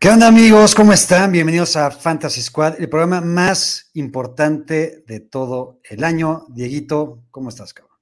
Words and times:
¿Qué 0.00 0.10
onda 0.10 0.28
amigos? 0.28 0.76
¿Cómo 0.76 0.92
están? 0.92 1.32
Bienvenidos 1.32 1.74
a 1.74 1.90
Fantasy 1.90 2.40
Squad, 2.40 2.80
el 2.80 2.88
programa 2.88 3.20
más 3.20 3.90
importante 3.94 5.02
de 5.08 5.18
todo 5.18 5.80
el 5.90 6.04
año. 6.04 6.46
Dieguito, 6.50 7.24
¿cómo 7.32 7.48
estás, 7.48 7.74
cabrón? 7.74 7.96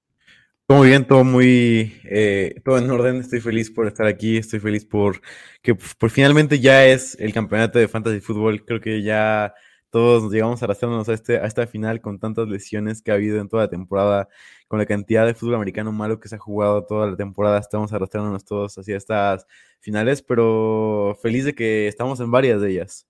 Todo 0.66 0.76
muy 0.76 0.88
bien, 0.88 1.06
todo 1.06 1.24
muy, 1.24 1.98
eh, 2.04 2.60
todo 2.62 2.76
en 2.76 2.90
orden. 2.90 3.16
Estoy 3.16 3.40
feliz 3.40 3.70
por 3.70 3.86
estar 3.86 4.06
aquí. 4.06 4.36
Estoy 4.36 4.60
feliz 4.60 4.84
por 4.84 5.22
que 5.62 5.74
por 5.74 6.10
finalmente 6.10 6.60
ya 6.60 6.84
es 6.84 7.16
el 7.18 7.32
campeonato 7.32 7.78
de 7.78 7.88
fantasy 7.88 8.20
fútbol. 8.20 8.62
Creo 8.66 8.78
que 8.78 9.02
ya 9.02 9.54
todos 9.88 10.30
llegamos 10.30 10.62
arrastrándonos 10.62 11.08
a 11.08 11.14
este, 11.14 11.38
a 11.38 11.46
esta 11.46 11.66
final 11.66 12.02
con 12.02 12.18
tantas 12.18 12.46
lesiones 12.46 13.00
que 13.00 13.10
ha 13.10 13.14
habido 13.14 13.40
en 13.40 13.48
toda 13.48 13.62
la 13.62 13.70
temporada, 13.70 14.28
con 14.68 14.78
la 14.78 14.84
cantidad 14.84 15.24
de 15.24 15.32
fútbol 15.32 15.54
americano 15.54 15.92
malo 15.92 16.20
que 16.20 16.28
se 16.28 16.34
ha 16.34 16.38
jugado 16.38 16.84
toda 16.84 17.06
la 17.10 17.16
temporada. 17.16 17.58
Estamos 17.58 17.94
arrastrándonos 17.94 18.44
todos 18.44 18.76
hacia 18.76 18.98
estas 18.98 19.46
finales, 19.86 20.20
pero 20.20 21.16
feliz 21.22 21.44
de 21.44 21.54
que 21.54 21.86
estamos 21.86 22.18
en 22.18 22.28
varias 22.32 22.60
de 22.60 22.70
ellas, 22.72 23.06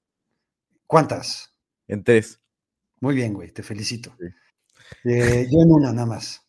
¿Cuántas? 0.87 1.55
en 1.89 2.05
tres. 2.05 2.39
Muy 3.01 3.15
bien, 3.15 3.33
güey, 3.33 3.51
te 3.51 3.63
felicito. 3.63 4.15
Sí. 4.21 4.27
Eh, 5.11 5.47
yo 5.51 5.63
en 5.63 5.73
una 5.73 5.91
nada 5.95 6.07
más. 6.07 6.47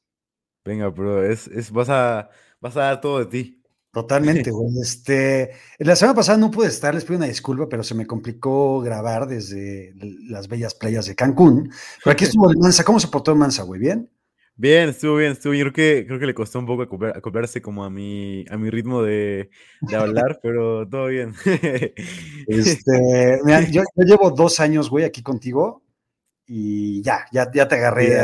Venga, 0.66 0.94
pero 0.94 1.23
es, 1.23 1.47
es, 1.47 1.72
vas 1.72 1.88
a, 1.88 2.30
vas 2.59 2.75
a 2.75 2.81
dar 2.81 3.00
todo 3.00 3.19
de 3.19 3.28
ti. 3.28 3.64
Totalmente, 3.94 4.52
güey. 4.52 4.81
Este, 4.81 5.52
la 5.80 5.95
semana 5.95 6.17
pasada 6.17 6.38
no 6.38 6.52
pude 6.52 6.67
estar, 6.67 6.94
les 6.94 7.06
pido 7.06 7.17
una 7.19 7.28
disculpa, 7.28 7.69
pero 7.69 7.84
se 7.84 7.95
me 7.95 8.06
complicó 8.06 8.81
grabar 8.81 9.28
desde 9.28 9.94
las 10.30 10.50
bellas 10.50 10.75
playas 10.75 11.06
de 11.06 11.16
Cancún. 11.16 11.72
Pero 12.03 12.12
aquí 12.12 12.25
estuvo 12.25 12.52
el 12.52 12.58
Mansa. 12.58 12.84
¿Cómo 12.84 13.00
se 13.00 13.08
portó 13.08 13.31
el 13.31 13.38
Mansa, 13.38 13.64
güey? 13.64 13.80
¿Bien? 13.80 14.12
Bien, 14.59 14.89
estuvo 14.89 15.17
bien, 15.17 15.33
estuvo 15.33 15.52
bien. 15.53 15.69
Creo 15.69 15.73
que, 15.73 16.05
creo 16.08 16.19
que 16.19 16.25
le 16.25 16.33
costó 16.33 16.58
un 16.58 16.66
poco 16.66 16.83
acoplar- 16.83 17.16
acoplarse 17.16 17.61
como 17.61 17.83
a 17.86 17.89
mi, 17.91 18.44
a 18.50 18.58
mi 18.58 18.69
ritmo 18.72 19.03
de, 19.03 19.52
de 19.81 19.95
hablar, 19.95 20.39
pero 20.44 20.88
todo 20.88 21.08
bien. 21.08 21.33
Este, 22.47 23.39
mira, 23.44 23.61
yo, 23.69 23.83
yo 23.95 24.03
llevo 24.05 24.31
dos 24.31 24.59
años, 24.59 24.89
güey, 24.89 25.05
aquí 25.05 25.22
contigo 25.22 25.83
y 26.45 27.02
ya, 27.03 27.25
ya, 27.31 27.52
ya 27.53 27.67
te 27.67 27.75
agarré 27.75 28.23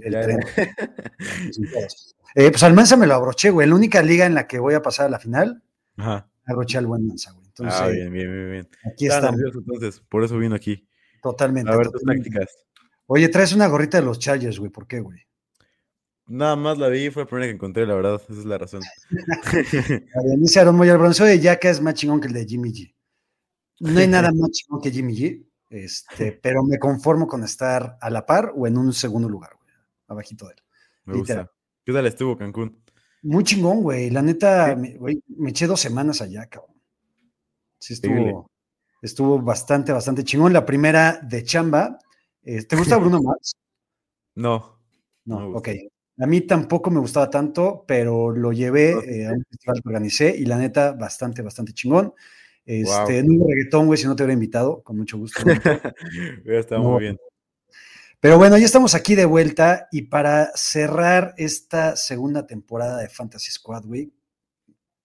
el 0.00 0.12
Ya, 0.12 0.20
tren. 0.22 0.40
ya. 0.56 1.86
Eh, 2.36 2.50
pues 2.50 2.64
al 2.64 2.72
Mansa 2.74 2.96
me 2.96 3.06
lo 3.06 3.14
abroché, 3.14 3.50
güey. 3.50 3.68
La 3.68 3.76
única 3.76 4.02
liga 4.02 4.26
en 4.26 4.34
la 4.34 4.48
que 4.48 4.58
voy 4.58 4.74
a 4.74 4.82
pasar 4.82 5.06
a 5.06 5.08
la 5.08 5.20
final, 5.20 5.62
Ajá. 5.96 6.28
abroché 6.46 6.78
al 6.78 6.86
buen 6.88 7.06
Mansa, 7.06 7.30
güey. 7.30 7.46
Entonces, 7.46 7.80
Ah, 7.80 7.86
bien, 7.86 8.12
bien, 8.12 8.26
bien, 8.32 8.50
bien. 8.50 8.68
aquí 8.92 9.06
nervioso 9.06 9.58
entonces, 9.60 10.00
por 10.08 10.24
eso 10.24 10.36
vino 10.36 10.56
aquí. 10.56 10.88
Totalmente. 11.22 11.70
A 11.70 11.76
ver 11.76 11.86
tus 11.90 12.00
totalmente. 12.00 12.30
prácticas. 12.30 12.64
Oye, 13.06 13.28
traes 13.28 13.52
una 13.52 13.68
gorrita 13.68 14.00
de 14.00 14.04
los 14.06 14.18
Chargers, 14.18 14.58
güey. 14.58 14.72
¿Por 14.72 14.88
qué, 14.88 14.98
güey? 14.98 15.20
Nada 16.26 16.56
más 16.56 16.78
la 16.78 16.88
vi, 16.88 17.10
fue 17.10 17.22
la 17.24 17.28
primera 17.28 17.46
que 17.48 17.54
encontré, 17.54 17.86
la 17.86 17.94
verdad, 17.94 18.20
esa 18.22 18.32
es 18.40 18.44
la 18.46 18.56
razón. 18.58 18.82
A 18.82 19.52
ver, 19.56 20.38
Dice 20.38 20.60
Aaron 20.60 20.76
Moya, 20.76 20.92
el 20.92 20.98
bronceo 20.98 21.26
de 21.26 21.38
Yaka 21.38 21.68
es 21.70 21.80
más 21.82 21.94
chingón 21.94 22.20
que 22.20 22.28
el 22.28 22.32
de 22.32 22.46
Jimmy 22.46 22.72
G. 22.72 22.94
No 23.80 23.98
hay 23.98 24.08
nada 24.08 24.30
más 24.32 24.50
chingón 24.50 24.80
que 24.80 24.90
Jimmy 24.90 25.14
G, 25.16 25.44
este, 25.68 26.32
pero 26.42 26.62
me 26.62 26.78
conformo 26.78 27.26
con 27.26 27.42
estar 27.44 27.98
a 28.00 28.08
la 28.10 28.24
par 28.24 28.52
o 28.56 28.66
en 28.66 28.78
un 28.78 28.92
segundo 28.92 29.28
lugar, 29.28 29.50
güey, 29.60 29.74
abajito 30.08 30.46
de 30.46 30.52
él. 30.54 30.62
Me 31.04 31.14
Literal. 31.16 31.44
gusta. 31.44 31.58
¿Qué 31.84 31.92
tal 31.92 32.06
estuvo 32.06 32.36
Cancún? 32.38 32.82
Muy 33.22 33.44
chingón, 33.44 33.82
güey. 33.82 34.08
La 34.10 34.22
neta, 34.22 34.74
me, 34.76 34.96
güey, 34.96 35.22
me 35.28 35.50
eché 35.50 35.66
dos 35.66 35.80
semanas 35.80 36.22
allá, 36.22 36.46
cabrón. 36.46 36.74
Sí, 37.78 37.92
estuvo, 37.94 38.50
estuvo 39.02 39.38
bastante, 39.42 39.92
bastante 39.92 40.24
chingón. 40.24 40.52
La 40.54 40.64
primera 40.64 41.20
de 41.22 41.42
chamba. 41.42 41.98
eh, 42.42 42.62
¿Te 42.64 42.76
gusta 42.76 42.96
Bruno 42.98 43.22
Mars? 43.22 43.52
No. 44.34 44.78
No 45.26 45.40
No, 45.40 45.56
ok. 45.58 45.68
A 46.18 46.26
mí 46.26 46.42
tampoco 46.42 46.90
me 46.90 47.00
gustaba 47.00 47.28
tanto, 47.28 47.84
pero 47.86 48.30
lo 48.30 48.52
llevé 48.52 48.90
eh, 48.90 49.26
a 49.26 49.32
un 49.32 49.44
festival 49.50 49.82
que 49.82 49.88
organicé 49.88 50.36
y 50.36 50.44
la 50.44 50.58
neta, 50.58 50.92
bastante, 50.92 51.42
bastante 51.42 51.72
chingón. 51.72 52.14
Este, 52.64 53.22
no 53.22 53.34
hubo 53.34 53.48
reggaetón, 53.50 53.86
güey, 53.86 53.98
si 53.98 54.06
no 54.06 54.14
te 54.14 54.22
hubiera 54.22 54.32
invitado, 54.32 54.82
con 54.82 54.96
mucho 54.96 55.18
gusto. 55.18 55.42
No. 56.70 56.82
muy 56.82 57.00
bien. 57.00 57.18
Pero 58.20 58.38
bueno, 58.38 58.56
ya 58.56 58.64
estamos 58.64 58.94
aquí 58.94 59.14
de 59.14 59.26
vuelta 59.26 59.88
y 59.92 60.02
para 60.02 60.50
cerrar 60.54 61.34
esta 61.36 61.94
segunda 61.96 62.46
temporada 62.46 62.98
de 62.98 63.08
Fantasy 63.08 63.50
Squad, 63.50 63.84
güey, 63.84 64.12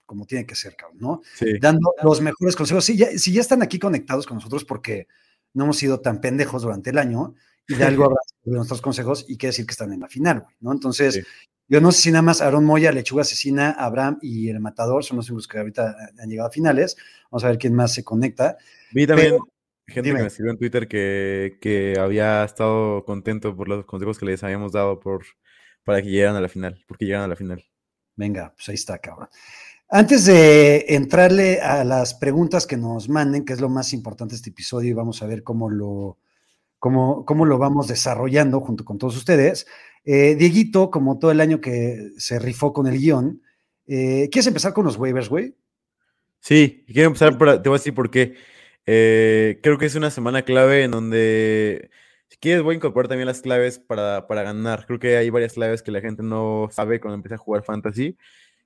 como 0.06 0.26
tiene 0.26 0.46
que 0.46 0.56
ser, 0.56 0.76
cabrón, 0.76 1.00
¿no? 1.02 1.22
Sí. 1.36 1.60
Dando 1.60 1.94
los 2.02 2.22
mejores 2.22 2.56
consejos. 2.56 2.86
Sí, 2.86 2.96
ya, 2.96 3.08
si 3.18 3.34
ya 3.34 3.42
están 3.42 3.62
aquí 3.62 3.78
conectados 3.78 4.26
con 4.26 4.38
nosotros 4.38 4.64
porque 4.64 5.08
no 5.54 5.66
hemos 5.66 5.78
sido 5.78 6.00
tan 6.00 6.22
pendejos 6.22 6.62
durante 6.62 6.92
el 6.92 6.98
año 6.98 7.36
y 7.70 7.76
de 7.76 7.86
algo 7.86 8.04
habrá 8.06 8.18
de 8.44 8.56
nuestros 8.58 8.82
consejos 8.82 9.24
y 9.30 9.38
quiere 9.38 9.52
decir 9.52 9.66
que 9.66 9.72
están 9.72 9.94
en 9.94 10.02
la 10.02 10.10
final, 10.10 10.42
güey, 10.42 10.56
¿no? 10.60 10.72
Entonces, 10.74 11.14
Sí. 11.16 11.22
yo 11.70 11.80
no 11.80 11.92
sé 11.94 12.02
si 12.02 12.12
nada 12.12 12.24
más 12.24 12.42
Aaron 12.42 12.66
Moya, 12.66 12.92
Lechuga 12.92 13.22
Asesina, 13.22 13.72
Abraham 13.72 14.18
y 14.22 14.50
El 14.50 14.60
Matador 14.60 15.04
son 15.06 15.18
los 15.18 15.30
únicos 15.30 15.48
que 15.48 15.60
ahorita 15.60 15.96
han 16.22 16.30
llegado 16.30 16.50
a 16.50 16.52
finales. 16.52 16.98
Vamos 17.32 17.44
a 17.46 17.48
ver 17.50 17.58
quién 17.58 17.74
más 17.76 17.94
se 17.94 18.04
conecta. 18.04 18.58
Vi 18.92 19.08
también 19.08 19.32
Pero- 19.34 19.48
gente 19.88 20.10
dime. 20.10 20.18
que 20.18 20.22
me 20.24 20.28
escribió 20.28 20.52
en 20.52 20.58
Twitter 20.58 20.88
que, 20.88 21.58
que 21.62 21.96
había 22.00 22.44
estado 22.44 23.06
contento 23.06 23.56
por 23.56 23.68
los 23.70 23.86
consejos 23.86 24.20
que 24.20 24.26
les 24.26 24.44
habíamos 24.44 24.72
dado 24.72 25.00
por, 25.00 25.24
para 25.84 26.02
que 26.02 26.10
llegaran 26.10 26.36
a 26.36 26.42
la 26.42 26.50
final, 26.50 26.84
porque 26.88 27.06
llegaran 27.06 27.26
a 27.26 27.30
la 27.30 27.36
final. 27.36 27.64
Venga, 28.16 28.52
pues 28.56 28.68
ahí 28.70 28.76
está, 28.76 28.98
cabrón. 29.00 29.30
Antes 29.92 30.26
de 30.26 30.86
entrarle 30.90 31.62
a 31.62 31.84
las 31.84 32.14
preguntas 32.14 32.68
que 32.68 32.78
nos 32.78 33.10
manden, 33.10 33.44
que 33.46 33.54
es 33.54 33.62
lo 33.62 33.70
más 33.70 33.92
importante 33.94 34.34
de 34.34 34.36
este 34.38 34.52
episodio, 34.52 34.92
y 34.92 34.94
vamos 34.94 35.24
a 35.24 35.26
ver 35.26 35.42
cómo 35.42 35.70
lo, 35.72 36.20
cómo, 36.80 37.26
cómo 37.26 37.46
lo 37.46 37.58
vamos 37.58 37.88
desarrollando 37.88 38.62
junto 38.62 38.86
con 38.86 38.98
todos 38.98 39.16
ustedes. 39.16 39.68
Eh, 40.06 40.36
Dieguito, 40.36 40.90
como 40.90 41.20
todo 41.20 41.32
el 41.32 41.42
año 41.42 41.62
que 41.62 42.12
se 42.18 42.40
rifó 42.40 42.74
con 42.74 42.88
el 42.88 42.98
guion, 42.98 43.42
eh, 43.86 44.30
¿quieres 44.32 44.48
empezar 44.48 44.74
con 44.74 44.86
los 44.86 44.98
waivers, 44.98 45.30
güey? 45.30 45.56
Sí, 46.40 46.86
quiero 46.88 47.08
empezar 47.08 47.38
por, 47.38 47.62
te 47.62 47.70
voy 47.70 47.76
a 47.76 47.80
decir 47.80 47.94
por 47.94 48.10
qué. 48.10 48.36
Eh, 48.86 49.60
creo 49.62 49.78
que 49.78 49.86
es 49.86 49.96
una 49.96 50.10
semana 50.10 50.44
clave 50.44 50.84
en 50.84 50.92
donde, 50.92 51.92
si 52.28 52.38
quieres, 52.38 52.64
voy 52.64 52.74
a 52.74 52.78
incorporar 52.78 53.10
también 53.10 53.28
las 53.28 53.42
claves 53.42 53.78
para, 53.78 54.26
para 54.28 54.44
ganar. 54.44 54.86
Creo 54.88 55.00
que 55.00 55.18
hay 55.18 55.30
varias 55.30 55.54
claves 55.54 55.84
que 55.84 55.92
la 55.92 56.02
gente 56.02 56.24
no 56.24 56.70
sabe 56.72 57.00
cuando 57.00 57.16
empieza 57.16 57.36
a 57.36 57.40
jugar 57.40 57.64
fantasy, 57.64 58.18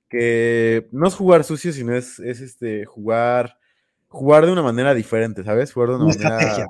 que 0.08 0.88
no 0.92 1.08
es 1.08 1.14
jugar 1.14 1.42
sucio, 1.44 1.72
sino 1.72 1.94
es, 1.94 2.20
es 2.20 2.40
este, 2.40 2.84
jugar, 2.84 3.58
jugar 4.14 4.46
de 4.46 4.52
una 4.52 4.62
manera 4.62 4.94
diferente, 4.94 5.44
¿sabes? 5.44 5.72
Jugar 5.72 5.90
de 5.90 5.96
una, 5.96 6.04
Una 6.06 6.14
manera, 6.16 6.38
estrategia. 6.38 6.66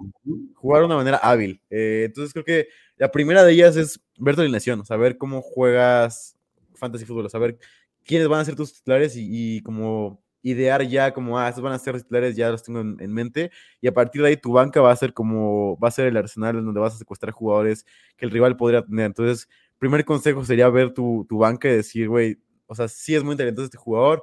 jugar 0.55 0.81
de 0.81 0.87
una 0.87 0.97
manera 0.97 1.17
hábil. 1.19 1.61
Eh, 1.71 2.05
entonces 2.07 2.33
creo 2.33 2.45
que 2.45 2.69
la 2.97 3.11
primera 3.11 3.45
de 3.45 3.53
ellas 3.53 3.77
es 3.77 4.01
ver 4.19 4.35
tu 4.35 4.41
alineación, 4.41 4.85
saber 4.87 5.19
cómo 5.19 5.43
juegas 5.43 6.37
fantasy 6.75 7.05
fútbol, 7.05 7.29
saber 7.31 7.59
quiénes 8.05 8.29
van 8.29 8.41
a 8.41 8.45
ser 8.45 8.57
tus 8.57 8.73
titulares 8.75 9.17
y, 9.17 9.27
y 9.59 9.63
como 9.63 10.23
idear 10.43 10.83
ya 10.87 11.13
como, 11.15 11.39
ah, 11.39 11.49
estos 11.49 11.65
van 11.65 11.73
a 11.73 11.79
ser 11.79 11.97
titulares, 11.97 12.37
ya 12.37 12.51
los 12.51 12.63
tengo 12.63 12.81
en, 12.81 12.97
en 13.01 13.13
mente, 13.13 13.51
y 13.81 13.89
a 13.89 13.95
partir 13.95 14.21
de 14.21 14.29
ahí 14.29 14.37
tu 14.37 14.53
banca 14.53 14.81
va 14.83 14.93
a 14.93 14.97
ser 14.97 15.15
como, 15.15 15.79
va 15.79 15.89
a 15.89 15.91
ser 15.91 16.07
el 16.07 16.17
arsenal 16.19 16.59
en 16.59 16.67
donde 16.67 16.81
vas 16.81 16.95
a 16.95 16.99
secuestrar 16.99 17.33
jugadores 17.33 17.87
que 18.17 18.27
el 18.27 18.31
rival 18.31 18.55
podría 18.57 18.83
tener. 18.85 19.07
Entonces, 19.07 19.49
primer 19.79 20.05
consejo 20.05 20.45
sería 20.45 20.69
ver 20.69 20.93
tu, 20.93 21.25
tu 21.29 21.39
banca 21.39 21.69
y 21.69 21.73
decir, 21.77 22.09
güey, 22.09 22.39
o 22.67 22.75
sea, 22.75 22.89
sí 22.89 23.15
es 23.15 23.25
muy 23.25 23.37
talentoso 23.37 23.65
este 23.67 23.79
jugador, 23.79 24.23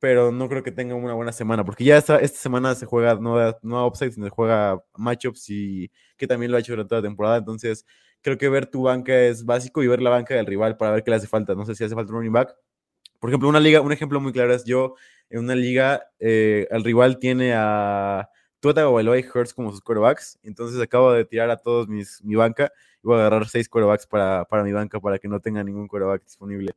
pero 0.00 0.32
no 0.32 0.48
creo 0.48 0.62
que 0.62 0.72
tenga 0.72 0.94
una 0.94 1.12
buena 1.14 1.30
semana, 1.32 1.64
porque 1.64 1.84
ya 1.84 1.98
esta, 1.98 2.18
esta 2.18 2.38
semana 2.38 2.74
se 2.74 2.86
juega 2.86 3.14
no 3.16 3.36
no 3.62 3.78
a 3.78 3.86
upside, 3.86 4.12
sino 4.12 4.26
se 4.26 4.30
juega 4.30 4.82
matchups 4.96 5.50
y 5.50 5.90
que 6.16 6.26
también 6.26 6.50
lo 6.50 6.56
ha 6.56 6.60
hecho 6.60 6.72
durante 6.72 6.88
toda 6.88 7.02
la 7.02 7.06
temporada, 7.08 7.36
entonces 7.36 7.84
creo 8.22 8.36
que 8.38 8.48
ver 8.48 8.66
tu 8.66 8.82
banca 8.82 9.14
es 9.20 9.44
básico 9.44 9.82
y 9.82 9.86
ver 9.88 10.02
la 10.02 10.10
banca 10.10 10.34
del 10.34 10.46
rival 10.46 10.76
para 10.76 10.92
ver 10.92 11.04
qué 11.04 11.10
le 11.10 11.16
hace 11.18 11.26
falta, 11.28 11.54
no 11.54 11.64
sé 11.66 11.74
si 11.74 11.84
hace 11.84 11.94
falta 11.94 12.10
un 12.12 12.16
running 12.18 12.32
back. 12.32 12.54
Por 13.18 13.28
ejemplo, 13.30 13.48
una 13.48 13.60
liga, 13.60 13.82
un 13.82 13.92
ejemplo 13.92 14.18
muy 14.20 14.32
claro 14.32 14.54
es 14.54 14.64
yo 14.64 14.94
en 15.28 15.40
una 15.40 15.54
liga, 15.54 16.02
eh, 16.18 16.66
el 16.70 16.82
rival 16.82 17.18
tiene 17.18 17.52
a 17.54 18.28
Tua 18.60 18.74
Tagovailoa 18.74 19.18
y 19.18 19.24
Hurts 19.24 19.52
como 19.54 19.70
sus 19.70 19.80
quarterbacks, 19.82 20.38
entonces 20.42 20.80
acabo 20.80 21.12
de 21.12 21.24
tirar 21.26 21.50
a 21.50 21.56
todos 21.58 21.88
mis, 21.88 22.22
mi 22.24 22.34
banca 22.34 22.72
y 23.02 23.06
voy 23.06 23.16
a 23.18 23.20
agarrar 23.26 23.46
seis 23.48 23.68
quarterbacks 23.68 24.06
para, 24.06 24.44
para 24.46 24.64
mi 24.64 24.72
banca 24.72 24.98
para 25.00 25.18
que 25.18 25.28
no 25.28 25.40
tenga 25.40 25.62
ningún 25.62 25.86
quarterback 25.88 26.24
disponible. 26.24 26.72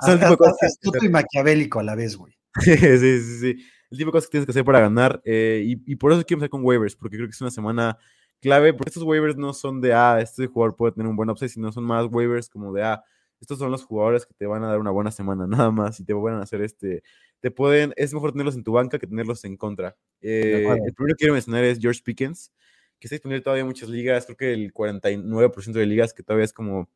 Son 0.00 0.18
tipo 0.18 0.36
cosas 0.36 0.56
que- 0.60 0.66
Astuto 0.66 1.04
y 1.04 1.08
maquiavélico 1.10 1.78
a 1.78 1.82
la 1.82 1.94
vez, 1.94 2.16
güey. 2.16 2.34
sí, 2.60 2.76
sí, 2.76 3.20
sí. 3.40 3.56
El 3.90 3.98
tipo 3.98 4.08
de 4.08 4.12
cosas 4.12 4.26
que 4.28 4.32
tienes 4.32 4.46
que 4.46 4.52
hacer 4.52 4.64
para 4.64 4.80
ganar. 4.80 5.20
eh, 5.24 5.62
y, 5.64 5.92
y 5.92 5.96
por 5.96 6.12
eso 6.12 6.22
quiero 6.24 6.38
empezar 6.38 6.50
con 6.50 6.64
waivers, 6.64 6.96
porque 6.96 7.16
creo 7.16 7.28
que 7.28 7.32
es 7.32 7.40
una 7.40 7.50
semana 7.50 7.98
clave, 8.40 8.74
porque 8.74 8.90
estos 8.90 9.04
waivers 9.04 9.36
no 9.36 9.52
son 9.54 9.80
de, 9.80 9.94
ah, 9.94 10.20
este 10.20 10.46
jugador 10.46 10.76
puede 10.76 10.92
tener 10.92 11.08
un 11.08 11.16
buen 11.16 11.30
upside, 11.30 11.48
sino 11.50 11.72
son 11.72 11.84
más 11.84 12.06
waivers 12.10 12.48
como 12.48 12.72
de, 12.72 12.82
ah, 12.82 13.02
estos 13.40 13.58
son 13.58 13.70
los 13.70 13.84
jugadores 13.84 14.26
que 14.26 14.34
te 14.34 14.46
van 14.46 14.64
a 14.64 14.68
dar 14.68 14.78
una 14.80 14.90
buena 14.90 15.10
semana, 15.10 15.46
nada 15.68 15.70
más, 15.70 16.00
y 16.00 16.04
te 16.04 16.12
van 16.12 16.34
a 16.34 16.42
hacer 16.42 16.62
este, 16.62 17.02
te 17.40 17.50
pueden, 17.50 17.92
es 17.96 18.12
mejor 18.14 18.32
tenerlos 18.32 18.56
en 18.56 18.64
tu 18.64 18.72
banca 18.72 18.98
que 18.98 19.06
tenerlos 19.06 19.44
en 19.44 19.56
contra. 19.56 19.96
Eh, 20.20 20.66
el 20.86 20.94
primero 20.94 21.14
que 21.16 21.18
quiero 21.18 21.34
mencionar 21.34 21.64
es 21.64 21.78
George 21.80 22.00
Pickens, 22.04 22.52
que 22.98 23.06
está 23.08 23.16
disponible 23.16 23.42
todavía 23.42 23.62
en 23.62 23.68
muchas 23.68 23.88
ligas, 23.88 24.26
creo 24.26 24.36
que 24.36 24.52
el 24.52 24.72
49% 24.72 25.78
de 25.78 25.86
ligas, 25.86 26.14
que 26.14 26.22
todavía 26.22 26.44
es 26.44 26.52
como 26.52 26.88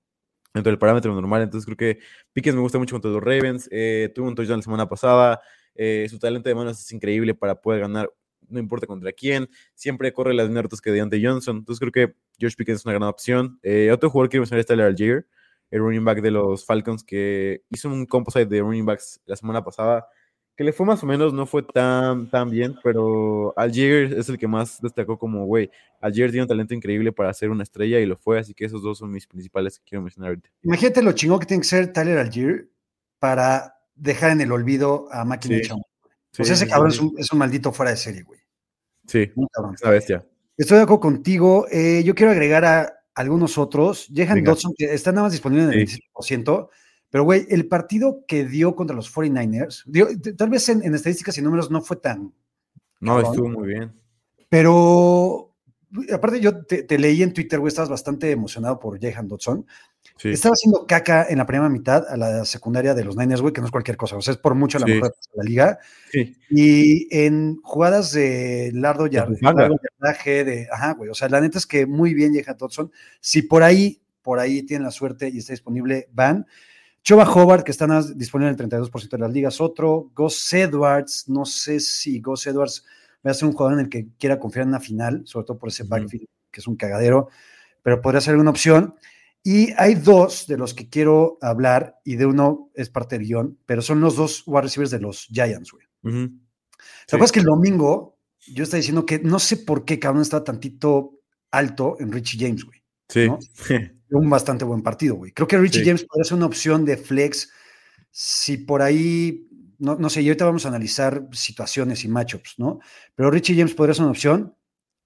dentro 0.56 0.70
del 0.70 0.79
parámetro 0.79 1.14
normal, 1.14 1.43
entonces 1.43 1.67
creo 1.67 1.76
que 1.76 2.00
Pickens 2.32 2.56
me 2.56 2.62
gusta 2.62 2.79
mucho 2.79 2.94
contra 2.94 3.11
los 3.11 3.23
Ravens, 3.23 3.69
eh, 3.70 4.11
tuvo 4.14 4.29
un 4.29 4.35
touchdown 4.35 4.58
la 4.58 4.62
semana 4.62 4.88
pasada, 4.88 5.41
eh, 5.75 6.06
su 6.11 6.19
talento 6.19 6.49
de 6.49 6.55
manos 6.55 6.81
es 6.81 6.93
increíble 6.93 7.35
para 7.35 7.61
poder 7.61 7.81
ganar, 7.81 8.11
no 8.49 8.58
importa 8.58 8.87
contra 8.87 9.12
quién, 9.12 9.49
siempre 9.75 10.12
corre 10.12 10.35
las 10.35 10.49
rutas 10.49 10.81
que 10.81 10.91
Deontay 10.91 11.25
Johnson, 11.25 11.58
entonces 11.58 11.81
creo 11.81 11.93
que 11.93 12.14
George 12.38 12.56
Pickens 12.56 12.81
es 12.81 12.87
una 12.87 12.94
gran 12.94 13.08
opción. 13.08 13.61
otro 13.93 14.11
jugador 14.11 14.29
que 14.29 14.32
quiero 14.32 14.43
mencionar 14.43 14.61
es 14.61 14.67
Tyler 14.67 14.87
Algier, 14.87 15.26
el 15.70 15.81
running 15.81 16.05
back 16.05 16.20
de 16.23 16.31
los 16.31 16.64
Falcons, 16.64 17.05
que 17.05 17.62
hizo 17.70 17.88
un 17.88 18.06
composite 18.06 18.47
de 18.47 18.61
running 18.61 18.87
backs 18.87 19.20
la 19.26 19.37
semana 19.37 19.62
pasada, 19.62 20.06
que 20.56 20.64
le 20.64 20.73
fue 20.73 20.87
más 20.87 21.03
o 21.03 21.06
menos, 21.06 21.35
no 21.35 21.44
fue 21.44 21.62
tan, 21.62 22.31
tan 22.31 22.50
bien, 22.50 22.76
pero 22.82 23.53
Algier 23.58 24.14
es 24.14 24.29
el 24.31 24.38
que 24.38 24.49
más 24.49 24.81
destacó 24.81 25.19
como, 25.19 25.44
güey, 25.44 25.70
Algier 26.00 26.31
tiene 26.31 26.44
un 26.44 26.49
talento 26.49 26.73
increíble 26.73 27.12
para 27.12 27.32
ser 27.35 27.50
una 27.50 27.62
estrella 27.62 28.00
y 28.00 28.06
lo 28.06 28.17
fue, 28.17 28.38
así 28.38 28.55
que 28.55 28.64
esos 28.64 28.82
dos 28.82 28.99
son 28.99 29.11
mis 29.11 29.26
principales 29.26 29.79
que 29.79 29.85
quiero 29.85 30.03
mencionar 30.03 30.31
ahorita. 30.31 30.49
Imagínate 30.62 31.03
lo 31.03 31.12
chingón 31.12 31.41
que 31.41 31.47
tiene 31.47 31.61
que 31.61 31.69
ser 31.69 31.93
Tyler 31.93 32.19
Algier 32.19 32.69
para 33.19 33.76
dejar 33.94 34.31
en 34.31 34.41
el 34.41 34.50
olvido 34.50 35.08
a 35.12 35.25
Máquina 35.25 35.58
sí. 35.62 35.73
O 36.43 36.44
sea, 36.44 36.55
ese 36.55 36.69
cabrón 36.69 36.91
es, 36.91 37.00
un, 37.00 37.14
es, 37.19 37.32
un, 37.32 37.38
maldito 37.38 37.73
fuera 37.73 37.91
de 37.91 37.97
serie, 37.97 38.23
güey. 38.23 38.41
Sí, 39.06 39.31
una 39.37 39.91
bestia. 39.91 40.26
Estoy 40.56 40.79
de 40.79 40.82
acuerdo 40.82 41.00
contigo. 41.00 41.67
Eh, 41.70 42.02
yo 42.05 42.14
quiero 42.14 42.32
agregar 42.32 42.64
a 42.64 42.93
algunos 43.14 43.56
otros. 43.56 44.06
Jehan 44.12 44.44
Dodson, 44.44 44.75
que 44.76 44.93
está 44.93 45.12
nada 45.12 45.25
más 45.25 45.32
disponible 45.32 45.64
en 45.64 45.73
el 45.73 45.88
sí. 45.88 45.99
17%. 46.14 46.69
Pero, 47.16 47.24
güey, 47.24 47.46
el 47.48 47.66
partido 47.66 48.26
que 48.28 48.44
dio 48.44 48.76
contra 48.76 48.94
los 48.94 49.10
49ers, 49.10 49.84
dio, 49.86 50.06
tal 50.36 50.50
vez 50.50 50.68
en, 50.68 50.84
en, 50.84 50.94
estadísticas 50.94 51.38
y 51.38 51.40
números 51.40 51.70
no 51.70 51.80
fue 51.80 51.96
tan. 51.96 52.34
No, 53.00 53.14
cabrón, 53.14 53.32
estuvo 53.32 53.48
muy 53.48 53.68
bien. 53.68 53.92
Pero, 54.50 55.54
aparte, 56.12 56.40
yo 56.40 56.66
te, 56.66 56.82
te 56.82 56.98
leí 56.98 57.22
en 57.22 57.32
Twitter, 57.32 57.58
güey, 57.58 57.68
estabas 57.68 57.88
bastante 57.88 58.30
emocionado 58.30 58.78
por 58.78 59.00
Jehan 59.00 59.28
Dodson. 59.28 59.64
Sí. 60.18 60.28
Estaba 60.28 60.52
haciendo 60.52 60.86
caca 60.86 61.26
en 61.26 61.38
la 61.38 61.46
primera 61.46 61.70
mitad 61.70 62.06
a 62.06 62.18
la 62.18 62.44
secundaria 62.44 62.92
de 62.92 63.04
los 63.04 63.16
Niners, 63.16 63.40
güey, 63.40 63.54
que 63.54 63.62
no 63.62 63.66
es 63.66 63.72
cualquier 63.72 63.96
cosa. 63.96 64.18
O 64.18 64.20
sea, 64.20 64.32
es 64.32 64.38
por 64.38 64.54
mucho 64.54 64.78
la 64.78 64.84
sí. 64.84 64.92
mejor 64.92 65.08
de 65.08 65.36
la 65.36 65.42
liga. 65.42 65.78
Sí. 66.12 66.36
Y 66.50 67.08
en 67.16 67.62
jugadas 67.62 68.12
de 68.12 68.72
largo 68.74 69.06
yardaje, 69.06 70.44
de. 70.44 70.68
Ajá, 70.70 70.92
güey. 70.92 71.08
O 71.08 71.14
sea, 71.14 71.30
la 71.30 71.40
neta 71.40 71.56
es 71.56 71.66
que 71.66 71.86
muy 71.86 72.12
bien 72.12 72.34
Jehan 72.34 72.58
Dodson. 72.58 72.92
Si 73.20 73.40
por 73.40 73.62
ahí, 73.62 74.02
por 74.20 74.38
ahí 74.38 74.64
tienen 74.64 74.84
la 74.84 74.90
suerte 74.90 75.30
y 75.30 75.38
está 75.38 75.54
disponible, 75.54 76.10
van. 76.12 76.46
Choba 77.06 77.23
Hobart, 77.23 77.64
que 77.64 77.70
está 77.70 77.87
disponible 78.17 78.50
en 78.50 78.61
el 78.61 78.69
32% 78.69 79.11
de 79.11 79.19
las 79.19 79.31
ligas, 79.31 79.61
otro. 79.61 80.11
Gus 80.12 80.53
Edwards, 80.53 81.29
no 81.29 81.44
sé 81.44 81.79
si 81.79 82.20
Gus 82.20 82.49
Edwards 82.49 82.85
va 83.25 83.31
a 83.31 83.35
ser 83.35 83.47
un 83.47 83.53
jugador 83.53 83.75
en 83.75 83.85
el 83.85 83.88
que 83.88 84.08
quiera 84.19 84.41
confiar 84.41 84.64
en 84.64 84.70
una 84.70 84.81
final, 84.81 85.23
sobre 85.25 85.47
todo 85.47 85.56
por 85.56 85.69
ese 85.69 85.85
backfield, 85.85 86.26
que 86.50 86.58
es 86.58 86.67
un 86.67 86.75
cagadero, 86.75 87.29
pero 87.81 88.03
podría 88.03 88.20
ser 88.20 88.35
una 88.35 88.50
opción. 88.50 88.97
Y 89.44 89.73
hay 89.76 89.94
dos 89.94 90.49
de 90.49 90.58
los 90.58 90.75
que 90.75 90.88
quiero 90.88 91.38
hablar, 91.43 92.00
y 92.03 92.17
de 92.17 92.26
uno 92.26 92.73
es 92.75 92.91
parte 92.91 93.17
del 93.17 93.29
guion, 93.29 93.56
pero 93.67 93.82
son 93.82 94.00
los 94.00 94.17
dos 94.17 94.43
wide 94.44 94.62
receivers 94.62 94.91
de 94.91 94.99
los 94.99 95.29
Giants, 95.31 95.70
güey. 95.70 95.87
Uh 96.02 96.09
-huh. 96.09 96.41
¿Te 97.06 97.14
acuerdas 97.14 97.29
sí. 97.31 97.35
que 97.35 97.41
el 97.41 97.47
domingo 97.47 98.19
yo 98.49 98.64
estaba 98.64 98.79
diciendo 98.79 99.06
que 99.06 99.20
no 99.20 99.38
sé 99.38 99.59
por 99.59 99.85
qué 99.85 100.00
cabrón 100.00 100.23
estaba 100.23 100.43
tantito 100.43 101.20
alto 101.52 101.99
en 102.00 102.11
Richie 102.11 102.44
James, 102.44 102.64
güey? 102.64 102.82
Sí. 103.08 103.26
¿no? 103.26 103.38
un 104.11 104.31
bastante 104.31 104.64
buen 104.64 104.82
partido, 104.82 105.17
güey. 105.17 105.32
Creo 105.32 105.49
que 105.49 105.58
Richie 105.58 105.81
sí. 105.81 105.87
James 105.87 106.05
podría 106.05 106.25
ser 106.25 106.37
una 106.37 106.47
opción 106.47 106.85
de 106.85 106.97
flex 106.97 107.50
si 108.11 108.58
por 108.58 108.82
ahí, 108.82 109.49
no, 109.79 109.97
no 109.97 110.08
sé, 110.08 110.23
y 110.23 110.29
ahorita 110.29 110.47
vamos 110.47 110.64
a 110.64 110.69
analizar 110.69 111.29
situaciones 111.32 112.05
y 112.05 112.08
matchups, 112.08 112.55
¿no? 112.58 112.81
Pero 113.14 113.31
Richie 113.31 113.56
James 113.56 113.75
podría 113.75 113.94
ser 113.94 114.05
una 114.05 114.12
opción 114.12 114.55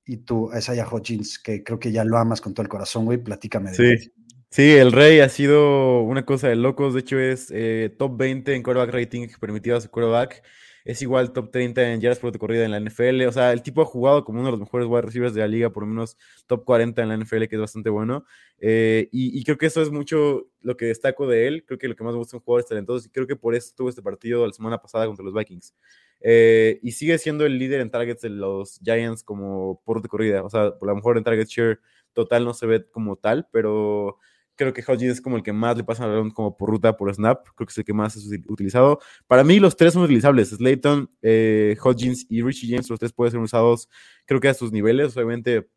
y 0.04 0.18
tú, 0.18 0.50
Isaiah 0.56 0.86
Hodgins, 0.86 1.38
que 1.38 1.62
creo 1.64 1.78
que 1.78 1.92
ya 1.92 2.04
lo 2.04 2.18
amas 2.18 2.40
con 2.40 2.54
todo 2.54 2.62
el 2.62 2.68
corazón, 2.68 3.04
güey, 3.04 3.18
platícame 3.18 3.70
de 3.70 3.76
Sí. 3.76 3.82
Él. 3.82 4.12
Sí, 4.52 4.68
el 4.72 4.90
Rey 4.90 5.20
ha 5.20 5.28
sido 5.28 6.00
una 6.02 6.26
cosa 6.26 6.48
de 6.48 6.56
locos. 6.56 6.94
De 6.94 7.00
hecho, 7.00 7.20
es 7.20 7.52
eh, 7.52 7.94
top 7.96 8.16
20 8.16 8.52
en 8.56 8.64
quarterback 8.64 8.92
rating 8.92 9.28
permitido 9.40 9.76
a 9.76 9.80
su 9.80 9.88
quarterback. 9.88 10.42
Es 10.84 11.02
igual 11.02 11.32
top 11.32 11.50
30 11.50 11.92
en 11.92 12.00
yardas 12.00 12.18
por 12.18 12.36
corrida 12.38 12.64
en 12.64 12.70
la 12.70 12.80
NFL. 12.80 13.26
O 13.26 13.32
sea, 13.32 13.52
el 13.52 13.62
tipo 13.62 13.82
ha 13.82 13.84
jugado 13.86 14.24
como 14.24 14.40
uno 14.40 14.48
de 14.48 14.52
los 14.52 14.60
mejores 14.60 14.86
wide 14.88 15.02
receivers 15.02 15.34
de 15.34 15.40
la 15.40 15.48
liga, 15.48 15.70
por 15.70 15.82
lo 15.82 15.88
menos 15.88 16.16
top 16.46 16.64
40 16.64 17.02
en 17.02 17.08
la 17.08 17.16
NFL, 17.16 17.44
que 17.48 17.56
es 17.56 17.60
bastante 17.60 17.90
bueno. 17.90 18.24
Eh, 18.58 19.08
y, 19.12 19.38
y, 19.38 19.44
creo 19.44 19.58
que 19.58 19.66
eso 19.66 19.82
es 19.82 19.90
mucho 19.90 20.48
lo 20.60 20.76
que 20.76 20.86
destaco 20.86 21.26
de 21.26 21.46
él. 21.46 21.64
Creo 21.66 21.78
que 21.78 21.88
lo 21.88 21.96
que 21.96 22.04
más 22.04 22.12
me 22.12 22.18
gusta 22.18 22.36
es 22.36 22.40
un 22.40 22.44
jugador 22.44 22.64
talentoso. 22.64 23.06
Y 23.06 23.10
creo 23.10 23.26
que 23.26 23.36
por 23.36 23.54
eso 23.54 23.72
tuvo 23.76 23.88
este 23.88 24.02
partido 24.02 24.46
la 24.46 24.52
semana 24.52 24.78
pasada 24.78 25.06
contra 25.06 25.24
los 25.24 25.34
Vikings. 25.34 25.74
Eh, 26.20 26.78
y 26.82 26.92
sigue 26.92 27.16
siendo 27.18 27.46
el 27.46 27.58
líder 27.58 27.80
en 27.80 27.90
targets 27.90 28.22
de 28.22 28.30
los 28.30 28.78
Giants 28.82 29.22
como 29.22 29.82
por 29.84 30.02
de 30.02 30.08
corrida. 30.08 30.42
O 30.44 30.50
sea, 30.50 30.78
por 30.78 30.88
lo 30.88 30.94
mejor 30.94 31.16
en 31.18 31.24
target 31.24 31.46
share 31.46 31.80
total 32.12 32.44
no 32.44 32.54
se 32.54 32.66
ve 32.66 32.86
como 32.90 33.16
tal, 33.16 33.48
pero 33.52 34.18
creo 34.60 34.74
que 34.74 34.82
Hodgins 34.86 35.12
es 35.12 35.20
como 35.22 35.36
el 35.36 35.42
que 35.42 35.54
más 35.54 35.76
le 35.76 35.84
pasa 35.84 36.04
el 36.04 36.10
balón 36.10 36.30
como 36.30 36.54
por 36.54 36.68
ruta, 36.68 36.94
por 36.96 37.12
snap, 37.14 37.46
creo 37.54 37.66
que 37.66 37.72
es 37.72 37.78
el 37.78 37.84
que 37.84 37.94
más 37.94 38.14
es 38.16 38.28
utilizado. 38.46 39.00
Para 39.26 39.42
mí 39.42 39.58
los 39.58 39.74
tres 39.74 39.94
son 39.94 40.02
utilizables, 40.02 40.50
Slayton, 40.50 41.10
eh, 41.22 41.76
Hodgins 41.82 42.26
y 42.28 42.42
Richie 42.42 42.68
James, 42.70 42.90
los 42.90 42.98
tres 42.98 43.12
pueden 43.12 43.32
ser 43.32 43.40
usados, 43.40 43.88
creo 44.26 44.38
que 44.38 44.48
a 44.48 44.54
sus 44.54 44.70
niveles, 44.70 45.16
obviamente 45.16 45.70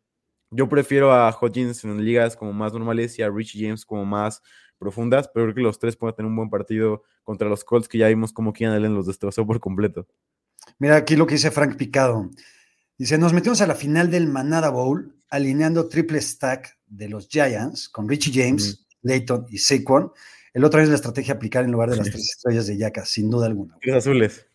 yo 0.50 0.68
prefiero 0.68 1.12
a 1.12 1.30
Hodgins 1.30 1.82
en 1.84 2.04
ligas 2.04 2.36
como 2.36 2.52
más 2.52 2.74
normales 2.74 3.18
y 3.18 3.22
a 3.22 3.30
Richie 3.30 3.64
James 3.64 3.86
como 3.86 4.04
más 4.04 4.42
profundas, 4.78 5.30
pero 5.32 5.46
creo 5.46 5.54
que 5.54 5.62
los 5.62 5.78
tres 5.78 5.96
pueden 5.96 6.14
tener 6.14 6.28
un 6.28 6.36
buen 6.36 6.50
partido 6.50 7.02
contra 7.22 7.48
los 7.48 7.64
Colts 7.64 7.88
que 7.88 7.96
ya 7.96 8.08
vimos 8.08 8.32
como 8.34 8.52
Keenan 8.52 8.76
Allen 8.76 8.94
los 8.94 9.06
destrozó 9.06 9.46
por 9.46 9.60
completo. 9.60 10.06
Mira 10.78 10.96
aquí 10.96 11.16
lo 11.16 11.26
que 11.26 11.34
dice 11.34 11.50
Frank 11.50 11.76
Picado. 11.76 12.30
Dice, 12.98 13.16
nos 13.16 13.32
metimos 13.32 13.62
a 13.62 13.66
la 13.66 13.74
final 13.74 14.10
del 14.10 14.28
Manada 14.28 14.68
Bowl 14.68 15.16
alineando 15.30 15.88
triple 15.88 16.20
stack 16.20 16.78
de 16.86 17.08
los 17.08 17.28
Giants 17.28 17.88
con 17.88 18.08
Richie 18.08 18.32
James, 18.32 18.86
mm. 19.02 19.08
Layton 19.08 19.46
y 19.50 19.58
Saquon. 19.58 20.12
El 20.52 20.64
otro 20.64 20.80
es 20.80 20.88
la 20.88 20.94
estrategia 20.94 21.34
aplicar 21.34 21.64
en 21.64 21.72
lugar 21.72 21.90
de 21.90 21.96
las 21.96 22.10
tres 22.10 22.30
estrellas 22.30 22.66
de 22.66 22.76
Yaka, 22.76 23.04
sin 23.04 23.28
duda 23.28 23.46
alguna. 23.46 23.76
Los 23.82 23.96
azules. 23.96 24.46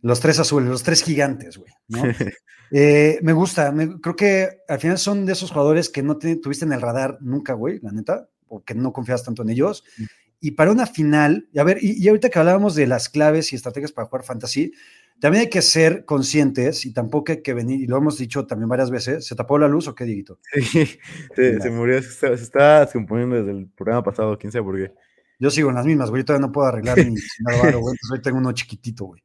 Los 0.00 0.20
tres 0.20 0.38
azules, 0.38 0.68
los 0.68 0.84
tres 0.84 1.02
gigantes, 1.02 1.56
güey. 1.56 1.72
¿no? 1.88 2.02
eh, 2.70 3.18
me 3.22 3.32
gusta, 3.32 3.72
me, 3.72 4.00
creo 4.00 4.14
que 4.14 4.48
al 4.68 4.78
final 4.78 4.98
son 4.98 5.26
de 5.26 5.32
esos 5.32 5.50
jugadores 5.50 5.88
que 5.88 6.02
no 6.02 6.16
te, 6.16 6.36
tuviste 6.36 6.64
en 6.64 6.72
el 6.72 6.80
radar 6.80 7.18
nunca, 7.20 7.54
güey, 7.54 7.80
la 7.82 7.90
neta, 7.90 8.28
o 8.46 8.62
que 8.62 8.74
no 8.74 8.92
confías 8.92 9.24
tanto 9.24 9.42
en 9.42 9.50
ellos. 9.50 9.82
Mm. 9.96 10.04
Y 10.40 10.50
para 10.52 10.70
una 10.70 10.86
final, 10.86 11.48
a 11.56 11.64
ver, 11.64 11.78
y, 11.82 12.00
y 12.00 12.06
ahorita 12.06 12.30
que 12.30 12.38
hablábamos 12.38 12.76
de 12.76 12.86
las 12.86 13.08
claves 13.08 13.52
y 13.52 13.56
estrategias 13.56 13.90
para 13.90 14.06
jugar 14.06 14.24
fantasy, 14.24 14.72
también 15.20 15.42
hay 15.42 15.50
que 15.50 15.62
ser 15.62 16.04
conscientes 16.04 16.86
y 16.86 16.92
tampoco 16.92 17.32
hay 17.32 17.42
que 17.42 17.54
venir, 17.54 17.80
y 17.80 17.86
lo 17.86 17.96
hemos 17.96 18.18
dicho 18.18 18.46
también 18.46 18.68
varias 18.68 18.90
veces, 18.90 19.26
¿se 19.26 19.34
tapó 19.34 19.58
la 19.58 19.68
luz 19.68 19.88
o 19.88 19.94
qué, 19.94 20.04
Diguito? 20.04 20.38
Sí, 20.52 20.86
se, 21.34 21.60
se 21.60 21.70
murió, 21.70 22.00
se 22.02 22.08
está, 22.08 22.36
se 22.36 22.42
está, 22.44 22.80
descomponiendo 22.80 23.36
desde 23.36 23.50
el 23.50 23.66
programa 23.68 24.02
pasado, 24.02 24.38
quién 24.38 24.52
sabe 24.52 24.64
por 24.64 24.76
qué. 24.76 24.92
Yo 25.40 25.50
sigo 25.50 25.68
en 25.70 25.76
las 25.76 25.86
mismas, 25.86 26.10
güey, 26.10 26.22
yo 26.22 26.26
todavía 26.26 26.46
no 26.46 26.52
puedo 26.52 26.66
arreglar 26.68 26.96
mi 26.98 27.14
varo, 27.44 27.80
güey, 27.80 27.94
entonces 27.94 28.10
hoy 28.10 28.22
tengo 28.22 28.38
uno 28.38 28.52
chiquitito, 28.52 29.04
güey. 29.06 29.22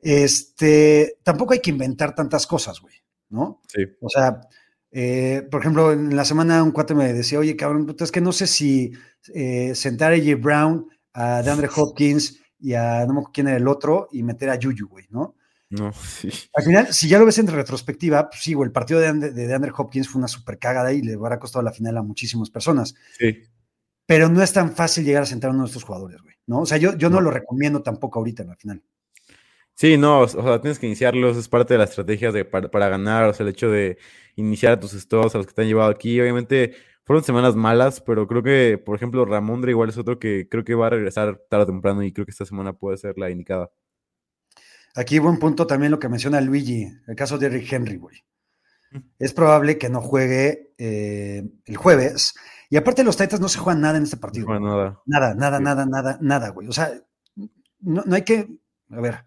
Este, 0.00 1.18
tampoco 1.22 1.54
hay 1.54 1.60
que 1.60 1.70
inventar 1.70 2.14
tantas 2.14 2.46
cosas, 2.46 2.80
güey, 2.80 2.94
¿no? 3.30 3.62
Sí. 3.68 3.82
O 4.00 4.08
sea, 4.10 4.40
eh, 4.96 5.46
por 5.50 5.60
ejemplo, 5.60 5.92
en 5.92 6.14
la 6.14 6.24
semana 6.24 6.62
un 6.62 6.70
cuate 6.70 6.94
me 6.94 7.12
decía, 7.12 7.38
oye, 7.38 7.56
cabrón, 7.56 7.96
es 7.98 8.12
que 8.12 8.20
no 8.20 8.32
sé 8.32 8.46
si 8.46 8.92
eh, 9.34 9.74
sentar 9.74 10.12
a 10.12 10.18
J. 10.18 10.36
Brown, 10.36 10.86
a 11.14 11.42
DeAndre 11.42 11.68
Hopkins 11.74 12.43
y 12.64 12.72
a 12.72 13.04
no 13.04 13.12
me 13.12 13.22
quién 13.30 13.46
era 13.46 13.58
el 13.58 13.68
otro 13.68 14.08
y 14.10 14.22
meter 14.22 14.48
a 14.48 14.56
Yuyu, 14.56 14.88
güey, 14.88 15.06
¿no? 15.10 15.36
No, 15.68 15.92
sí. 15.92 16.30
Al 16.54 16.64
final, 16.64 16.94
si 16.94 17.08
ya 17.08 17.18
lo 17.18 17.26
ves 17.26 17.38
en 17.38 17.46
retrospectiva, 17.46 18.30
pues 18.30 18.42
sí, 18.42 18.54
güey, 18.54 18.68
el 18.68 18.72
partido 18.72 19.00
de, 19.00 19.12
de 19.12 19.54
Andrew 19.54 19.74
Hopkins 19.76 20.08
fue 20.08 20.18
una 20.18 20.28
super 20.28 20.58
cagada 20.58 20.90
y 20.92 21.02
le 21.02 21.14
habrá 21.14 21.38
costado 21.38 21.62
la 21.62 21.72
final 21.72 21.98
a 21.98 22.02
muchísimas 22.02 22.48
personas. 22.48 22.94
Sí. 23.18 23.42
Pero 24.06 24.30
no 24.30 24.42
es 24.42 24.52
tan 24.54 24.72
fácil 24.72 25.04
llegar 25.04 25.24
a 25.24 25.26
sentar 25.26 25.50
a 25.50 25.52
uno 25.52 25.64
de 25.64 25.68
estos 25.68 25.84
jugadores, 25.84 26.22
güey, 26.22 26.36
¿no? 26.46 26.60
O 26.60 26.66
sea, 26.66 26.78
yo, 26.78 26.96
yo 26.96 27.10
no. 27.10 27.16
no 27.16 27.22
lo 27.22 27.30
recomiendo 27.32 27.82
tampoco 27.82 28.18
ahorita 28.18 28.44
en 28.44 28.48
la 28.48 28.56
final. 28.56 28.82
Sí, 29.74 29.98
no, 29.98 30.20
o 30.20 30.28
sea, 30.28 30.60
tienes 30.62 30.78
que 30.78 30.86
iniciarlos, 30.86 31.36
es 31.36 31.48
parte 31.48 31.74
de 31.74 31.78
las 31.78 31.90
estrategias 31.90 32.32
de, 32.32 32.46
para, 32.46 32.70
para 32.70 32.88
ganar, 32.88 33.24
o 33.24 33.34
sea, 33.34 33.44
el 33.44 33.50
hecho 33.50 33.70
de 33.70 33.98
iniciar 34.36 34.72
a 34.72 34.80
tus 34.80 34.94
estados, 34.94 35.34
a 35.34 35.38
los 35.38 35.46
que 35.46 35.52
te 35.52 35.62
han 35.62 35.68
llevado 35.68 35.90
aquí, 35.90 36.18
obviamente 36.18 36.74
fueron 37.04 37.24
semanas 37.24 37.54
malas, 37.54 38.00
pero 38.00 38.26
creo 38.26 38.42
que, 38.42 38.82
por 38.84 38.96
ejemplo, 38.96 39.24
Ramondre 39.24 39.70
igual 39.70 39.90
es 39.90 39.98
otro 39.98 40.18
que 40.18 40.48
creo 40.48 40.64
que 40.64 40.74
va 40.74 40.88
a 40.88 40.90
regresar 40.90 41.40
tarde 41.48 41.64
o 41.64 41.66
temprano 41.66 42.02
y 42.02 42.12
creo 42.12 42.24
que 42.24 42.32
esta 42.32 42.46
semana 42.46 42.72
puede 42.72 42.96
ser 42.96 43.18
la 43.18 43.30
indicada. 43.30 43.70
Aquí 44.96 45.18
buen 45.18 45.38
punto 45.38 45.66
también 45.66 45.90
lo 45.90 45.98
que 45.98 46.08
menciona 46.08 46.40
Luigi, 46.40 46.86
el 47.06 47.16
caso 47.16 47.36
de 47.36 47.46
Eric 47.46 47.72
Henry, 47.72 47.96
güey. 47.96 48.24
Es 49.18 49.32
probable 49.32 49.76
que 49.76 49.88
no 49.88 50.00
juegue 50.00 50.72
eh, 50.78 51.42
el 51.64 51.76
jueves. 51.76 52.34
Y 52.70 52.76
aparte 52.76 53.02
los 53.02 53.16
Titans 53.16 53.40
no 53.40 53.48
se 53.48 53.58
juegan 53.58 53.80
nada 53.80 53.98
en 53.98 54.04
este 54.04 54.16
partido. 54.16 54.46
No 54.46 54.60
nada. 54.60 55.02
Nada, 55.04 55.34
nada, 55.34 55.58
sí. 55.58 55.64
nada, 55.64 55.86
nada, 55.86 56.18
nada, 56.20 56.48
güey. 56.50 56.68
O 56.68 56.72
sea, 56.72 56.92
no, 57.80 58.02
no, 58.06 58.14
hay 58.14 58.22
que, 58.22 58.48
a 58.90 59.00
ver, 59.00 59.24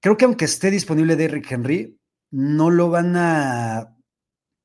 creo 0.00 0.16
que 0.16 0.24
aunque 0.24 0.44
esté 0.44 0.70
disponible 0.70 1.16
de 1.16 1.24
Eric 1.24 1.50
Henry, 1.50 2.00
no 2.30 2.70
lo 2.70 2.90
van 2.90 3.16
a 3.16 3.96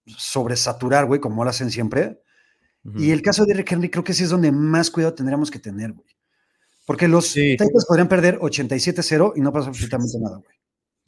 sobresaturar, 0.06 1.06
güey, 1.06 1.20
como 1.20 1.44
lo 1.44 1.50
hacen 1.50 1.72
siempre. 1.72 2.22
Y 2.96 3.12
el 3.12 3.22
caso 3.22 3.44
de 3.44 3.54
Derrick 3.54 3.72
Henry 3.72 3.90
creo 3.90 4.04
que 4.04 4.14
sí 4.14 4.24
es 4.24 4.30
donde 4.30 4.52
más 4.52 4.90
cuidado 4.90 5.14
tendríamos 5.14 5.52
que 5.52 5.60
tener, 5.60 5.92
güey. 5.92 6.08
Porque 6.86 7.08
los 7.08 7.28
Sí. 7.28 7.58
Titans 7.58 7.86
podrían 7.86 8.08
perder 8.08 8.40
87-0 8.40 9.34
y 9.36 9.42
no 9.42 9.52
pasa 9.52 9.68
absolutamente 9.70 10.18
nada, 10.20 10.38
güey. 10.38 10.56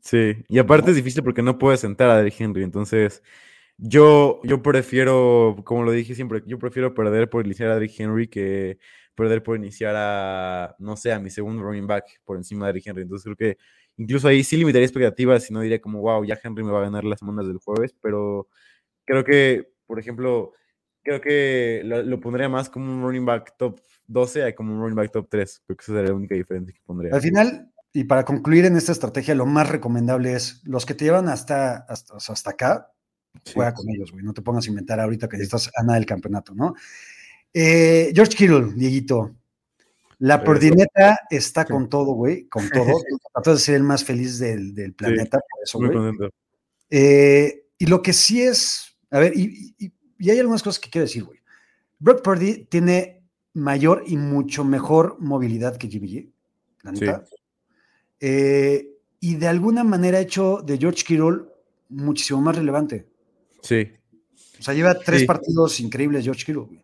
Sí, 0.01 0.43
y 0.48 0.59
aparte 0.59 0.91
es 0.91 0.95
difícil 0.98 1.24
porque 1.24 1.41
no 1.41 1.57
puedes 1.57 1.79
sentar 1.81 2.09
a 2.09 2.17
Derrick 2.17 2.39
Henry, 2.39 2.63
entonces 2.63 3.21
yo, 3.77 4.41
yo 4.43 4.62
prefiero, 4.62 5.57
como 5.65 5.83
lo 5.83 5.91
dije 5.91 6.15
siempre, 6.15 6.43
yo 6.45 6.57
prefiero 6.59 6.93
perder 6.93 7.29
por 7.29 7.45
iniciar 7.45 7.69
a 7.69 7.74
Derrick 7.75 7.98
Henry 8.00 8.27
que 8.27 8.77
perder 9.15 9.43
por 9.43 9.57
iniciar 9.57 9.95
a, 9.98 10.75
no 10.79 10.95
sé, 10.98 11.12
a 11.13 11.19
mi 11.19 11.29
segundo 11.29 11.63
running 11.63 11.88
back 11.88 12.05
por 12.25 12.38
encima 12.38 12.65
de 12.65 12.74
Derrick 12.74 12.88
Henry, 12.88 13.01
entonces 13.03 13.24
creo 13.25 13.36
que 13.36 13.57
incluso 13.98 14.27
ahí 14.29 14.43
sí 14.43 14.55
limitaría 14.57 14.86
expectativas 14.86 15.50
y 15.50 15.53
no 15.53 15.62
diría 15.62 15.79
como, 15.81 16.01
wow, 16.01 16.24
ya 16.25 16.39
Henry 16.41 16.63
me 16.63 16.71
va 16.71 16.79
a 16.79 16.83
ganar 16.83 17.03
las 17.03 17.19
semanas 17.19 17.48
del 17.48 17.57
jueves, 17.57 17.93
pero 18.01 18.48
creo 19.05 19.24
que, 19.25 19.69
por 19.86 20.00
ejemplo, 20.00 20.53
creo 21.03 21.22
que 21.22 21.82
lo, 21.86 22.01
lo 22.03 22.20
pondría 22.20 22.50
más 22.50 22.70
como 22.70 22.91
un 22.91 23.01
running 23.01 23.25
back 23.25 23.56
top 23.58 23.79
12 24.08 24.44
a 24.44 24.56
como 24.56 24.74
un 24.74 24.79
running 24.82 24.96
back 24.96 25.12
top 25.12 25.27
3, 25.29 25.62
creo 25.65 25.77
que 25.77 25.82
esa 25.84 25.94
sería 25.94 26.10
la 26.10 26.15
única 26.15 26.36
diferencia 26.36 26.74
que 26.74 26.82
pondría. 26.86 27.13
Al 27.13 27.22
final, 27.22 27.72
y 27.94 28.03
para 28.06 28.24
concluir 28.25 28.65
en 28.65 28.75
esta 28.77 28.91
estrategia, 28.91 29.36
lo 29.36 29.46
más 29.46 29.70
recomendable 29.70 30.34
es 30.34 30.62
los 30.65 30.86
que 30.86 30.94
te 30.96 31.06
llevan 31.06 31.29
hasta, 31.29 31.77
hasta, 31.77 32.15
hasta 32.18 32.50
acá, 32.51 32.91
Sí. 33.46 33.53
juega 33.53 33.74
con 33.75 33.88
ellos, 33.89 34.12
güey. 34.12 34.24
No 34.25 34.34
te 34.34 34.41
pongas 34.41 34.65
a 34.65 34.70
inventar 34.70 35.00
ahorita 35.00 35.29
que 35.29 35.38
estás 35.38 35.70
a 35.75 35.84
nada 35.84 35.96
del 36.00 36.08
campeonato, 36.08 36.56
¿no? 36.56 36.74
Eh, 37.53 38.12
George 38.13 38.36
Kittle, 38.36 38.74
Dieguito. 38.75 39.36
La 40.18 40.38
Regresó. 40.38 40.46
pordineta 40.46 41.20
está 41.29 41.62
Sí. 41.65 41.72
con 41.72 41.89
todo, 41.89 42.13
güey, 42.13 42.48
con 42.50 42.68
todo. 42.72 42.88
Trató 43.34 43.53
de 43.53 43.60
ser 43.60 43.75
el 43.75 43.84
más 43.84 44.03
feliz 44.03 44.39
del, 44.39 44.74
del 44.74 44.94
planeta, 44.96 45.39
por 45.39 45.63
eso, 45.63 45.79
Muy 45.79 45.89
güey. 45.89 45.98
contento. 46.00 46.36
Eh, 46.89 47.65
y 47.77 47.86
lo 47.86 48.01
que 48.01 48.13
sí 48.13 48.41
es, 48.41 48.98
a 49.12 49.20
ver, 49.20 49.34
y, 49.38 49.75
y- 49.77 49.94
y 50.19 50.29
hay 50.29 50.39
algunas 50.39 50.61
cosas 50.61 50.79
que 50.79 50.89
quiero 50.89 51.05
decir, 51.05 51.23
güey. 51.23 51.39
Brock 51.97 52.21
Purdy 52.21 52.65
tiene 52.65 53.23
mayor 53.53 54.03
y 54.05 54.15
mucho 54.17 54.63
mejor 54.63 55.17
movilidad 55.19 55.77
que 55.77 55.88
Jimmy 55.88 56.07
G, 56.09 56.29
la 56.83 56.93
Sí. 56.95 56.99
neta. 57.01 57.23
Eh, 58.19 58.89
y 59.19 59.35
de 59.35 59.47
alguna 59.47 59.83
manera 59.83 60.17
ha 60.17 60.21
hecho 60.21 60.61
de 60.65 60.77
George 60.77 61.03
Kittle 61.05 61.43
muchísimo 61.89 62.41
más 62.41 62.55
relevante. 62.55 63.07
Sí. 63.61 63.91
O 64.59 64.63
sea, 64.63 64.73
lleva 64.73 64.93
tres 64.95 65.21
Sí. 65.21 65.25
partidos 65.25 65.79
increíbles 65.79 66.23
George 66.23 66.45
Kittle, 66.45 66.63
güey, 66.63 66.81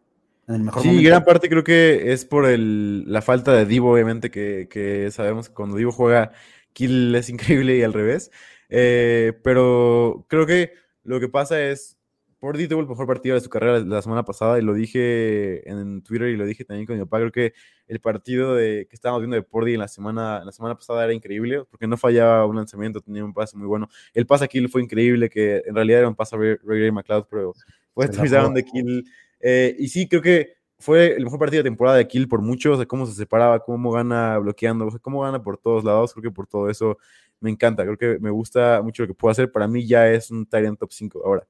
en 0.48 0.56
el 0.56 0.64
mejor 0.64 0.82
Sí, 0.82 0.88
momento. 0.90 1.08
gran 1.10 1.24
parte 1.26 1.50
creo 1.50 1.64
que 1.64 2.12
es 2.14 2.26
por 2.26 2.46
el, 2.46 3.04
la 3.12 3.22
falta 3.22 3.54
de 3.54 3.66
Divo, 3.66 3.92
obviamente, 3.94 4.32
que, 4.32 4.68
que 4.70 5.12
sabemos 5.12 5.50
que 5.50 5.56
cuando 5.56 5.76
Divo 5.78 5.92
juega, 5.92 6.32
Kill 6.74 7.14
es 7.16 7.30
increíble 7.30 7.78
y 7.78 7.84
al 7.84 7.94
revés. 7.94 8.32
Eh, 8.70 9.34
pero 9.44 10.26
creo 10.28 10.46
que 10.46 10.72
lo 11.04 11.20
que 11.20 11.30
pasa 11.30 11.62
es, 11.62 11.98
Purdy 12.40 12.68
tuvo 12.68 12.82
el 12.82 12.88
mejor 12.88 13.08
partido 13.08 13.36
de 13.36 13.42
su 13.42 13.50
carrera 13.50 13.80
la 13.80 14.02
semana 14.02 14.24
pasada 14.24 14.60
y 14.60 14.62
lo 14.62 14.74
dije 14.74 15.68
en 15.70 16.02
Twitter 16.02 16.30
y 16.30 16.38
lo 16.38 16.46
dije 16.46 16.66
también 16.66 16.86
con 16.86 16.98
mi 16.98 17.04
papá. 17.04 17.18
Creo 17.20 17.32
que 17.32 17.54
el 17.88 18.00
partido 18.00 18.56
de, 18.56 18.88
que 18.90 18.96
estábamos 18.96 19.22
viendo 19.22 19.36
de 19.36 19.42
Purdy 19.42 19.74
en 19.74 19.80
la 19.80 19.88
semana, 19.88 20.40
en 20.40 20.46
la 20.46 20.52
semana 20.52 20.76
pasada 20.76 21.04
era 21.04 21.14
increíble 21.14 21.64
porque 21.70 21.88
no 21.88 21.98
fallaba 21.98 22.46
un 22.46 22.56
lanzamiento, 22.56 23.02
tenía 23.02 23.24
un 23.24 23.34
pase 23.34 23.58
muy 23.58 23.68
bueno. 23.68 23.90
El 24.14 24.26
pase 24.26 24.46
a 24.46 24.48
Kill 24.48 24.70
fue 24.70 24.84
increíble, 24.84 25.30
que 25.30 25.64
en 25.66 25.76
realidad 25.76 26.00
era 26.00 26.08
un 26.08 26.16
pase 26.16 26.36
a 26.36 26.40
Ray 26.40 26.58
Ray 26.64 26.92
McLeod, 26.92 27.26
pero 27.30 27.54
fue 27.94 28.08
touchdown 28.10 28.54
de 28.54 28.64
Kill. 28.64 29.06
Eh, 29.40 29.76
y 29.80 29.88
sí, 29.88 30.08
creo 30.08 30.22
que 30.22 30.56
fue 30.78 31.16
el 31.16 31.24
mejor 31.24 31.40
partido 31.40 31.64
de 31.64 31.70
temporada 31.70 31.98
de 31.98 32.08
Kill 32.08 32.28
por 32.28 32.42
mucho, 32.42 32.74
o 32.74 32.78
sea, 32.78 32.86
cómo 32.86 33.06
se 33.06 33.14
separaba, 33.14 33.60
cómo 33.60 33.92
gana 33.92 34.38
bloqueando, 34.40 34.88
cómo 35.02 35.22
gana 35.22 35.42
por 35.42 35.58
todos 35.58 35.84
lados, 35.84 36.14
creo 36.14 36.24
que 36.24 36.32
por 36.32 36.48
todo 36.48 36.70
eso 36.70 36.98
me 37.40 37.50
encanta, 37.50 37.84
creo 37.84 37.98
que 37.98 38.20
me 38.20 38.30
gusta 38.30 38.82
mucho 38.82 39.04
lo 39.04 39.08
que 39.08 39.14
puedo 39.14 39.32
hacer, 39.32 39.52
para 39.52 39.68
mí 39.68 39.86
ya 39.88 40.12
es 40.12 40.32
un 40.32 40.46
Tyrant 40.46 40.80
top 40.80 40.92
5 40.92 41.22
ahora. 41.26 41.48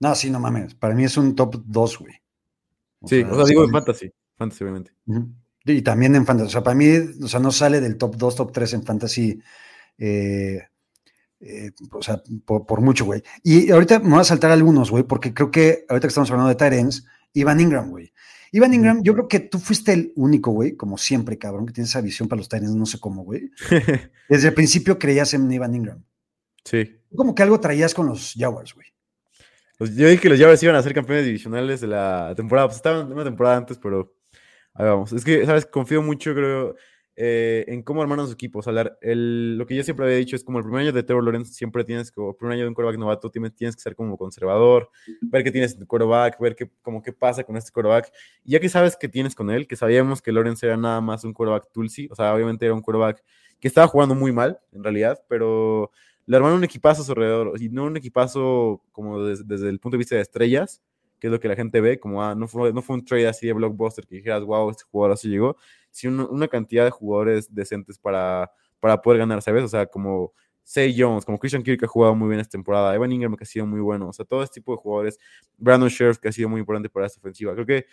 No, 0.00 0.14
sí, 0.14 0.30
no 0.30 0.40
mames. 0.40 0.74
Para 0.74 0.94
mí 0.94 1.04
es 1.04 1.16
un 1.16 1.34
top 1.34 1.62
2, 1.64 1.98
güey. 1.98 2.14
Sí, 3.04 3.22
o 3.22 3.34
sea, 3.34 3.44
digo 3.44 3.64
en 3.64 3.70
fantasy, 3.70 4.10
fantasy 4.36 4.64
obviamente. 4.64 4.92
Y 5.64 5.82
también 5.82 6.14
en 6.14 6.26
fantasy. 6.26 6.48
O 6.48 6.52
sea, 6.52 6.62
para 6.62 6.74
mí, 6.74 6.88
o 7.22 7.28
sea, 7.28 7.40
no 7.40 7.50
sale 7.52 7.80
del 7.80 7.96
top 7.96 8.16
2, 8.16 8.36
top 8.36 8.52
3 8.52 8.74
en 8.74 8.82
fantasy. 8.84 9.40
eh, 9.98 10.60
eh, 11.40 11.70
o 11.92 12.02
sea, 12.02 12.22
por, 12.44 12.66
por 12.66 12.80
mucho, 12.80 13.04
güey. 13.04 13.22
Y 13.42 13.70
ahorita 13.70 14.00
me 14.00 14.10
voy 14.10 14.20
a 14.20 14.24
saltar 14.24 14.50
algunos, 14.50 14.90
güey, 14.90 15.04
porque 15.04 15.34
creo 15.34 15.50
que 15.50 15.84
ahorita 15.88 16.06
que 16.06 16.10
estamos 16.10 16.30
hablando 16.30 16.48
de 16.48 16.54
Tyrens, 16.54 17.06
Ivan 17.34 17.60
Ingram, 17.60 17.90
güey. 17.90 18.12
Ivan 18.52 18.72
Ingram, 18.72 19.02
yo 19.02 19.12
creo 19.12 19.28
que 19.28 19.40
tú 19.40 19.58
fuiste 19.58 19.92
el 19.92 20.12
único, 20.16 20.50
güey, 20.52 20.76
como 20.76 20.96
siempre, 20.96 21.36
cabrón, 21.36 21.66
que 21.66 21.72
tiene 21.72 21.88
esa 21.88 22.00
visión 22.00 22.28
para 22.28 22.38
los 22.38 22.48
Tyrens, 22.48 22.74
no 22.74 22.86
sé 22.86 22.98
cómo, 22.98 23.22
güey. 23.22 23.50
Desde 24.28 24.48
el 24.48 24.54
principio 24.54 24.98
creías 24.98 25.34
en 25.34 25.50
Ivan 25.50 25.74
Ingram. 25.74 26.02
sí. 26.64 26.92
Como 27.14 27.34
que 27.34 27.42
algo 27.42 27.60
traías 27.60 27.94
con 27.94 28.06
los 28.06 28.34
Jaguars, 28.36 28.74
güey. 28.74 28.88
Pues 29.76 29.94
yo 29.96 30.08
dije 30.08 30.22
que 30.22 30.28
los 30.30 30.38
Jaguars 30.38 30.62
iban 30.62 30.76
a 30.76 30.82
ser 30.82 30.94
campeones 30.94 31.26
divisionales 31.26 31.80
de 31.80 31.86
la 31.88 32.32
temporada, 32.36 32.68
pues 32.68 32.76
estaban 32.76 33.12
una 33.12 33.24
temporada 33.24 33.56
antes, 33.58 33.78
pero 33.78 34.14
ahí 34.74 34.86
vamos. 34.86 35.12
Es 35.12 35.24
que, 35.24 35.44
¿sabes? 35.46 35.66
Confío 35.66 36.02
mucho, 36.02 36.34
creo, 36.34 36.76
eh, 37.16 37.64
en 37.68 37.82
cómo 37.82 38.02
armaron 38.02 38.26
su 38.26 38.32
equipo. 38.34 38.60
O 38.60 38.62
sea, 38.62 38.72
el- 39.02 39.58
lo 39.58 39.66
que 39.66 39.76
yo 39.76 39.82
siempre 39.84 40.06
había 40.06 40.18
dicho 40.18 40.36
es 40.36 40.44
como 40.44 40.58
el 40.58 40.64
primer 40.64 40.82
año 40.82 40.92
de 40.92 41.02
Trevor 41.02 41.24
Lawrence, 41.24 41.52
siempre 41.54 41.84
tienes 41.84 42.10
que, 42.12 42.20
o 42.20 42.30
el 42.30 42.36
primer 42.36 42.54
año 42.54 42.62
de 42.64 42.68
un 42.68 42.74
quarterback 42.74 42.98
novato, 43.00 43.30
tienes, 43.30 43.54
tienes 43.54 43.76
que 43.76 43.82
ser 43.82 43.96
como 43.96 44.16
conservador, 44.18 44.90
ver 45.30 45.44
qué 45.44 45.50
tienes 45.52 45.74
en 45.74 45.80
tu 45.80 45.86
quarterback, 45.86 46.38
ver 46.40 46.56
qué, 46.56 46.70
como 46.82 47.02
qué 47.02 47.12
pasa 47.12 47.44
con 47.44 47.56
este 47.56 47.70
quarterback. 47.72 48.12
Y 48.44 48.52
ya 48.52 48.60
que 48.60 48.68
sabes 48.70 48.96
qué 48.96 49.08
tienes 49.08 49.34
con 49.34 49.50
él, 49.50 49.66
que 49.66 49.76
sabíamos 49.76 50.22
que 50.22 50.32
Lawrence 50.32 50.64
era 50.66 50.76
nada 50.78 51.00
más 51.02 51.24
un 51.24 51.32
quarterback 51.34 51.70
tulsi, 51.72 52.08
o 52.10 52.14
sea, 52.14 52.34
obviamente 52.34 52.64
era 52.66 52.74
un 52.74 52.82
quarterback 52.82 53.22
que 53.60 53.68
estaba 53.68 53.86
jugando 53.88 54.14
muy 54.14 54.32
mal, 54.32 54.58
en 54.72 54.84
realidad, 54.84 55.22
pero 55.28 55.90
le 56.26 56.36
armaron 56.36 56.58
un 56.58 56.64
equipazo 56.64 57.02
a 57.02 57.04
su 57.04 57.12
alrededor, 57.12 57.60
y 57.62 57.68
no 57.68 57.84
un 57.84 57.96
equipazo 57.96 58.82
como 58.92 59.22
des- 59.24 59.46
desde 59.46 59.68
el 59.68 59.78
punto 59.80 59.96
de 59.96 59.98
vista 59.98 60.16
de 60.16 60.22
estrellas, 60.22 60.82
que 61.18 61.28
es 61.28 61.32
lo 61.32 61.40
que 61.40 61.48
la 61.48 61.56
gente 61.56 61.80
ve, 61.80 61.98
como, 61.98 62.22
ah, 62.22 62.34
no 62.34 62.46
fue, 62.48 62.72
no 62.72 62.82
fue 62.82 62.96
un 62.96 63.04
trade 63.04 63.26
así 63.28 63.46
de 63.46 63.52
blockbuster 63.54 64.06
que 64.06 64.16
dijeras, 64.16 64.42
wow, 64.44 64.70
este 64.70 64.84
jugador 64.84 65.12
así 65.14 65.28
llegó, 65.28 65.56
sino 65.90 66.12
una, 66.14 66.26
una 66.26 66.48
cantidad 66.48 66.84
de 66.84 66.90
jugadores 66.90 67.52
decentes 67.54 67.98
para, 67.98 68.50
para 68.80 69.00
poder 69.00 69.20
ganar, 69.20 69.40
¿sabes? 69.42 69.64
O 69.64 69.68
sea, 69.68 69.86
como 69.86 70.32
Say 70.62 70.94
Jones, 70.98 71.24
como 71.24 71.38
Christian 71.38 71.62
Kirk 71.62 71.78
que 71.78 71.86
ha 71.86 71.88
jugado 71.88 72.14
muy 72.14 72.28
bien 72.28 72.40
esta 72.40 72.50
temporada, 72.52 72.94
Evan 72.94 73.12
Ingram 73.12 73.34
que 73.36 73.44
ha 73.44 73.46
sido 73.46 73.66
muy 73.66 73.80
bueno, 73.80 74.08
o 74.08 74.12
sea, 74.12 74.24
todo 74.26 74.42
este 74.42 74.54
tipo 74.60 74.72
de 74.72 74.78
jugadores, 74.78 75.18
Brandon 75.56 75.88
Sheriff 75.88 76.18
que 76.18 76.28
ha 76.28 76.32
sido 76.32 76.48
muy 76.48 76.60
importante 76.60 76.90
para 76.90 77.06
esta 77.06 77.20
ofensiva. 77.20 77.54
Creo 77.54 77.64
que, 77.66 77.86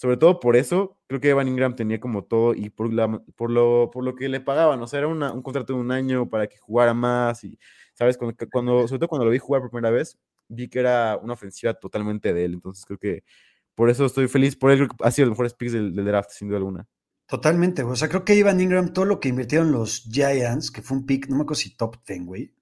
sobre 0.00 0.16
todo 0.16 0.40
por 0.40 0.56
eso, 0.56 0.98
creo 1.08 1.20
que 1.20 1.28
Evan 1.28 1.46
Ingram 1.46 1.76
tenía 1.76 2.00
como 2.00 2.24
todo 2.24 2.54
y 2.54 2.70
por, 2.70 2.90
la, 2.90 3.20
por, 3.36 3.50
lo, 3.50 3.90
por 3.92 4.02
lo 4.02 4.14
que 4.14 4.30
le 4.30 4.40
pagaban, 4.40 4.80
o 4.80 4.86
sea, 4.86 5.00
era 5.00 5.08
una- 5.08 5.30
un 5.32 5.42
contrato 5.42 5.74
de 5.74 5.78
un 5.80 5.92
año 5.92 6.30
para 6.30 6.46
que 6.46 6.56
jugara 6.56 6.94
más 6.94 7.44
y, 7.44 7.58
¿sabes? 7.92 8.16
Cuando, 8.16 8.34
cuando, 8.50 8.88
sobre 8.88 9.00
todo 9.00 9.08
cuando 9.08 9.26
lo 9.26 9.30
vi 9.30 9.38
jugar 9.38 9.60
por 9.60 9.70
primera 9.70 9.90
vez, 9.90 10.18
vi 10.48 10.68
que 10.68 10.80
era 10.80 11.18
una 11.22 11.34
ofensiva 11.34 11.74
totalmente 11.74 12.32
de 12.32 12.46
él, 12.46 12.54
entonces 12.54 12.86
creo 12.86 12.98
que 12.98 13.24
por 13.74 13.90
eso 13.90 14.06
estoy 14.06 14.26
feliz, 14.26 14.56
por 14.56 14.70
él 14.70 14.78
creo 14.78 14.88
que 14.88 14.96
ha 15.04 15.10
sido 15.10 15.26
los 15.26 15.32
mejores 15.32 15.52
picks 15.52 15.72
del, 15.72 15.94
del 15.94 16.04
draft, 16.06 16.30
sin 16.30 16.48
duda 16.48 16.56
alguna. 16.56 16.88
Totalmente. 17.26 17.82
O 17.82 17.94
sea, 17.94 18.08
creo 18.08 18.24
que 18.24 18.34
Ivan 18.34 18.58
Ingram, 18.60 18.92
todo 18.94 19.04
lo 19.04 19.20
que 19.20 19.28
invirtieron 19.28 19.70
los 19.70 20.02
Giants, 20.10 20.70
que 20.70 20.80
fue 20.82 20.96
un 20.96 21.04
pick, 21.06 21.28
no 21.28 21.36
me 21.36 21.42
acuerdo 21.42 21.60
si 21.60 21.76
top 21.76 21.96
10, 22.06 22.24
güey, 22.24 22.52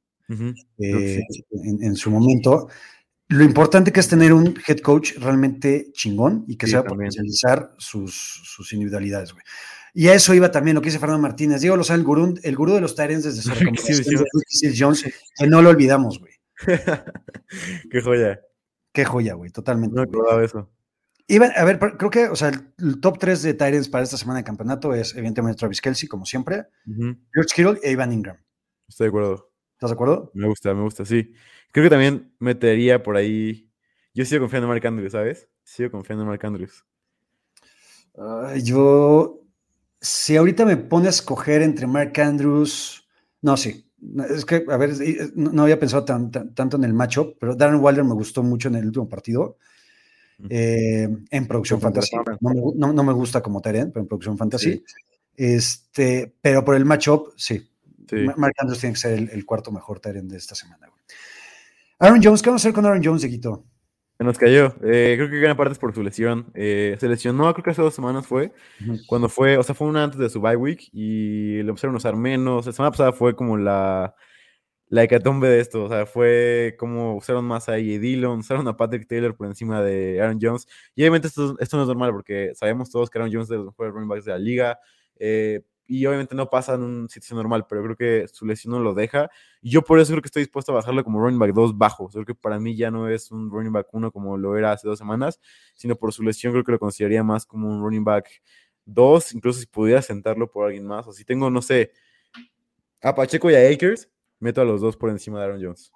eh, 0.79 1.21
sí. 1.31 1.45
en, 1.53 1.83
en 1.85 1.95
su 1.97 2.11
momento. 2.11 2.69
Lo 3.29 3.45
importante 3.45 3.93
que 3.93 4.01
es 4.01 4.09
tener 4.09 4.33
un 4.33 4.55
head 4.67 4.79
coach 4.79 5.13
realmente 5.19 5.91
chingón 5.93 6.45
y 6.49 6.57
que 6.57 6.67
Sí, 6.67 6.73
también. 6.73 6.89
potencializar 6.97 7.75
sus, 7.79 8.15
sus 8.45 8.73
individualidades, 8.73 9.33
güey. 9.33 9.45
Y 9.95 10.09
a 10.09 10.15
eso 10.15 10.33
iba 10.35 10.51
también 10.51 10.75
lo 10.77 10.81
que 10.81 10.87
dice 10.89 10.99
Fernando 10.99 11.21
Martínez. 11.23 11.61
Diego 11.61 11.77
Lozano, 11.77 11.99
el 11.99 12.05
gurú, 12.07 12.35
el 12.43 12.57
gurú 12.57 12.73
de 12.75 12.81
los 12.81 12.95
Tyrants 12.95 13.25
desde 13.25 13.43
su 13.43 13.51
recomendación 13.55 14.05
sí. 14.05 14.11
de 14.15 14.17
Ricky 14.19 14.57
Seals 14.57 14.77
Jones, 14.79 15.05
que 15.37 15.47
no 15.47 15.61
lo 15.61 15.71
olvidamos, 15.71 16.19
güey. 16.21 16.33
Qué 17.91 18.01
joya. 18.03 18.41
Qué 18.93 19.05
joya, 19.05 19.35
güey, 19.35 19.51
totalmente. 19.51 19.95
No 19.95 20.39
de 20.39 20.45
eso. 20.45 20.71
Iba- 21.27 21.53
a 21.55 21.65
ver, 21.65 21.79
creo 21.79 22.11
que, 22.11 22.29
o 22.29 22.37
sea, 22.37 22.51
el, 22.79 23.01
top 23.01 23.19
3 23.19 23.43
de 23.43 23.55
Tyrants 23.55 23.89
para 23.89 24.05
esta 24.05 24.17
semana 24.17 24.39
de 24.39 24.45
campeonato 24.45 24.95
es, 24.95 25.15
evidentemente, 25.15 25.59
Travis 25.59 25.81
Kelsey, 25.81 26.09
como 26.09 26.25
siempre, 26.25 26.65
George 26.87 27.55
Kittle 27.55 27.79
e 27.83 27.93
Ivan 27.93 28.13
Ingram. 28.13 28.39
Estoy 28.89 29.07
de 29.07 29.09
acuerdo. 29.09 29.51
¿Estás 29.75 29.91
de 29.91 29.95
acuerdo? 29.95 30.31
Me 30.35 30.49
gusta, 30.49 30.75
me 30.75 30.83
gusta, 30.83 31.05
sí. 31.05 31.33
Creo 31.73 31.85
que 31.85 31.91
también 31.91 32.33
metería 32.39 33.03
por 33.03 33.17
ahí. 33.17 33.71
Yo 34.15 34.25
sigo 34.25 34.43
confiando 34.43 34.67
en 34.67 34.71
Mark 34.75 34.87
Andrews, 34.87 35.13
¿sabes? 35.13 35.49
Sigo 35.65 35.91
confiando 35.91 36.23
en 36.25 36.29
Mark 36.29 36.45
Andrews. 36.45 36.85
Yo, 38.63 39.41
si 40.01 40.37
ahorita 40.37 40.65
me 40.65 40.77
pone 40.77 41.07
a 41.07 41.11
escoger 41.11 41.63
entre 41.63 41.87
Mark 41.87 42.19
Andrews, 42.21 43.07
no, 43.43 43.57
sí. 43.57 43.85
Es 44.31 44.45
que, 44.45 44.65
a 44.69 44.77
ver, 44.77 44.91
es- 44.91 45.37
no, 45.37 45.53
no 45.53 45.63
había 45.63 45.79
pensado 45.79 46.05
tan- 46.05 46.31
tan- 46.31 46.55
tanto 46.55 46.77
en 46.77 46.85
el 46.85 46.95
matchup, 46.95 47.37
pero 47.39 47.55
Darren 47.55 47.81
Wilder 47.83 48.05
me 48.05 48.15
gustó 48.15 48.43
mucho 48.43 48.69
en 48.69 48.77
el 48.77 48.87
último 48.87 49.09
partido. 49.09 49.59
Eh, 50.49 51.09
en 51.31 51.47
producción 51.49 51.81
fantasy. 51.81 52.15
No 52.41 52.51
me, 52.55 52.61
gu- 52.61 52.75
no- 52.77 52.93
no 52.93 53.03
me 53.03 53.13
gusta 53.13 53.43
como 53.43 53.61
Tyrant, 53.61 53.93
pero 53.93 54.03
en 54.03 54.09
producción 54.09 54.39
fantasy. 54.39 54.73
Sí. 54.73 54.85
Este, 55.37 56.33
pero 56.41 56.65
por 56.65 56.77
el 56.77 56.85
matchup, 56.85 57.33
sí. 57.37 57.59
Sí. 58.09 58.17
Ma- 58.17 58.35
Mark 58.37 58.55
Andrews 58.59 58.81
tiene 58.81 58.95
que 58.95 59.01
ser 59.01 59.13
el, 59.19 59.29
el 59.31 59.45
cuarto 59.45 59.71
mejor 59.73 59.99
Tyrant 60.01 60.31
de 60.31 60.37
esta 60.39 60.55
semana. 60.55 60.89
Aaron 62.01 62.21
Jones, 62.23 62.43
¿qué 62.43 62.51
vamos 62.51 62.63
a 62.63 62.69
hacer 62.69 62.75
con 62.75 62.87
Aaron 62.87 63.03
Jones, 63.03 63.23
Dieguito? 63.23 63.65
Se 64.19 64.25
nos 64.25 64.39
cayó. 64.39 64.75
Eh, 64.85 65.15
creo 65.17 65.29
que 65.31 65.41
gran 65.41 65.57
parte 65.57 65.73
es 65.73 65.79
por 65.79 65.95
su 65.95 66.03
lesión. 66.03 66.51
Eh, 66.55 66.97
se 67.01 67.09
lesionó, 67.09 67.53
creo 67.53 67.65
que 67.65 67.71
hace 67.71 67.83
dos 67.83 67.95
semanas 67.95 68.27
fue. 68.27 68.53
Cuando 69.07 69.29
fue, 69.29 69.57
o 69.59 69.63
sea, 69.63 69.75
fue 69.75 69.89
una 69.89 70.05
antes 70.05 70.19
de 70.19 70.29
su 70.29 70.41
bye 70.41 70.57
week 70.57 70.91
y 70.93 71.63
lo 71.63 71.71
empezaron 71.71 71.95
a 71.95 71.99
usar 71.99 72.17
menos. 72.17 72.67
La 72.67 72.73
semana 72.73 72.91
pasada 72.93 73.13
fue 73.13 73.35
como 73.35 73.57
la, 73.57 74.15
la 74.89 75.03
hecatombe 75.05 75.49
de 75.49 75.61
esto. 75.61 75.85
O 75.85 75.89
sea, 75.89 76.07
fue 76.07 76.77
como 76.79 77.17
usaron 77.17 77.45
más 77.45 77.69
a 77.69 77.73
A.J. 77.73 77.99
Dillon, 78.01 78.41
usaron 78.41 78.67
a 78.69 78.77
Patrick 78.77 79.09
Taylor 79.09 79.37
por 79.37 79.47
encima 79.47 79.83
de 79.83 80.21
Aaron 80.21 80.39
Jones. 80.41 80.67
Y 80.95 81.03
obviamente 81.03 81.29
esto, 81.29 81.57
esto 81.59 81.77
no 81.77 81.83
es 81.85 81.89
normal 81.89 82.13
porque 82.13 82.53
sabemos 82.55 82.91
todos 82.91 83.11
que 83.11 83.19
Aaron 83.19 83.33
Jones 83.33 83.47
es 83.47 83.51
de 83.51 83.57
los 83.57 83.67
mejores 83.67 83.93
running 83.93 84.09
backs 84.09 84.25
de 84.25 84.33
la 84.33 84.39
liga. 84.39 84.79
Eh, 85.19 85.63
y 85.89 86.05
obviamente 86.07 86.35
no 86.35 86.51
pasa 86.51 86.75
en 86.75 86.83
una 86.83 87.09
situación 87.09 87.39
normal, 87.39 87.67
pero 87.69 87.83
creo 87.83 87.97
que 87.97 88.29
su 88.29 88.45
lesión 88.47 88.73
no 88.73 88.79
lo 88.81 88.93
deja. 88.95 89.31
Y 89.63 89.71
yo 89.71 89.83
por 89.83 89.99
eso 89.99 90.13
creo 90.13 90.23
que 90.23 90.27
estoy 90.29 90.43
dispuesto 90.43 90.71
a 90.71 90.75
bajarle 90.77 91.03
como 91.03 91.19
running 91.21 91.39
back 91.39 91.53
2 91.55 91.77
bajo. 91.77 92.09
Creo 92.11 92.25
que 92.27 92.35
para 92.35 92.61
mí 92.61 92.77
ya 92.77 92.91
no 92.91 93.09
es 93.09 93.31
un 93.33 93.51
running 93.51 93.73
back 93.73 93.89
1 93.93 94.13
como 94.13 94.37
lo 94.37 94.57
era 94.57 94.71
hace 94.73 94.87
dos 94.87 94.99
semanas, 94.99 95.41
sino 95.75 95.97
por 95.97 96.13
su 96.13 96.23
lesión 96.23 96.53
creo 96.53 96.63
que 96.63 96.73
lo 96.73 96.79
consideraría 96.79 97.25
más 97.25 97.47
como 97.47 97.69
un 97.69 97.83
running 97.83 98.05
back 98.05 98.29
2, 98.85 99.35
incluso 99.35 99.61
si 99.61 99.67
pudiera 99.67 100.03
sentarlo 100.03 100.51
por 100.51 100.67
alguien 100.67 100.87
más. 100.87 101.07
O 101.07 101.13
si 101.13 101.25
tengo, 101.25 101.51
no 101.51 101.63
sé, 101.63 101.93
a 103.03 103.15
Pacheco 103.15 103.51
y 103.51 103.55
a 103.55 103.69
Akers, 103.71 104.11
meto 104.41 104.61
a 104.61 104.65
los 104.65 104.81
dos 104.83 104.97
por 104.97 105.09
encima 105.11 105.39
de 105.39 105.45
Aaron 105.47 105.63
Jones. 105.63 105.91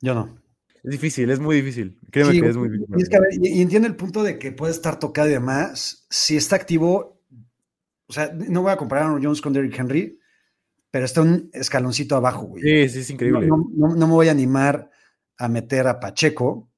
Yo 0.00 0.14
no. 0.14 0.38
Es 0.82 0.90
difícil, 0.90 1.30
es 1.30 1.38
muy 1.38 1.56
difícil. 1.56 1.98
Créeme 2.10 2.32
Sí, 2.32 2.40
que 2.40 2.48
es 2.48 2.56
muy 2.56 2.68
difícil. 2.68 2.94
Y, 2.98 3.02
es 3.02 3.08
que, 3.08 3.16
a 3.16 3.20
ver, 3.20 3.28
y- 3.40 3.58
y 3.58 3.62
entiendo 3.62 3.86
el 3.86 3.94
punto 3.94 4.22
de 4.24 4.38
que 4.38 4.50
puede 4.50 4.72
estar 4.72 4.98
tocado 4.98 5.28
y 5.28 5.32
demás. 5.32 6.06
Si 6.10 6.36
está 6.36 6.56
activo, 6.56 7.11
o 8.12 8.14
sea, 8.14 8.30
no 8.34 8.60
voy 8.60 8.70
a 8.72 8.76
comparar 8.76 9.04
a 9.04 9.08
Aaron 9.08 9.24
Jones 9.24 9.40
con 9.40 9.54
Derrick 9.54 9.78
Henry, 9.78 10.18
pero 10.90 11.06
está 11.06 11.22
un 11.22 11.48
escaloncito 11.54 12.14
abajo, 12.14 12.42
güey. 12.46 12.62
Sí, 12.62 12.88
sí, 12.90 12.98
es 13.00 13.10
increíble. 13.10 13.46
no- 13.46 13.70
no- 13.74 13.94
no 13.96 14.06
me 14.06 14.12
voy 14.12 14.28
a 14.28 14.32
animar 14.32 14.90
a 15.38 15.48
meter 15.48 15.86
a 15.86 15.98
Pacheco 15.98 16.70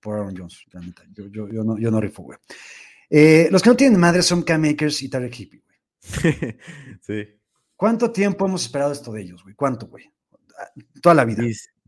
por 0.00 0.14
Aaron 0.14 0.36
Jones. 0.36 0.64
Yo, 1.12 1.26
yo- 1.26 1.48
yo 1.48 1.64
no, 1.64 1.76
yo 1.76 1.90
no 1.90 2.00
rifo, 2.00 2.22
güey. 2.22 2.38
Eh, 3.10 3.48
los 3.50 3.62
que 3.62 3.70
no 3.70 3.76
tienen 3.76 3.98
madre 3.98 4.22
son 4.22 4.42
Cam 4.42 4.62
Akers 4.64 5.02
y 5.02 5.08
Tarek 5.08 5.36
Hippie, 5.40 5.62
güey. 5.66 5.78
sí. 7.00 7.24
¿Cuánto 7.76 8.12
tiempo 8.12 8.46
hemos 8.46 8.62
esperado 8.62 8.92
esto 8.92 9.10
de 9.12 9.22
ellos, 9.22 9.42
güey? 9.42 9.56
¿Cuánto, 9.56 9.88
güey? 9.88 10.12
Toda 11.02 11.16
la 11.16 11.24
vida. 11.24 11.42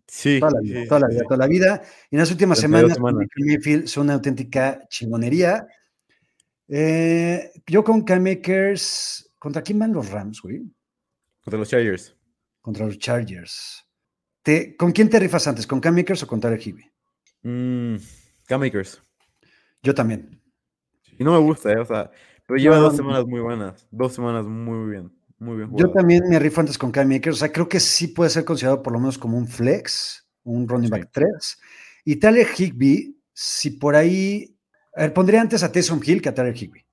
Sí, 0.09 0.39
Toda 0.41 0.53
la 0.53 0.61
vida, 0.61 0.83
sí, 0.83 0.89
toda 0.89 1.01
la 1.01 1.07
vida, 1.09 1.21
sí. 1.21 1.25
toda 1.27 1.39
la 1.39 1.47
vida. 1.47 1.83
Y 2.11 2.17
en 2.17 2.21
las 2.21 2.31
últimas 2.33 2.59
32 2.59 2.93
semanas, 2.93 2.97
semanas. 2.97 3.29
Mayfield 3.37 3.87
son 3.87 4.05
una 4.05 4.15
auténtica 4.15 4.81
chingonería. 4.89 5.67
Eh, 6.69 7.51
yo 7.67 7.85
con 7.85 8.03
Cam 8.03 8.27
Akers, 8.27 9.31
¿contra 9.39 9.63
quién 9.63 9.79
van 9.79 9.93
los 9.93 10.11
Rams, 10.11 10.41
güey? 10.43 10.63
Contra 11.43 11.59
los 11.59 11.69
Chargers. 11.69 12.17
Contra 12.61 12.87
los 12.87 12.99
Chargers. 12.99 13.85
Te- 14.43 14.77
¿Con 14.77 14.93
quién 14.93 15.09
te 15.09 15.19
rifas 15.21 15.47
antes? 15.47 15.67
¿Con 15.67 15.81
Cam 15.81 15.97
Akers 15.99 16.23
o 16.23 16.27
con 16.27 16.41
Tarek 16.41 16.67
Hibbie? 16.67 16.93
Mm, 17.43 17.97
Cam 18.47 18.63
Akers. 18.63 19.01
Yo 19.83 19.95
también. 19.95 20.43
Y 21.19 21.25
no 21.25 21.33
me 21.33 21.39
gusta, 21.39 21.71
¿eh? 21.73 21.79
O 21.79 21.85
sea, 21.85 22.11
pero 22.47 22.59
lleva 22.59 22.77
No, 22.77 22.83
dos 22.83 22.97
semanas 22.97 23.25
muy 23.27 23.41
buenas. 23.41 23.87
Dos 23.91 24.15
semanas 24.15 24.45
muy 24.45 24.91
bien. 24.91 25.13
Muy 25.39 25.59
bien 25.59 25.71
Yo 25.77 25.91
también 25.91 26.23
me 26.29 26.39
rifo 26.39 26.61
antes 26.61 26.79
con 26.79 26.91
Cam 26.91 27.11
Akers. 27.13 27.37
O 27.37 27.39
sea, 27.39 27.53
creo 27.53 27.69
que 27.69 27.79
sí 27.79 28.09
puede 28.09 28.31
ser 28.31 28.45
considerado 28.45 28.83
por 28.83 28.93
lo 28.93 28.99
menos 28.99 29.19
como 29.19 29.37
un 29.37 29.47
flex, 29.47 30.27
un 30.45 30.67
running 30.69 30.91
back 30.91 31.05
Sí. 31.05 31.09
3. 31.13 31.59
Y 32.05 32.17
Tyler 32.17 32.47
Higby, 32.57 33.21
si 33.33 33.71
por 33.71 33.95
ahí. 33.97 34.56
A 34.97 35.03
ver, 35.03 35.13
pondría 35.13 35.43
antes 35.43 35.63
a 35.63 35.71
Taysom 35.71 36.01
Hill 36.03 36.23
que 36.23 36.31
a 36.31 36.35
Tyler 36.35 36.57
Higby. 36.57 36.85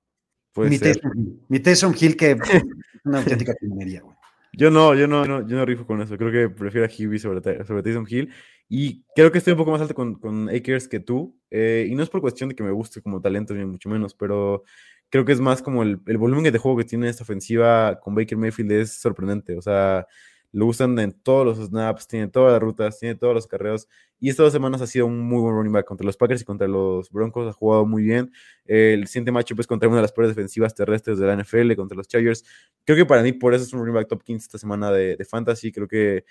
Puede 0.52 0.70
Mi. 0.70 0.78
Taysom 0.78 1.10
Hill. 1.16 1.40
Mi 1.48 1.60
Taysom 1.60 1.94
Hill 1.98 2.16
que 2.16 2.36
una 3.04 3.18
auténtica 3.18 3.54
chingonería, 3.58 4.02
güey. 4.02 4.16
Yo 4.52 4.70
no, 4.70 4.94
yo 4.94 5.08
no, 5.08 5.24
no, 5.24 5.46
yo 5.48 5.56
no 5.56 5.64
rifo 5.64 5.86
con 5.86 6.00
eso. 6.00 6.16
Creo 6.16 6.30
que 6.30 6.54
prefiero 6.54 6.86
a 6.86 7.18
sobre, 7.18 7.64
sobre 7.64 7.82
Taysom 7.82 8.06
Hill. 8.08 8.30
Y 8.68 9.04
creo 9.16 9.32
que 9.32 9.38
estoy 9.38 9.52
un 9.52 9.58
poco 9.58 9.72
más 9.72 9.80
alto 9.80 9.94
con, 9.94 10.14
con 10.16 10.48
Akers 10.48 10.86
que 10.86 11.00
tú. 11.00 11.36
eh, 11.50 11.86
y 11.88 11.94
no 11.94 12.02
es 12.02 12.10
por 12.10 12.20
cuestión 12.20 12.50
de 12.50 12.54
que 12.54 12.62
me 12.62 12.70
guste 12.70 13.00
como 13.02 13.20
talento, 13.20 13.54
ni 13.54 13.64
mucho 13.64 13.88
menos, 13.88 14.14
pero 14.14 14.64
creo 15.08 15.24
que 15.24 15.32
es 15.32 15.40
más 15.40 15.62
como 15.62 15.82
el, 15.82 16.00
el 16.06 16.18
volumen 16.18 16.44
de 16.52 16.58
juego 16.58 16.78
que 16.78 16.84
tiene 16.84 17.08
esta 17.08 17.24
ofensiva 17.24 17.98
con 18.00 18.14
Baker 18.14 18.38
Mayfield 18.38 18.72
es 18.72 19.00
sorprendente. 19.00 19.56
O 19.56 19.62
sea, 19.62 20.06
lo 20.54 20.66
usan 20.66 20.96
en 21.00 21.10
todos 21.10 21.44
los 21.44 21.58
snaps, 21.58 22.06
tiene 22.06 22.28
todas 22.28 22.52
las 22.52 22.62
rutas, 22.62 23.00
tiene 23.00 23.16
todos 23.16 23.34
los 23.34 23.48
carreos. 23.48 23.88
Y 24.20 24.30
estas 24.30 24.44
dos 24.44 24.52
semanas 24.52 24.80
ha 24.80 24.86
sido 24.86 25.06
un 25.06 25.18
muy 25.18 25.40
buen 25.40 25.52
running 25.52 25.72
back 25.72 25.84
contra 25.84 26.06
los 26.06 26.16
Packers 26.16 26.42
y 26.42 26.44
contra 26.44 26.68
los 26.68 27.10
Broncos. 27.10 27.48
Ha 27.48 27.52
jugado 27.52 27.84
muy 27.84 28.04
bien. 28.04 28.30
El 28.64 29.08
siguiente 29.08 29.32
matchup 29.32 29.58
es 29.58 29.66
contra 29.66 29.88
una 29.88 29.96
de 29.96 30.02
las 30.02 30.12
peores 30.12 30.34
defensivas 30.34 30.72
terrestres 30.72 31.18
de 31.18 31.26
la 31.26 31.34
NFL, 31.34 31.74
contra 31.74 31.96
los 31.96 32.06
Chargers. 32.06 32.44
Creo 32.84 32.96
que 32.96 33.04
para 33.04 33.22
mí 33.24 33.32
por 33.32 33.52
eso 33.52 33.64
es 33.64 33.72
un 33.72 33.80
running 33.80 33.94
back 33.94 34.06
top 34.06 34.22
15 34.22 34.44
esta 34.44 34.58
semana 34.58 34.92
de, 34.92 35.16
de 35.16 35.24
Fantasy. 35.24 35.72
Creo 35.72 35.88
que, 35.88 36.24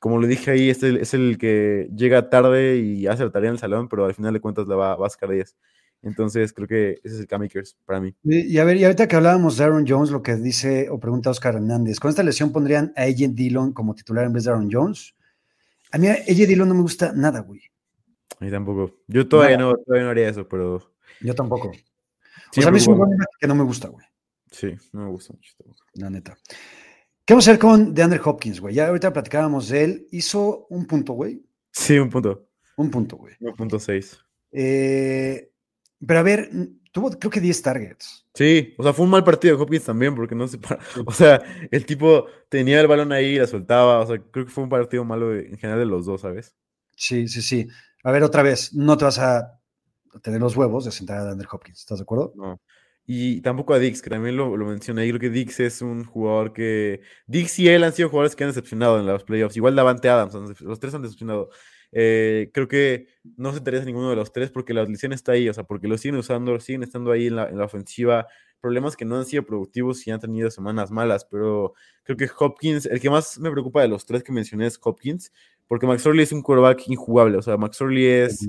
como 0.00 0.18
lo 0.18 0.26
dije 0.26 0.50
ahí, 0.50 0.70
este 0.70 1.02
es 1.02 1.12
el 1.12 1.36
que 1.36 1.90
llega 1.94 2.30
tarde 2.30 2.78
y 2.78 3.06
hace 3.06 3.22
la 3.24 3.30
tarea 3.30 3.48
en 3.48 3.56
el 3.56 3.60
salón, 3.60 3.88
pero 3.90 4.06
al 4.06 4.14
final 4.14 4.32
de 4.32 4.40
cuentas 4.40 4.66
la 4.66 4.76
va, 4.76 4.96
va 4.96 5.08
a 5.08 5.10
sacar 5.10 5.28
10. 5.28 5.54
Entonces 6.02 6.52
creo 6.52 6.68
que 6.68 7.00
ese 7.02 7.14
es 7.16 7.20
el 7.20 7.26
K-Makers 7.26 7.76
para 7.84 8.00
mí. 8.00 8.14
Y, 8.22 8.40
y 8.46 8.58
a 8.58 8.64
ver, 8.64 8.76
y 8.76 8.84
ahorita 8.84 9.08
que 9.08 9.16
hablábamos 9.16 9.56
de 9.56 9.64
Aaron 9.64 9.84
Jones, 9.86 10.10
lo 10.10 10.22
que 10.22 10.36
dice 10.36 10.88
o 10.90 11.00
pregunta 11.00 11.30
Oscar 11.30 11.56
Hernández, 11.56 11.98
¿con 11.98 12.08
esta 12.08 12.22
lesión 12.22 12.52
pondrían 12.52 12.92
a 12.96 13.02
AJ 13.02 13.30
Dillon 13.34 13.72
como 13.72 13.94
titular 13.94 14.24
en 14.24 14.32
vez 14.32 14.44
de 14.44 14.50
Aaron 14.50 14.68
Jones? 14.70 15.14
A 15.90 15.98
mí 15.98 16.08
AJ 16.08 16.26
Dillon 16.46 16.68
no 16.68 16.74
me 16.74 16.82
gusta 16.82 17.12
nada, 17.12 17.40
güey. 17.40 17.60
A 18.40 18.44
mí 18.44 18.50
tampoco. 18.50 18.94
Yo 19.08 19.26
todavía 19.26 19.56
no, 19.56 19.74
todavía 19.76 20.04
no 20.04 20.10
haría 20.10 20.28
eso, 20.28 20.46
pero 20.48 20.92
Yo 21.20 21.34
tampoco. 21.34 21.72
sí 22.52 22.60
o 22.60 22.62
sea, 22.62 22.68
a 22.68 22.72
mí 22.72 22.78
es 22.78 22.86
un 22.86 22.98
back 22.98 23.10
que 23.40 23.46
no 23.46 23.54
me 23.54 23.64
gusta, 23.64 23.88
güey. 23.88 24.06
Sí, 24.50 24.74
no 24.92 25.04
me 25.04 25.10
gusta 25.10 25.34
mucho. 25.34 25.54
La 25.94 26.08
neta. 26.08 26.38
¿Qué 27.24 27.34
vamos 27.34 27.46
a 27.46 27.50
hacer 27.50 27.60
con 27.60 27.92
DeAndre 27.92 28.20
Hopkins, 28.24 28.60
güey? 28.60 28.74
Ya 28.74 28.88
ahorita 28.88 29.12
platicábamos 29.12 29.68
de 29.68 29.84
él. 29.84 30.08
Hizo 30.12 30.66
un 30.70 30.86
punto, 30.86 31.12
güey. 31.12 31.44
Sí, 31.72 31.98
un 31.98 32.08
punto. 32.08 32.48
Un 32.76 32.90
punto, 32.90 33.16
güey. 33.16 33.34
1.6. 33.40 34.18
Eh, 34.52 35.50
pero 36.06 36.20
a 36.20 36.22
ver, 36.22 36.50
tuvo 36.92 37.10
creo 37.10 37.30
que 37.30 37.40
10 37.40 37.62
targets. 37.62 38.26
Sí, 38.34 38.74
o 38.78 38.82
sea, 38.84 38.92
fue 38.92 39.04
un 39.04 39.10
mal 39.10 39.24
partido 39.24 39.56
de 39.56 39.62
Hopkins 39.62 39.84
también, 39.84 40.14
porque 40.14 40.34
no 40.34 40.46
se 40.46 40.58
para. 40.58 40.78
O 41.06 41.12
sea, 41.12 41.42
el 41.70 41.84
tipo 41.86 42.26
tenía 42.48 42.80
el 42.80 42.86
balón 42.86 43.12
ahí 43.12 43.34
y 43.34 43.38
la 43.38 43.46
soltaba. 43.48 44.00
O 44.00 44.06
sea, 44.06 44.18
creo 44.30 44.46
que 44.46 44.52
fue 44.52 44.62
un 44.64 44.70
partido 44.70 45.04
malo 45.04 45.30
de- 45.30 45.46
en 45.48 45.58
general 45.58 45.80
de 45.80 45.86
los 45.86 46.06
dos, 46.06 46.20
¿sabes? 46.20 46.54
Sí, 46.96 47.28
sí, 47.28 47.42
sí. 47.42 47.68
A 48.04 48.10
ver, 48.12 48.22
otra 48.22 48.42
vez, 48.42 48.74
no 48.74 48.96
te 48.96 49.04
vas 49.04 49.18
a 49.18 49.60
tener 50.22 50.40
los 50.40 50.56
huevos 50.56 50.84
de 50.84 50.92
sentar 50.92 51.18
a 51.18 51.24
DeAndre 51.26 51.48
Hopkins. 51.50 51.80
¿Estás 51.80 51.98
de 51.98 52.02
acuerdo? 52.02 52.32
No. 52.36 52.60
Y 53.06 53.40
tampoco 53.40 53.72
a 53.72 53.78
Dix, 53.78 54.02
que 54.02 54.10
también 54.10 54.36
lo, 54.36 54.56
lo 54.56 54.66
mencioné. 54.66 55.06
Yo 55.06 55.12
creo 55.18 55.30
que 55.32 55.38
Dix 55.38 55.60
es 55.60 55.80
un 55.82 56.04
jugador 56.04 56.52
que. 56.52 57.00
Dix 57.26 57.58
y 57.58 57.68
él 57.68 57.82
han 57.84 57.92
sido 57.94 58.10
jugadores 58.10 58.36
que 58.36 58.44
han 58.44 58.50
decepcionado 58.50 59.00
en 59.00 59.06
los 59.06 59.24
playoffs. 59.24 59.56
Igual 59.56 59.76
Davante 59.76 60.08
Adams, 60.10 60.34
los 60.60 60.78
tres 60.80 60.94
han 60.94 61.02
decepcionado. 61.02 61.48
Eh, 61.92 62.50
creo 62.52 62.68
que 62.68 63.06
no 63.36 63.52
se 63.52 63.58
interesa 63.58 63.84
ninguno 63.84 64.10
de 64.10 64.16
los 64.16 64.32
tres 64.32 64.50
porque 64.50 64.74
la 64.74 64.84
lesión 64.84 65.12
está 65.12 65.32
ahí, 65.32 65.48
o 65.48 65.54
sea, 65.54 65.64
porque 65.64 65.88
lo 65.88 65.96
siguen 65.98 66.16
usando, 66.16 66.58
siguen 66.60 66.82
estando 66.82 67.12
ahí 67.12 67.28
en 67.28 67.36
la, 67.36 67.48
en 67.48 67.58
la 67.58 67.64
ofensiva. 67.64 68.26
Problemas 68.60 68.96
que 68.96 69.04
no 69.04 69.16
han 69.16 69.24
sido 69.24 69.44
productivos 69.44 70.06
y 70.06 70.10
han 70.10 70.20
tenido 70.20 70.50
semanas 70.50 70.90
malas, 70.90 71.24
pero 71.24 71.74
creo 72.02 72.16
que 72.16 72.28
Hopkins, 72.38 72.86
el 72.86 73.00
que 73.00 73.08
más 73.08 73.38
me 73.38 73.50
preocupa 73.50 73.82
de 73.82 73.88
los 73.88 74.04
tres 74.04 74.22
que 74.22 74.32
mencioné 74.32 74.66
es 74.66 74.78
Hopkins, 74.82 75.32
porque 75.66 75.86
Max 75.86 76.04
Orley 76.06 76.24
es 76.24 76.32
un 76.32 76.42
quarterback 76.42 76.88
injugable, 76.88 77.36
o 77.36 77.42
sea, 77.42 77.56
Max 77.56 77.80
Orley 77.80 78.06
es 78.06 78.48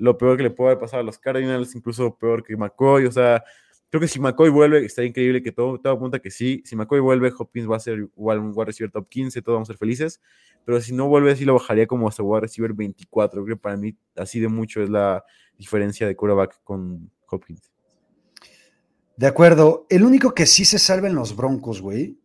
lo 0.00 0.16
peor 0.16 0.36
que 0.36 0.44
le 0.44 0.50
puede 0.50 0.70
haber 0.70 0.80
pasado 0.80 1.02
a 1.02 1.04
los 1.04 1.18
Cardinals, 1.18 1.74
incluso 1.74 2.16
peor 2.16 2.42
que 2.42 2.56
McCoy. 2.56 3.04
O 3.04 3.12
sea, 3.12 3.44
creo 3.90 4.00
que 4.00 4.08
si 4.08 4.18
McCoy 4.20 4.48
vuelve, 4.50 4.84
estaría 4.86 5.08
increíble 5.10 5.42
que 5.42 5.52
todo, 5.52 5.78
todo 5.80 5.92
apunta 5.92 6.20
que 6.20 6.30
sí. 6.30 6.62
Si 6.64 6.76
McCoy 6.76 7.00
vuelve, 7.00 7.32
Hopkins 7.36 7.68
va 7.70 7.76
a 7.76 7.80
ser 7.80 7.98
igual 7.98 8.38
un 8.38 8.52
wide 8.54 8.66
receiver 8.66 8.90
top 8.90 9.08
15, 9.08 9.42
todos 9.42 9.56
vamos 9.56 9.68
a 9.68 9.72
ser 9.72 9.78
felices. 9.78 10.20
Pero 10.64 10.80
si 10.80 10.92
no 10.94 11.08
vuelve, 11.08 11.34
sí 11.36 11.44
lo 11.44 11.54
bajaría 11.54 11.86
como 11.86 12.08
hasta 12.08 12.22
wide 12.22 12.42
receiver 12.42 12.72
24. 12.72 13.44
Creo 13.44 13.56
que 13.56 13.60
para 13.60 13.76
mí, 13.76 13.96
así 14.16 14.40
de 14.40 14.48
mucho 14.48 14.82
es 14.82 14.88
la 14.90 15.24
diferencia 15.58 16.06
de 16.06 16.14
quarterback 16.16 16.60
con 16.64 17.10
Hopkins. 17.28 17.70
De 19.16 19.26
acuerdo. 19.26 19.86
El 19.90 20.04
único 20.04 20.32
que 20.34 20.46
sí 20.46 20.64
se 20.64 20.78
salva 20.78 21.08
en 21.08 21.14
los 21.14 21.36
Broncos, 21.36 21.80
güey, 21.82 22.16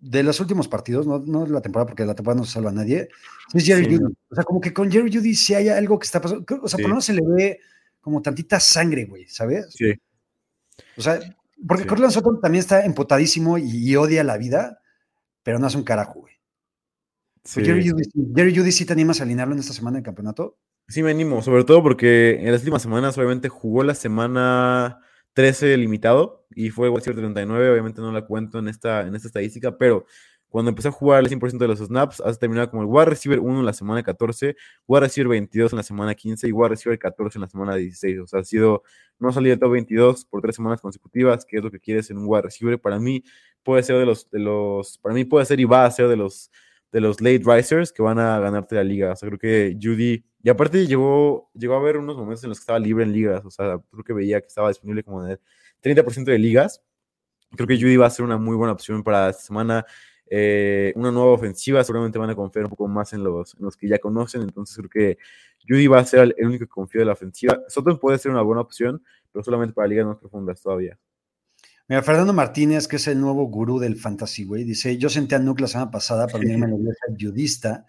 de 0.00 0.22
los 0.22 0.40
últimos 0.40 0.68
partidos, 0.68 1.06
no, 1.06 1.18
no 1.20 1.46
la 1.46 1.60
temporada, 1.60 1.86
porque 1.88 2.04
la 2.04 2.14
temporada 2.14 2.40
no 2.40 2.44
se 2.46 2.52
salva 2.54 2.70
a 2.70 2.74
nadie, 2.74 3.08
es 3.54 3.64
Jerry 3.64 3.84
Sí, 3.84 3.90
Judy. 3.90 3.98
no. 4.04 4.10
O 4.30 4.34
sea, 4.34 4.44
como 4.44 4.60
que 4.60 4.72
con 4.72 4.90
Jerry 4.90 5.12
Judy 5.12 5.34
sí 5.34 5.54
hay 5.54 5.68
algo 5.68 5.98
que 5.98 6.04
está 6.06 6.20
pasando. 6.20 6.44
O 6.62 6.68
sea, 6.68 6.76
Sí. 6.76 6.82
por 6.82 6.82
lo 6.82 6.88
menos 6.88 7.04
se 7.04 7.12
le 7.14 7.22
ve 7.24 7.60
como 8.00 8.20
tantita 8.20 8.58
sangre, 8.60 9.04
güey, 9.04 9.26
¿sabes? 9.28 9.72
Sí. 9.72 9.92
O 10.96 11.02
sea, 11.02 11.20
porque 11.66 11.84
Sí. 11.84 11.88
Cortland 11.88 12.12
Sutton 12.12 12.40
también 12.40 12.60
está 12.60 12.84
empotadísimo 12.84 13.58
y, 13.58 13.90
y 13.90 13.96
odia 13.96 14.24
la 14.24 14.36
vida, 14.36 14.80
pero 15.42 15.58
no 15.58 15.66
hace 15.66 15.76
un 15.78 15.84
carajo, 15.84 16.20
güey. 16.20 16.34
Sí. 17.44 17.64
Jerry, 17.64 17.88
Judy, 17.88 18.04
Jerry 18.34 18.56
Judy, 18.56 18.72
¿sí 18.72 18.84
te 18.84 18.92
animas 18.92 19.20
a 19.20 19.24
alinearlo 19.24 19.54
en 19.54 19.60
esta 19.60 19.72
semana 19.72 19.98
de 19.98 20.04
campeonato? 20.04 20.58
Sí, 20.88 21.02
me 21.02 21.10
animo, 21.10 21.42
sobre 21.42 21.64
todo 21.64 21.82
porque 21.82 22.38
en 22.40 22.52
las 22.52 22.60
últimas 22.60 22.82
semanas, 22.82 23.16
obviamente, 23.16 23.48
jugó 23.48 23.82
la 23.82 23.94
semana 23.94 25.00
13 25.34 25.76
limitado 25.76 26.46
y 26.54 26.70
fue 26.70 26.88
wide 26.88 26.98
receiver 26.98 27.16
39. 27.20 27.70
Obviamente 27.70 28.00
no 28.00 28.12
la 28.12 28.26
cuento 28.26 28.58
en 28.58 28.68
esta, 28.68 29.02
en 29.06 29.14
esta 29.14 29.28
estadística, 29.28 29.76
pero 29.78 30.06
cuando 30.52 30.68
empezó 30.68 30.90
a 30.90 30.92
jugar 30.92 31.24
el 31.24 31.30
100% 31.30 31.56
de 31.56 31.66
los 31.66 31.78
snaps, 31.78 32.20
has 32.20 32.38
terminado 32.38 32.70
como 32.70 32.82
el 32.82 32.88
wide 32.88 33.06
receiver 33.06 33.40
1 33.40 33.60
en 33.60 33.66
la 33.66 33.72
semana 33.72 34.02
14, 34.02 34.54
wide 34.86 35.00
receiver 35.00 35.28
22 35.28 35.72
en 35.72 35.76
la 35.78 35.82
semana 35.82 36.14
15 36.14 36.46
y 36.46 36.52
wide 36.52 36.68
receiver 36.68 36.98
14 36.98 37.38
en 37.38 37.40
la 37.40 37.48
semana 37.48 37.74
16. 37.74 38.20
O 38.20 38.26
sea, 38.26 38.40
ha 38.40 38.44
sido, 38.44 38.82
no 39.18 39.30
ha 39.30 39.32
salido 39.32 39.52
del 39.52 39.60
top 39.60 39.72
22 39.72 40.26
por 40.26 40.42
tres 40.42 40.54
semanas 40.54 40.82
consecutivas, 40.82 41.46
que 41.46 41.56
es 41.56 41.64
lo 41.64 41.70
que 41.70 41.80
quieres 41.80 42.10
en 42.10 42.18
un 42.18 42.24
wide 42.26 42.42
receiver. 42.42 42.78
Para 42.78 42.98
mí 42.98 43.24
puede 43.62 43.82
ser 43.82 43.96
de 43.96 44.04
los, 44.04 44.30
de 44.30 44.40
los, 44.40 44.98
para 44.98 45.14
mí 45.14 45.24
puede 45.24 45.46
ser 45.46 45.58
y 45.58 45.64
va 45.64 45.86
a 45.86 45.90
ser 45.90 46.08
de 46.08 46.16
los 46.16 46.50
de 46.92 47.00
los 47.00 47.22
late 47.22 47.42
risers 47.44 47.90
que 47.90 48.02
van 48.02 48.18
a 48.18 48.38
ganarte 48.38 48.74
la 48.74 48.84
liga. 48.84 49.12
O 49.12 49.16
sea, 49.16 49.26
creo 49.28 49.38
que 49.38 49.76
Judy, 49.80 50.22
y 50.42 50.50
aparte 50.50 50.86
llegó, 50.86 51.50
llegó 51.54 51.74
a 51.74 51.78
haber 51.78 51.96
unos 51.96 52.16
momentos 52.16 52.44
en 52.44 52.50
los 52.50 52.58
que 52.58 52.62
estaba 52.62 52.78
libre 52.78 53.04
en 53.04 53.12
ligas, 53.12 53.42
o 53.44 53.50
sea, 53.50 53.80
creo 53.90 54.04
que 54.04 54.12
veía 54.12 54.40
que 54.40 54.48
estaba 54.48 54.68
disponible 54.68 55.02
como 55.02 55.24
en 55.24 55.32
el 55.32 55.40
30% 55.82 56.24
de 56.24 56.38
ligas. 56.38 56.82
Creo 57.52 57.66
que 57.66 57.76
Judy 57.76 57.96
va 57.96 58.06
a 58.06 58.10
ser 58.10 58.24
una 58.24 58.36
muy 58.38 58.56
buena 58.56 58.72
opción 58.72 59.02
para 59.02 59.30
esta 59.30 59.42
semana. 59.42 59.86
Eh, 60.34 60.94
una 60.96 61.10
nueva 61.10 61.32
ofensiva, 61.32 61.84
seguramente 61.84 62.18
van 62.18 62.30
a 62.30 62.34
confiar 62.34 62.64
un 62.64 62.70
poco 62.70 62.88
más 62.88 63.12
en 63.12 63.22
los, 63.22 63.54
en 63.54 63.66
los 63.66 63.76
que 63.76 63.86
ya 63.86 63.98
conocen, 63.98 64.40
entonces 64.40 64.74
creo 64.78 64.88
que 64.88 65.18
Judy 65.68 65.88
va 65.88 65.98
a 65.98 66.06
ser 66.06 66.34
el, 66.38 66.46
único 66.46 66.64
que 66.64 66.70
confía 66.70 67.00
de 67.00 67.04
la 67.04 67.12
ofensiva. 67.12 67.60
Soto 67.68 68.00
puede 68.00 68.16
ser 68.16 68.30
una 68.30 68.40
buena 68.40 68.62
opción, 68.62 69.04
pero 69.30 69.44
solamente 69.44 69.74
para 69.74 69.88
ligas 69.88 70.06
más 70.06 70.16
profundas 70.16 70.62
todavía. 70.62 70.98
Mira, 71.86 72.02
Fernando 72.02 72.32
Martínez, 72.32 72.88
que 72.88 72.96
es 72.96 73.06
el 73.08 73.20
nuevo 73.20 73.44
gurú 73.44 73.78
del 73.78 73.96
fantasy, 73.96 74.44
güey, 74.44 74.64
dice, 74.64 74.96
yo 74.96 75.10
senté 75.10 75.34
a 75.34 75.38
Nuke 75.38 75.60
la 75.60 75.68
semana 75.68 75.90
pasada 75.90 76.26
para 76.26 76.38
unirme 76.38 76.64
a 76.64 76.68
la 76.70 76.76
iglesia 76.76 77.06
judista. 77.20 77.84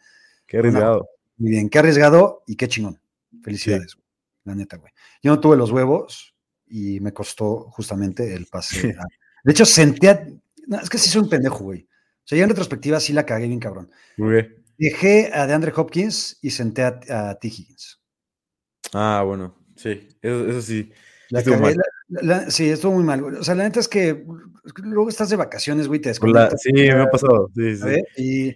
Qué 0.45 0.57
arriesgado. 0.57 1.07
Muy 1.37 1.51
bien, 1.51 1.69
qué 1.69 1.79
arriesgado 1.79 2.43
y 2.45 2.57
qué 2.57 2.67
chingón. 2.67 2.99
Felicidades, 3.41 3.95
güey, 3.95 4.05
la 4.43 4.55
neta, 4.55 4.75
güey. 4.75 4.91
Yo 5.21 5.31
no 5.31 5.39
tuve 5.39 5.55
los 5.55 5.71
huevos 5.71 6.35
y 6.67 6.99
me 6.99 7.13
costó 7.13 7.69
justamente 7.71 8.33
el 8.33 8.47
pase. 8.47 8.89
a- 8.99 9.05
De 9.45 9.51
hecho, 9.53 9.63
senté 9.63 10.09
a... 10.09 10.27
no, 10.67 10.81
es 10.81 10.89
que 10.89 10.97
sí 10.97 11.09
soy 11.09 11.21
un 11.21 11.29
pendejo, 11.29 11.63
güey. 11.63 11.87
O 12.23 12.27
sea, 12.27 12.37
ya 12.37 12.43
en 12.43 12.49
retrospectiva 12.49 12.99
sí 12.99 13.13
la 13.13 13.25
cagué 13.25 13.47
bien 13.47 13.59
cabrón. 13.59 13.89
Muy 14.17 14.31
bien. 14.33 14.63
Dejé 14.77 15.29
a 15.33 15.45
DeAndre 15.45 15.73
Hopkins 15.75 16.39
y 16.41 16.49
senté 16.51 16.83
a, 16.83 16.99
a 17.09 17.35
T. 17.39 17.47
Higgins. 17.47 17.99
Ah, 18.93 19.23
bueno, 19.25 19.55
sí, 19.75 20.07
eso, 20.21 20.47
eso 20.47 20.61
sí. 20.61 20.91
La 21.29 21.39
Estuvo 21.39 21.55
cagué, 21.55 21.75
mal. 21.75 21.75
la- 22.09 22.21
la- 22.43 22.51
sí, 22.51 22.69
estuvo 22.69 22.93
muy 22.93 23.03
mal. 23.03 23.21
güey. 23.21 23.35
O 23.37 23.43
sea, 23.43 23.55
la 23.55 23.63
neta 23.63 23.79
es 23.79 23.87
que 23.87 24.23
luego 24.83 25.09
estás 25.09 25.29
de 25.29 25.35
vacaciones, 25.35 25.87
güey, 25.87 25.99
te 25.99 26.07
la- 26.07 26.11
desconectas. 26.11 26.61
sí, 26.61 26.71
me 26.73 26.91
ha 26.91 27.09
pasado. 27.09 27.49
Sí, 27.55 27.75
sí. 27.75 28.03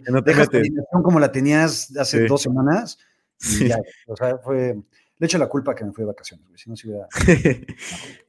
Y 0.05 0.11
no 0.11 0.23
te 0.23 0.33
metes. 0.35 0.69
como 1.03 1.19
la 1.19 1.31
tenías 1.31 1.95
hace 1.97 2.21
Sí. 2.21 2.27
dos 2.27 2.41
semanas. 2.41 2.97
Y 3.39 3.43
Sí. 3.45 3.67
ya, 3.67 3.77
o 4.07 4.15
sea, 4.15 4.37
fue. 4.39 4.75
Le 5.19 5.25
echo 5.25 5.37
la 5.39 5.47
culpa 5.49 5.73
que 5.73 5.83
me 5.83 5.91
fui 5.91 6.03
de 6.03 6.07
vacaciones, 6.07 6.45
güey. 6.47 6.59
Si 6.59 6.69
no 6.69 6.75
se 6.75 6.87
hubiera. 6.87 7.07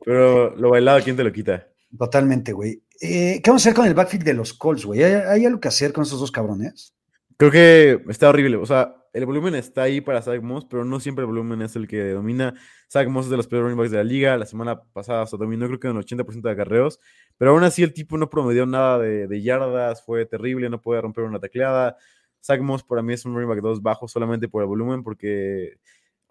Pero 0.04 0.54
lo 0.56 0.70
bailado, 0.70 1.00
¿quién 1.02 1.16
te 1.16 1.24
lo 1.24 1.32
quita? 1.32 1.66
Totalmente, 1.96 2.52
güey. 2.52 2.82
Eh, 3.00 3.40
¿Qué 3.42 3.50
vamos 3.50 3.62
a 3.62 3.68
hacer 3.68 3.74
con 3.74 3.86
el 3.86 3.94
backfield 3.94 4.24
de 4.24 4.34
los 4.34 4.52
Colts, 4.52 4.84
güey? 4.84 5.02
¿Hay, 5.02 5.44
algo 5.44 5.60
que 5.60 5.68
hacer 5.68 5.92
con 5.92 6.02
esos 6.02 6.20
dos 6.20 6.32
cabrones? 6.32 6.94
Creo 7.36 7.50
que 7.50 8.02
está 8.08 8.28
horrible. 8.28 8.56
O 8.56 8.66
sea, 8.66 8.94
el 9.12 9.24
volumen 9.24 9.54
está 9.54 9.82
ahí 9.82 10.00
para 10.00 10.20
Zach 10.20 10.42
Moss, 10.42 10.66
pero 10.68 10.84
no 10.84 11.00
siempre 11.00 11.22
el 11.22 11.26
volumen 11.26 11.62
es 11.62 11.76
el 11.76 11.86
que 11.86 12.10
domina. 12.10 12.54
Zach 12.90 13.08
Moss 13.08 13.26
es 13.26 13.30
de 13.30 13.36
los 13.36 13.46
peores 13.46 13.64
running 13.64 13.78
backs 13.78 13.90
de 13.92 13.96
la 13.98 14.04
liga. 14.04 14.36
La 14.36 14.46
semana 14.46 14.82
pasada 14.92 15.26
se 15.26 15.36
dominó, 15.36 15.66
creo 15.66 15.80
que 15.80 15.88
en 15.88 15.96
el 15.96 16.04
80% 16.04 16.42
de 16.42 16.50
acarreos. 16.50 17.00
Pero 17.36 17.52
aún 17.52 17.64
así, 17.64 17.82
el 17.82 17.92
tipo 17.92 18.18
no 18.18 18.28
promedió 18.28 18.66
nada 18.66 18.98
de, 18.98 19.42
yardas. 19.42 20.04
Fue 20.04 20.26
terrible, 20.26 20.68
no 20.68 20.82
puede 20.82 21.00
romper 21.00 21.24
una 21.24 21.38
tacleada. 21.38 21.96
Zach 22.44 22.60
Moss 22.60 22.82
para 22.82 23.02
mí 23.02 23.12
es 23.12 23.24
un 23.24 23.34
running 23.34 23.48
back 23.48 23.60
2 23.60 23.82
bajo 23.82 24.08
solamente 24.08 24.48
por 24.48 24.62
el 24.62 24.68
volumen, 24.68 25.02
porque 25.02 25.78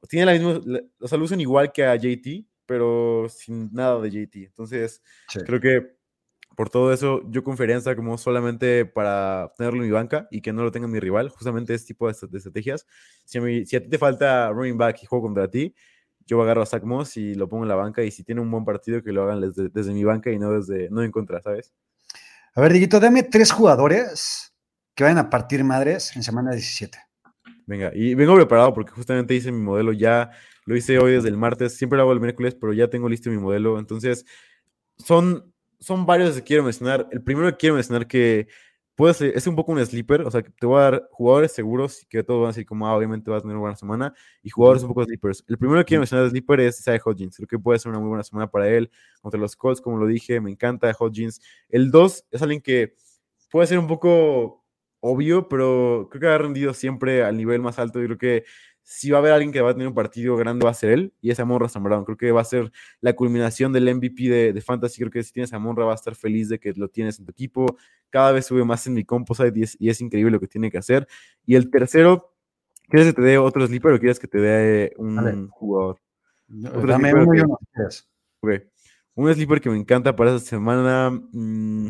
tiene 0.09 0.25
la 0.25 0.33
misma. 0.33 0.61
O 0.99 1.07
sea, 1.07 1.17
lucen 1.17 1.41
igual 1.41 1.71
que 1.71 1.85
a 1.85 1.95
JT, 1.95 2.45
pero 2.67 3.27
sin 3.29 3.73
nada 3.73 3.99
de 4.01 4.11
JT. 4.11 4.43
Entonces, 4.45 5.01
Sí. 5.29 5.39
creo 5.45 5.59
que 5.59 5.97
por 6.55 6.69
todo 6.69 6.91
eso, 6.91 7.21
yo 7.29 7.43
confiaría 7.43 7.75
en 7.75 7.81
Zach 7.81 7.99
Moss 7.99 8.21
solamente 8.21 8.85
para 8.85 9.53
tenerlo 9.57 9.81
en 9.81 9.87
mi 9.87 9.91
banca 9.91 10.27
y 10.31 10.41
que 10.41 10.53
no 10.53 10.63
lo 10.63 10.71
tenga 10.71 10.87
mi 10.87 10.99
rival, 10.99 11.29
justamente 11.29 11.73
este 11.73 11.87
tipo 11.93 12.07
de, 12.07 12.13
est- 12.13 12.23
de 12.23 12.37
estrategias. 12.37 12.85
Si 13.25 13.37
a, 13.37 13.41
mí- 13.41 13.65
si 13.65 13.75
a 13.75 13.81
ti 13.83 13.89
te 13.89 13.97
falta 13.97 14.49
running 14.51 14.77
back 14.77 15.03
y 15.03 15.05
juego 15.05 15.25
contra 15.27 15.47
ti, 15.49 15.75
yo 16.25 16.41
agarro 16.41 16.61
a 16.63 16.65
Zach 16.65 16.83
Moss 16.83 17.15
y 17.17 17.35
lo 17.35 17.47
pongo 17.47 17.63
en 17.63 17.69
la 17.69 17.75
banca 17.75 18.03
y 18.03 18.11
si 18.11 18.23
tiene 18.23 18.41
un 18.41 18.49
buen 18.51 18.65
partido, 18.65 19.01
que 19.03 19.11
lo 19.11 19.23
hagan 19.23 19.39
desde, 19.41 19.69
desde 19.69 19.93
mi 19.93 20.03
banca 20.03 20.31
y 20.31 20.39
no 20.39 20.51
desde 20.51 20.89
no 20.89 21.03
en 21.03 21.11
contra, 21.11 21.41
¿sabes? 21.41 21.73
A 22.55 22.61
ver, 22.61 22.73
Diguito, 22.73 22.99
dame 22.99 23.23
tres 23.23 23.51
jugadores 23.51 24.51
que 24.95 25.03
vayan 25.03 25.19
a 25.19 25.29
partir 25.29 25.63
madres 25.63 26.15
en 26.15 26.23
semana 26.23 26.51
17. 26.51 26.97
Venga, 27.67 27.91
y 27.93 28.15
vengo 28.15 28.33
preparado 28.35 28.73
porque 28.73 28.93
justamente 28.93 29.35
hice 29.35 29.51
mi 29.51 29.61
modelo 29.61 29.91
ya, 29.91 30.31
lo 30.65 30.77
hice 30.77 30.97
hoy 30.99 31.11
desde 31.11 31.27
el 31.27 31.35
martes, 31.35 31.75
siempre 31.75 31.97
lo 31.97 32.03
hago 32.03 32.13
el 32.13 32.21
miércoles, 32.21 32.55
pero 32.55 32.71
ya 32.71 32.89
tengo 32.89 33.09
listo 33.09 33.29
mi 33.29 33.37
modelo, 33.37 33.77
entonces 33.77 34.25
son, 34.97 35.53
son 35.77 36.05
varios 36.05 36.35
que 36.37 36.43
quiero 36.43 36.63
mencionar. 36.63 37.09
El 37.11 37.21
primero 37.21 37.51
que 37.51 37.57
quiero 37.57 37.75
mencionar 37.75 38.07
que 38.07 38.47
puede 38.95 39.13
ser, 39.13 39.33
es 39.35 39.45
un 39.47 39.57
poco 39.57 39.73
un 39.73 39.85
sleeper, 39.85 40.21
o 40.21 40.31
sea, 40.31 40.43
que 40.43 40.49
te 40.49 40.65
voy 40.65 40.79
a 40.79 40.83
dar 40.83 41.09
jugadores 41.11 41.51
seguros 41.51 42.07
que 42.09 42.23
todos 42.23 42.39
van 42.39 42.47
a 42.47 42.51
decir 42.51 42.65
como, 42.65 42.87
ah, 42.87 42.95
obviamente 42.95 43.29
vas 43.29 43.39
a 43.39 43.41
tener 43.41 43.57
una 43.57 43.61
buena 43.61 43.75
semana, 43.75 44.13
y 44.41 44.49
jugadores 44.49 44.83
un 44.83 44.89
poco 44.89 45.03
sleepers. 45.03 45.43
El 45.49 45.57
primero 45.57 45.81
que 45.81 45.85
quiero 45.85 46.01
mencionar 46.01 46.23
de 46.23 46.31
sleeper 46.31 46.61
es 46.61 46.79
Isaiah 46.79 47.01
Hodgins, 47.03 47.35
creo 47.35 47.47
que 47.49 47.59
puede 47.59 47.79
ser 47.79 47.89
una 47.89 47.99
muy 47.99 48.07
buena 48.07 48.23
semana 48.23 48.49
para 48.49 48.69
él 48.69 48.89
contra 49.21 49.39
los 49.39 49.57
Colts, 49.57 49.81
como 49.81 49.97
lo 49.97 50.07
dije, 50.07 50.39
me 50.39 50.51
encanta 50.51 50.95
Hodgins. 50.97 51.41
El 51.67 51.91
2 51.91 52.27
es 52.31 52.41
alguien 52.41 52.61
que 52.61 52.95
puede 53.51 53.67
ser 53.67 53.77
un 53.77 53.87
poco 53.87 54.63
obvio, 54.99 55.47
pero 55.49 56.07
creo 56.11 56.21
que 56.21 56.27
ha 56.27 56.37
rendido 56.37 56.73
siempre 56.73 57.23
al 57.23 57.37
nivel 57.37 57.61
más 57.61 57.79
alto. 57.79 58.01
y 58.01 58.05
creo 58.05 58.17
que 58.17 58.43
si 58.89 59.11
va 59.11 59.17
a 59.17 59.19
haber 59.19 59.33
alguien 59.33 59.51
que 59.51 59.59
va 59.59 59.71
a 59.71 59.73
tener 59.73 59.87
un 59.89 59.93
partido 59.93 60.37
grande, 60.37 60.63
va 60.63 60.71
a 60.71 60.73
ser 60.73 60.91
él, 60.91 61.13
y 61.19 61.29
es 61.29 61.39
Amon 61.41 61.59
Brown. 61.83 62.05
Creo 62.05 62.15
que 62.17 62.31
va 62.31 62.39
a 62.39 62.45
ser 62.45 62.71
la 63.01 63.11
culminación 63.13 63.73
del 63.73 63.93
MVP 63.93 64.29
de, 64.29 64.53
de 64.53 64.61
Fantasy. 64.61 64.99
Creo 65.01 65.11
que 65.11 65.21
si 65.23 65.33
tienes 65.33 65.51
a 65.51 65.57
Amon 65.57 65.75
va 65.77 65.91
a 65.91 65.95
estar 65.95 66.15
feliz 66.15 66.47
de 66.47 66.57
que 66.57 66.71
lo 66.73 66.87
tienes 66.87 67.19
en 67.19 67.25
tu 67.25 67.31
equipo. 67.31 67.77
Cada 68.09 68.31
vez 68.31 68.45
sube 68.45 68.63
más 68.63 68.87
en 68.87 68.93
mi 68.93 69.03
composite 69.03 69.51
y 69.59 69.63
es, 69.63 69.75
y 69.77 69.89
es 69.89 69.99
increíble 69.99 70.31
lo 70.31 70.39
que 70.39 70.47
tiene 70.47 70.71
que 70.71 70.77
hacer. 70.77 71.05
Y 71.45 71.55
el 71.55 71.69
tercero, 71.69 72.33
¿quieres 72.87 73.07
que 73.09 73.13
te 73.13 73.21
dé 73.23 73.37
otro 73.37 73.67
sleeper 73.67 73.91
o 73.91 73.99
quieres 73.99 74.19
que 74.19 74.27
te 74.29 74.37
dé 74.39 74.93
un 74.97 75.49
jugador? 75.49 75.99
Otro 76.73 76.87
Dame 76.87 77.13
uno 77.13 77.33
y 77.33 77.37
que- 77.39 77.43
uno. 77.43 77.59
Ok. 78.39 78.51
Un 79.15 79.33
sleeper 79.33 79.59
que 79.59 79.69
me 79.69 79.77
encanta 79.77 80.15
para 80.15 80.33
esta 80.33 80.47
semana. 80.49 81.09
mm, 81.33 81.89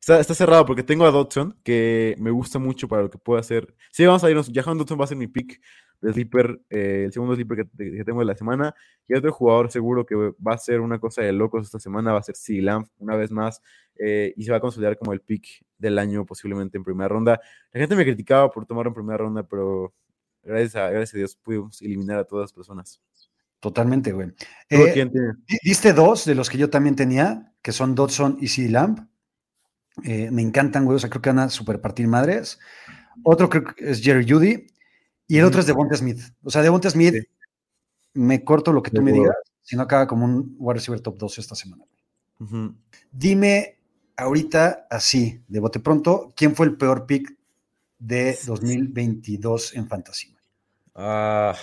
está, 0.00 0.20
está 0.20 0.34
cerrado 0.34 0.66
porque 0.66 0.82
tengo 0.82 1.04
a 1.04 1.10
Dodson, 1.10 1.58
que 1.62 2.14
me 2.18 2.30
gusta 2.30 2.58
mucho 2.58 2.88
para 2.88 3.02
lo 3.02 3.10
que 3.10 3.18
puede 3.18 3.40
hacer. 3.40 3.74
Sí, 3.92 4.04
vamos 4.06 4.24
a 4.24 4.30
irnos. 4.30 4.50
Jahan 4.52 4.78
Dodson 4.78 4.98
va 5.00 5.04
a 5.04 5.08
ser 5.08 5.16
mi 5.16 5.26
pick 5.26 5.60
de 6.00 6.12
sleeper, 6.12 6.60
eh, 6.70 7.02
el 7.06 7.12
segundo 7.12 7.34
sleeper 7.34 7.66
que, 7.76 7.96
que 7.96 8.04
tengo 8.04 8.20
de 8.20 8.26
la 8.26 8.36
semana. 8.36 8.74
Y 9.08 9.14
otro 9.14 9.32
jugador 9.32 9.70
seguro 9.70 10.06
que 10.06 10.14
va 10.14 10.54
a 10.54 10.58
ser 10.58 10.80
una 10.80 10.98
cosa 10.98 11.22
de 11.22 11.32
locos 11.32 11.64
esta 11.66 11.80
semana 11.80 12.12
va 12.12 12.20
a 12.20 12.22
ser 12.22 12.36
C. 12.36 12.60
Lamb, 12.62 12.86
una 12.98 13.16
vez 13.16 13.30
más. 13.30 13.62
eh, 13.98 14.32
y 14.36 14.44
se 14.44 14.50
va 14.52 14.58
a 14.58 14.60
consolidar 14.60 14.96
como 14.96 15.12
el 15.12 15.20
pick 15.20 15.64
del 15.76 15.98
año, 15.98 16.24
posiblemente 16.24 16.78
en 16.78 16.84
primera 16.84 17.08
ronda. 17.08 17.40
La 17.72 17.80
gente 17.80 17.96
me 17.96 18.04
criticaba 18.04 18.50
por 18.50 18.64
tomarlo 18.64 18.90
en 18.90 18.94
primera 18.94 19.18
ronda, 19.18 19.42
pero 19.42 19.92
gracias 20.42 20.76
a, 20.76 20.90
gracias 20.90 21.14
a 21.14 21.18
Dios 21.18 21.36
pudimos 21.36 21.82
eliminar 21.82 22.18
a 22.18 22.24
todas 22.24 22.44
las 22.44 22.52
personas. 22.52 23.00
Totalmente, 23.60 24.12
güey. 24.12 24.28
¿Tú 24.28 24.76
Eh, 24.76 24.90
quién 24.92 25.10
Diste 25.64 25.92
dos 25.92 26.24
de 26.24 26.36
los 26.36 26.48
que 26.48 26.58
yo 26.58 26.70
también 26.70 26.94
tenía, 26.94 27.52
que 27.60 27.72
son 27.72 27.94
Dodson 27.96 28.38
y 28.40 28.48
CD 28.48 28.70
Lamb. 28.70 29.08
Eh, 30.04 30.30
me 30.30 30.42
encantan, 30.42 30.84
güey. 30.84 30.96
O 30.96 30.98
sea, 30.98 31.10
creo 31.10 31.22
que 31.22 31.30
van 31.30 31.38
a 31.40 31.48
super 31.48 31.80
partir 31.80 32.06
madres. 32.08 32.58
Otro 33.22 33.48
creo 33.48 33.64
que 33.64 33.90
es 33.90 34.00
Jerry 34.02 34.28
Judy. 34.28 34.66
Y 35.26 35.38
el 35.38 35.44
otro 35.44 35.60
es 35.60 35.66
Devonta 35.66 35.96
Smith. 35.96 36.20
O 36.42 36.50
sea, 36.50 36.62
Devonta 36.62 36.88
Smith, 36.90 37.14
Sí. 37.14 37.28
me 38.14 38.42
corto 38.44 38.72
lo 38.72 38.82
que 38.82 38.90
tú 38.90 39.02
me 39.02 39.12
digas, 39.12 39.36
si 39.62 39.76
no 39.76 39.82
acaba 39.82 40.06
como 40.06 40.24
un 40.24 40.56
wide 40.58 40.74
receiver 40.74 41.00
top 41.00 41.18
2 41.18 41.38
esta 41.38 41.54
semana. 41.54 41.84
Dime 43.12 43.78
ahorita, 44.16 44.86
así, 44.90 45.42
de 45.48 45.60
bote 45.60 45.80
pronto, 45.80 46.32
¿quién 46.34 46.56
fue 46.56 46.66
el 46.66 46.76
peor 46.76 47.06
pick 47.06 47.36
de 47.98 48.38
2022 48.46 49.74
en 49.74 49.88
Fantasy? 49.88 50.34
Ah, 50.94 51.54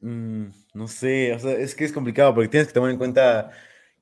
mm, 0.00 0.44
no 0.74 0.88
sé, 0.88 1.32
o 1.34 1.38
sea, 1.38 1.52
es 1.52 1.74
que 1.74 1.84
es 1.84 1.92
complicado 1.92 2.34
porque 2.34 2.48
tienes 2.48 2.68
que 2.68 2.74
tomar 2.74 2.90
en 2.90 2.98
cuenta 2.98 3.50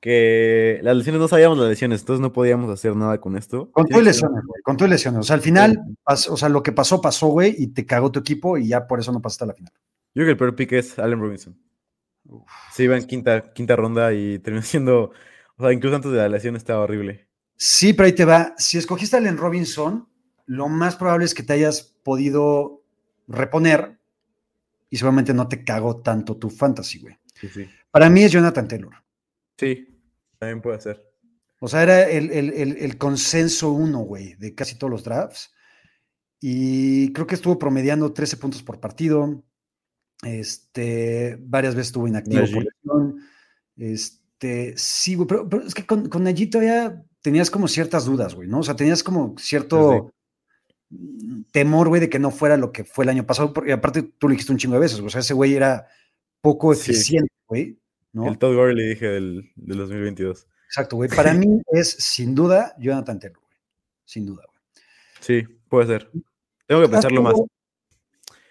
que 0.05 0.81
las 0.83 0.95
lesiones 0.95 1.19
no 1.19 1.27
sabíamos 1.27 1.57
las 1.57 1.67
lesiones, 1.67 2.01
entonces 2.01 2.21
no 2.21 2.31
podíamos 2.31 2.69
hacer 2.69 2.95
nada 2.95 3.19
con 3.19 3.35
esto. 3.35 3.71
Con 3.71 3.87
tu 3.87 3.99
lesiones, 3.99 4.45
güey. 4.45 4.61
Con 4.61 4.77
tu 4.77 4.85
lesiones. 4.85 5.21
O 5.21 5.23
sea, 5.23 5.35
al 5.35 5.41
final, 5.41 5.81
o 6.05 6.37
sea, 6.37 6.47
lo 6.47 6.61
que 6.61 6.71
pasó, 6.71 7.01
pasó, 7.01 7.25
güey, 7.29 7.55
y 7.57 7.73
te 7.73 7.87
cagó 7.87 8.11
tu 8.11 8.19
equipo 8.19 8.55
y 8.55 8.67
ya 8.67 8.85
por 8.85 8.99
eso 8.99 9.11
no 9.11 9.19
pasaste 9.19 9.45
a 9.45 9.47
la 9.47 9.53
final. 9.55 9.73
Yo 9.73 10.21
creo 10.21 10.25
que 10.27 10.31
el 10.33 10.37
peor 10.37 10.55
pick 10.55 10.73
es 10.73 10.99
Allen 10.99 11.19
Robinson. 11.19 11.57
Se 12.71 12.83
iba 12.83 12.95
en 12.95 13.07
quinta, 13.07 13.51
quinta 13.51 13.75
ronda 13.75 14.13
y 14.13 14.37
terminó 14.37 14.61
siendo, 14.63 15.11
o 15.57 15.63
sea, 15.63 15.73
incluso 15.73 15.95
antes 15.95 16.11
de 16.11 16.17
la 16.19 16.29
lesión 16.29 16.55
estaba 16.55 16.81
horrible. 16.81 17.27
Sí, 17.55 17.93
pero 17.93 18.05
ahí 18.05 18.13
te 18.13 18.25
va. 18.25 18.53
Si 18.59 18.77
escogiste 18.77 19.15
a 19.15 19.19
Allen 19.19 19.37
Robinson, 19.37 20.07
lo 20.45 20.69
más 20.69 20.97
probable 20.97 21.25
es 21.25 21.33
que 21.33 21.41
te 21.41 21.53
hayas 21.53 21.81
podido 21.81 22.83
reponer 23.27 23.97
y 24.87 24.97
seguramente 24.97 25.33
no 25.33 25.47
te 25.47 25.63
cagó 25.63 25.97
tanto 26.03 26.37
tu 26.37 26.51
fantasy, 26.51 26.99
güey. 26.99 27.17
Sí, 27.33 27.49
sí. 27.49 27.67
Para 27.89 28.07
mí 28.07 28.21
es 28.21 28.31
Jonathan 28.31 28.67
Taylor. 28.67 28.93
Sí, 29.57 29.94
también 30.45 30.61
puede 30.61 30.79
ser. 30.81 31.03
O 31.59 31.67
sea, 31.67 31.83
era 31.83 32.09
el, 32.09 32.31
el- 32.31 32.53
el- 32.53 32.77
el 32.77 32.97
consenso 32.97 33.71
uno, 33.71 33.99
güey, 33.99 34.35
de 34.35 34.53
casi 34.53 34.77
todos 34.77 34.91
los 34.91 35.03
drafts. 35.03 35.51
Y 36.41 37.11
creo 37.13 37.25
que 37.25 37.35
estuvo 37.35 37.57
promediando 37.57 38.13
13 38.13 38.37
puntos 38.37 38.61
por 38.61 38.79
partido. 38.79 39.43
Este, 40.23 41.37
varias 41.41 41.75
veces 41.75 41.87
estuvo 41.87 42.07
inactivo 42.07 42.41
por 42.51 42.65
Najee. 42.65 43.21
Este, 43.77 44.73
sí, 44.77 45.15
güey, 45.15 45.27
pero, 45.27 45.49
pero 45.49 45.63
es 45.63 45.73
que 45.73 45.85
con, 45.85 46.09
con 46.09 46.23
Najee 46.23 46.47
todavía 46.47 47.03
tenías 47.21 47.49
como 47.49 47.67
ciertas 47.67 48.05
dudas, 48.05 48.35
güey, 48.35 48.47
¿no? 48.47 48.59
O 48.59 48.63
sea, 48.63 48.75
tenías 48.75 49.03
como 49.03 49.35
cierto 49.37 50.11
temor, 51.51 51.87
güey, 51.89 51.99
de 52.01 52.09
que 52.09 52.19
no 52.19 52.31
fuera 52.31 52.57
lo 52.57 52.71
que 52.71 52.83
fue 52.83 53.05
el 53.05 53.09
año 53.09 53.25
pasado. 53.25 53.53
Porque 53.53 53.73
aparte 53.73 54.03
tú 54.03 54.27
lo 54.27 54.31
dijiste 54.31 54.51
un 54.51 54.57
chingo 54.57 54.75
de 54.75 54.81
veces, 54.81 54.99
o 54.99 55.09
sea, 55.09 55.21
ese 55.21 55.33
güey 55.33 55.55
era 55.55 55.87
poco 56.41 56.73
Sí. 56.73 56.91
eficiente, 56.91 57.33
güey, 57.47 57.79
¿no? 58.15 58.27
El 58.27 58.37
Todd 58.39 58.55
Gurley 58.55 58.87
dije 58.89 59.07
del, 59.07 59.51
del 59.55 59.77
2022. 59.77 60.47
Exacto, 60.67 60.95
güey. 60.95 61.09
Para 61.15 61.33
mí 61.33 61.61
es 61.67 61.91
sin 61.91 62.33
duda 62.33 62.73
Jonathan 62.79 63.19
Taylor, 63.19 63.39
güey. 63.39 63.53
Sin 64.05 64.25
duda, 64.25 64.43
güey. 64.47 64.59
Sí, 65.19 65.43
puede 65.69 65.87
ser. 65.87 66.09
Tengo 66.65 66.81
que 66.81 66.85
¿Has 66.85 66.91
pensarlo 66.91 67.21
más. 67.21 67.35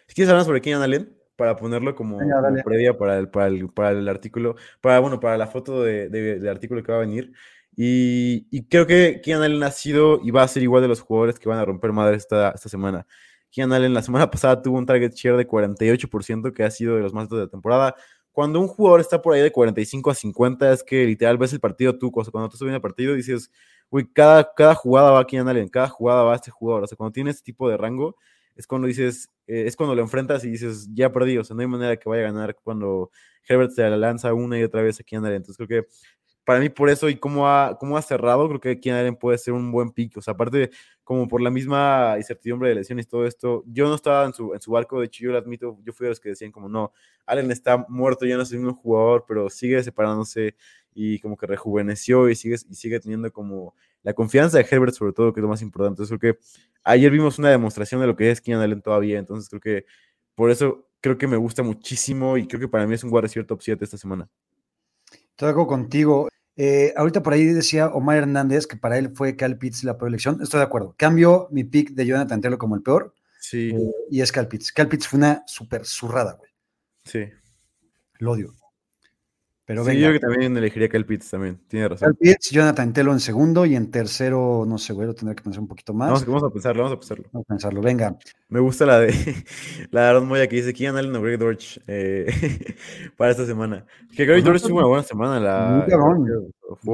Si 0.07 0.15
quieres 0.15 0.31
hablar 0.31 0.45
sobre 0.45 0.61
Keenan 0.61 0.83
Allen, 0.83 1.17
para 1.37 1.57
ponerlo 1.57 1.95
como, 1.97 2.19
Venga, 2.19 2.37
como 2.37 2.47
dale. 2.49 2.63
previa 2.63 2.97
para 2.97 3.19
el, 3.19 3.29
para, 3.29 3.47
el, 3.49 3.69
para 3.69 3.91
el 3.91 4.09
artículo, 4.09 4.55
para, 4.81 5.01
bueno, 5.01 5.19
para 5.19 5.37
la 5.37 5.49
foto 5.49 5.83
de, 5.83 6.09
de- 6.09 6.39
del 6.39 6.49
artículo 6.49 6.83
que 6.83 6.93
va 6.93 6.99
a 6.99 7.01
venir. 7.01 7.33
Y, 7.77 8.47
y 8.53 8.69
creo 8.69 8.87
que 8.87 9.21
Keenan 9.21 9.43
Allen 9.43 9.63
ha 9.65 9.71
sido 9.73 10.21
y 10.23 10.31
va 10.31 10.43
a 10.45 10.49
ser 10.49 10.63
igual 10.63 10.83
de 10.83 10.89
los 10.89 11.01
jugadores 11.01 11.41
que 11.41 11.49
van 11.49 11.59
a 11.59 11.65
romper 11.65 11.91
madre 11.91 12.17
esta, 12.17 12.51
esta 12.53 12.69
semana. 12.69 13.05
Keenan 13.51 13.73
Allen 13.73 13.95
la 13.95 14.03
semana 14.03 14.31
pasada 14.31 14.63
tuvo 14.63 14.79
un 14.79 14.87
target 14.87 15.13
share 15.15 15.37
de 15.37 15.49
48%, 15.49 16.53
que 16.53 16.63
ha 16.63 16.71
sido 16.71 16.95
de 16.97 17.03
los 17.03 17.13
más 17.13 17.23
altos 17.23 17.39
de 17.39 17.45
la 17.47 17.51
temporada. 17.51 17.97
Cuando 18.35 18.59
un 18.59 18.67
jugador 18.67 19.01
está 19.01 19.23
por 19.23 19.33
ahí 19.33 19.41
de 19.43 19.53
45 19.53 20.11
a 20.11 20.15
50, 20.15 20.73
es 20.73 20.83
que 20.83 21.05
literal 21.07 21.39
ves 21.39 21.53
el 21.53 21.61
partido 21.61 21.97
tú, 21.97 22.11
cuando 22.11 22.31
tú 22.49 22.57
estás 22.57 22.63
viendo 22.63 22.75
el 22.75 22.83
partido 22.83 23.15
dices, 23.15 23.49
uy, 23.91 24.11
cada, 24.13 24.53
cada 24.55 24.75
jugada 24.75 25.13
va 25.13 25.25
Keenan 25.25 25.47
Allen, 25.47 25.69
cada 25.69 25.89
jugada 25.89 26.25
va 26.25 26.35
este 26.35 26.51
jugador. 26.51 26.83
O 26.83 26.87
sea, 26.89 26.97
cuando 26.97 27.13
tienes 27.13 27.37
este 27.37 27.53
tipo 27.53 27.69
de 27.69 27.77
rango, 27.77 28.17
es 28.57 28.67
cuando 28.67 28.89
dices, 28.89 29.31
eh, 29.47 29.63
es 29.69 29.77
cuando 29.77 29.95
lo 29.95 30.03
enfrentas 30.03 30.45
y 30.45 30.51
dices, 30.51 30.89
ya 30.93 31.13
perdí, 31.13 31.39
o 31.39 31.45
sea, 31.45 31.55
no 31.55 31.63
hay 31.63 31.69
manera 31.69 31.97
que 31.97 32.09
vaya 32.09 32.23
a 32.23 32.33
ganar 32.33 32.57
cuando 32.57 33.13
Herbert 33.49 33.71
se 33.71 33.89
la 33.89 33.97
lanza 33.97 34.35
una 34.35 34.59
y 34.59 34.65
otra 34.65 34.83
vez 34.83 34.99
a 34.99 35.05
Keenan 35.05 35.27
Allen. 35.27 35.37
Entonces 35.37 35.65
creo 35.65 35.85
que 35.85 35.89
para 36.45 36.61
mí 36.61 36.69
por 36.69 36.91
eso 36.91 37.09
y 37.09 37.17
cómo 37.17 37.49
ha, 37.49 37.77
cómo 37.79 37.97
ha 37.97 38.03
cerrado, 38.03 38.47
creo 38.49 38.61
que 38.61 38.81
Keenan 38.81 39.01
Allen 39.01 39.17
puede 39.17 39.39
ser 39.39 39.55
un 39.55 39.73
buen 39.73 39.91
pick. 39.91 40.17
O 40.19 40.23
sea, 40.23 40.35
aparte, 40.35 40.71
como 41.03 41.27
por 41.27 41.41
la 41.41 41.51
misma 41.51 42.15
incertidumbre 42.19 42.69
de 42.69 42.77
lesiones 42.77 43.07
y 43.07 43.09
todo 43.09 43.27
esto, 43.27 43.65
yo 43.67 43.89
no 43.89 43.95
estaba 43.95 44.27
en 44.27 44.35
su, 44.35 44.55
en 44.55 44.61
su 44.61 44.71
barco, 44.71 45.01
de 45.01 45.07
hecho 45.07 45.25
yo 45.25 45.33
lo 45.33 45.39
admito, 45.39 45.79
yo 45.85 45.93
fui 45.93 46.05
de 46.05 46.11
los 46.11 46.21
que 46.21 46.31
decían 46.31 46.53
como, 46.53 46.69
no, 46.69 46.93
Allen 47.27 47.51
está 47.51 47.87
muerto, 47.89 48.27
ya 48.27 48.37
no 48.37 48.43
es 48.43 48.53
el 48.53 48.59
mismo 48.59 48.75
jugador, 48.75 49.25
pero 49.27 49.49
sigue 49.49 49.83
separándose 49.83 50.55
y 50.95 51.19
como 51.21 51.37
que 51.37 51.47
rejuveneció 51.47 52.29
y 52.29 52.37
sigue, 52.37 52.57
y 52.69 52.75
sigue 52.75 53.01
teniendo 53.01 53.33
como 53.33 53.75
la 54.03 54.13
confianza 54.13 54.59
de 54.59 54.67
Herbert 54.71 54.95
sobre 54.95 55.13
todo, 55.13 55.33
que 55.33 55.41
es 55.41 55.43
lo 55.43 55.49
más 55.49 55.63
importante. 55.63 55.95
Entonces 55.95 56.19
creo 56.19 56.35
que 56.35 56.41
ayer 56.85 57.11
vimos 57.11 57.39
una 57.39 57.51
demostración 57.51 58.01
de 58.01 58.07
lo 58.07 58.17
que 58.17 58.31
es 58.31 58.41
Keenan 58.41 58.63
Allen 58.63 58.83
todavía, 58.83 59.19
entonces 59.19 59.49
creo 59.49 59.61
que 59.61 59.87
por 60.35 60.51
eso 60.51 60.89
creo 61.01 61.19
que 61.19 61.27
me 61.27 61.37
gusta 61.37 61.63
muchísimo 61.63 62.37
y 62.39 62.47
creo 62.47 62.61
que 62.61 62.69
para 62.69 62.87
mí 62.87 62.95
es 62.95 63.05
un 63.05 63.13
receiver 63.13 63.47
top 63.47 63.63
7 63.63 63.85
esta 63.85 63.99
semana. 63.99 64.29
Estoy 65.37 65.67
contigo. 65.67 66.29
Eh, 66.57 66.95
ahorita 66.97 67.23
por 67.25 67.33
ahí 67.33 67.45
decía 67.47 67.89
Omar 67.89 68.19
Hernández 68.19 68.69
que 68.69 68.77
para 68.77 68.99
él 68.99 69.11
fue 69.15 69.35
Cal 69.35 69.59
Pitts 69.59 69.83
la 69.83 69.99
peor 69.99 70.09
elección. 70.09 70.41
Estoy 70.41 70.59
de 70.59 70.65
acuerdo. 70.65 70.95
Cambio 70.97 71.49
mi 71.51 71.65
pick 71.65 71.91
de 71.91 72.07
Jonathan 72.07 72.41
Taylor 72.41 72.59
como 72.59 72.77
el 72.77 72.83
peor. 72.83 73.15
Sí. 73.41 73.71
eh, 73.71 73.93
y 74.11 74.21
es 74.21 74.31
Cal 74.31 74.47
Pitts. 74.47 74.73
Cal 74.73 74.89
Pitts 74.89 75.09
fue 75.09 75.19
una 75.19 75.43
súper 75.47 75.85
zurrada, 75.85 76.35
güey. 76.35 76.51
Sí. 77.05 77.25
Lo 78.21 78.33
odio. 78.33 78.55
Pero 79.67 79.83
Sí, 79.83 79.93
venga. 79.93 80.07
yo 80.09 80.13
que 80.13 80.21
también 80.21 80.57
elegiría 80.57 80.91
Kyle 80.91 81.07
Pitts 81.07 81.31
también, 81.31 81.59
tiene 81.69 81.89
razón. 81.89 82.09
Cal 82.09 82.17
Pitts, 82.17 82.51
Jonathan 82.51 82.93
Taylor 82.93 83.15
en 83.15 83.21
segundo 83.21 83.65
y 83.65 83.75
en 83.77 83.91
tercero, 83.91 84.65
no 84.67 84.77
sé, 84.77 84.93
güey, 84.93 85.07
lo 85.07 85.15
tendré 85.15 85.35
que 85.35 85.43
pensar 85.43 85.61
un 85.63 85.69
poquito 85.69 85.95
más. 85.95 86.09
Vamos, 86.09 86.27
vamos 86.27 86.45
a 86.45 86.51
pensarlo, 86.51 86.83
vamos 86.83 86.97
a 86.97 87.01
pensarlo. 87.01 87.25
Vamos 87.33 87.47
a 87.47 87.49
pensarlo. 87.49 87.81
Venga. 87.81 88.17
Me 88.49 88.61
gusta 88.61 88.85
la 88.85 88.99
de 89.01 89.09
la 89.91 90.03
de 90.03 90.07
Aaron 90.09 90.29
Moya 90.29 90.47
que 90.49 90.57
dice 90.57 90.75
Keenan 90.75 90.99
Allen 90.99 91.17
o 91.17 91.23
Greg 91.23 91.39
Dortch 91.39 91.79
eh, 91.87 92.27
para 93.17 93.31
esta 93.31 93.47
semana. 93.47 93.87
Que 94.15 94.27
Greg 94.27 94.41
Ajá, 94.43 94.51
Dortch 94.51 94.63
tuvo 94.65 94.79
una 94.79 94.87
buena 94.87 95.03
semana. 95.03 95.41
La, 95.41 95.87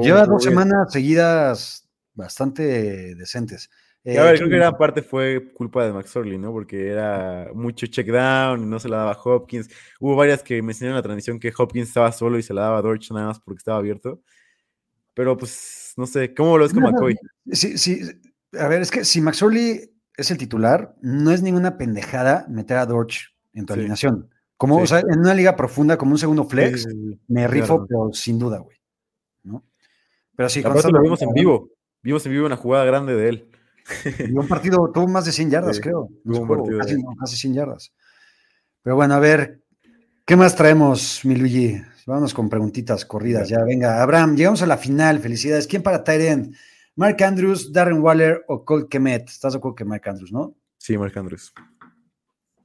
Lleva 0.01 0.25
dos 0.25 0.43
semanas 0.43 0.93
seguidas 0.93 1.89
bastante 2.13 3.15
decentes. 3.15 3.69
A 4.03 4.09
ver, 4.09 4.15
creo 4.15 4.31
que 4.33 4.37
¿quién- 4.39 4.49
gran 4.59 4.77
parte 4.77 5.01
fue 5.03 5.51
culpa 5.53 5.85
de 5.85 5.93
Max 5.93 6.15
Orley, 6.15 6.37
¿no? 6.39 6.51
Porque 6.51 6.87
era 6.89 7.49
mucho 7.53 7.85
check 7.87 8.07
down 8.07 8.63
y 8.63 8.65
no 8.65 8.79
se 8.79 8.89
la 8.89 8.97
daba 8.97 9.17
Hopkins. 9.23 9.69
Hubo 9.99 10.15
varias 10.15 10.41
que 10.41 10.61
me 10.63 10.71
enseñaron 10.71 10.93
en 10.95 10.97
la 10.97 11.03
transmisión 11.03 11.39
que 11.39 11.53
Hopkins 11.55 11.87
estaba 11.89 12.11
solo 12.11 12.39
y 12.39 12.43
se 12.43 12.53
la 12.53 12.61
daba 12.63 12.79
a 12.79 12.81
Dortch 12.81 13.11
nada 13.11 13.27
más 13.27 13.39
porque 13.39 13.59
estaba 13.59 13.77
abierto. 13.77 14.21
Pero 15.13 15.37
pues, 15.37 15.93
no 15.97 16.07
sé, 16.07 16.33
¿cómo 16.33 16.57
lo 16.57 16.63
ves 16.63 16.73
con 16.73 16.81
No, 16.83 16.91
McCoy? 16.91 17.15
Sí, 17.51 17.77
sí. 17.77 18.01
A 18.57 18.67
ver, 18.67 18.81
es 18.81 18.89
que 18.89 19.05
si 19.05 19.21
Max 19.21 19.41
Orley 19.43 19.91
es 20.17 20.31
el 20.31 20.37
titular, 20.37 20.95
no 21.01 21.31
es 21.31 21.41
ninguna 21.43 21.77
pendejada 21.77 22.45
meter 22.49 22.77
a 22.77 22.85
Dorch 22.85 23.35
en 23.53 23.65
tu 23.65 23.73
Sí. 23.73 23.79
alineación. 23.79 24.29
Como, 24.57 24.77
Sí. 24.77 24.83
o 24.83 24.87
sea, 24.87 24.99
en 24.99 25.19
una 25.19 25.33
liga 25.33 25.55
profunda, 25.55 25.97
como 25.97 26.11
un 26.13 26.17
segundo 26.17 26.45
flex, 26.45 26.83
Sí, 26.83 27.19
me 27.27 27.41
Claro. 27.41 27.53
rifo, 27.53 27.85
pero 27.87 28.09
sin 28.13 28.39
duda, 28.39 28.59
güey. 28.59 28.77
¿no? 29.43 29.63
Pero 30.35 30.49
sí, 30.49 30.61
lo 30.63 31.01
vimos 31.01 31.21
en 31.21 31.33
vivo. 31.33 31.69
Vimos 32.03 32.25
en 32.25 32.31
vivo 32.31 32.45
una 32.47 32.57
jugada 32.57 32.85
grande 32.85 33.15
de 33.15 33.29
él. 33.29 33.50
Y 34.27 34.31
un 34.37 34.47
partido 34.47 34.91
tuvo 34.93 35.07
más 35.07 35.25
de 35.25 35.31
100 35.31 35.49
yardas, 35.51 35.75
Sí, 35.77 35.81
creo. 35.81 36.09
Tuvo 36.23 36.41
un 36.41 36.47
partido 36.47 36.77
casi, 36.79 36.95
de- 36.95 37.03
no, 37.03 37.15
casi 37.19 37.35
100 37.37 37.53
yardas. 37.53 37.93
Pero 38.83 38.95
bueno, 38.95 39.13
a 39.13 39.19
ver, 39.19 39.61
¿qué 40.25 40.35
más 40.35 40.55
traemos, 40.55 41.21
mi 41.23 41.35
Luigi? 41.35 41.81
Vámonos 42.07 42.33
con 42.33 42.49
preguntitas 42.49 43.05
corridas. 43.05 43.47
Ya, 43.49 43.63
venga, 43.63 44.01
Abraham, 44.01 44.35
llegamos 44.35 44.61
a 44.63 44.65
la 44.65 44.77
final. 44.77 45.19
Felicidades. 45.19 45.67
¿Quién 45.67 45.83
para 45.83 46.03
Tyrend? 46.03 46.55
¿Mark 46.95 47.23
Andrews, 47.23 47.71
Darren 47.71 48.01
Waller 48.01 48.43
o 48.47 48.65
Colt 48.65 48.89
Kemet? 48.89 49.29
¿Estás 49.29 49.53
de 49.53 49.57
acuerdo 49.59 49.75
que 49.75 49.85
Mark 49.85 50.01
Andrews, 50.09 50.31
no? 50.31 50.55
Sí, 50.77 50.97
Mark 50.97 51.17
Andrews. 51.17 51.53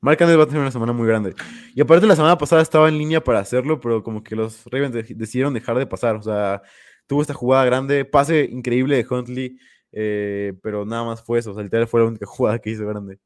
Mark 0.01 0.23
Andrews 0.23 0.39
va 0.41 0.45
a 0.45 0.47
tener 0.47 0.63
una 0.63 0.71
semana 0.71 0.93
muy 0.93 1.07
grande. 1.07 1.35
Y 1.75 1.81
aparte 1.81 2.07
la 2.07 2.17
semana 2.17 2.39
pasada 2.39 2.63
estaba 2.63 2.89
en 2.89 2.97
línea 2.99 3.23
para 3.23 3.41
hacerlo, 3.41 3.81
pero 3.81 4.03
como 4.03 4.23
que 4.23 4.35
los 4.37 4.65
Ravens 4.67 4.95
de- 4.95 5.15
decidieron 5.15 5.53
dejar 5.55 5.79
de 5.79 5.87
pasar. 5.87 6.17
O 6.17 6.23
sea, 6.23 6.63
tuvo 7.07 7.23
esta 7.23 7.35
jugada 7.35 7.65
grande, 7.67 8.05
pase 8.05 8.45
increíble 8.51 8.97
de 8.97 9.07
Huntley, 9.09 9.59
eh, 9.99 10.53
pero 10.63 10.85
nada 10.85 11.05
más 11.05 11.23
fue 11.23 11.39
eso. 11.39 11.53
O 11.53 11.55
sea, 11.55 11.63
literal 11.63 11.89
fue 11.89 12.01
la 12.01 12.07
única 12.07 12.27
jugada 12.27 12.59
que 12.59 12.71
hizo 12.71 12.87
grande. 12.87 13.19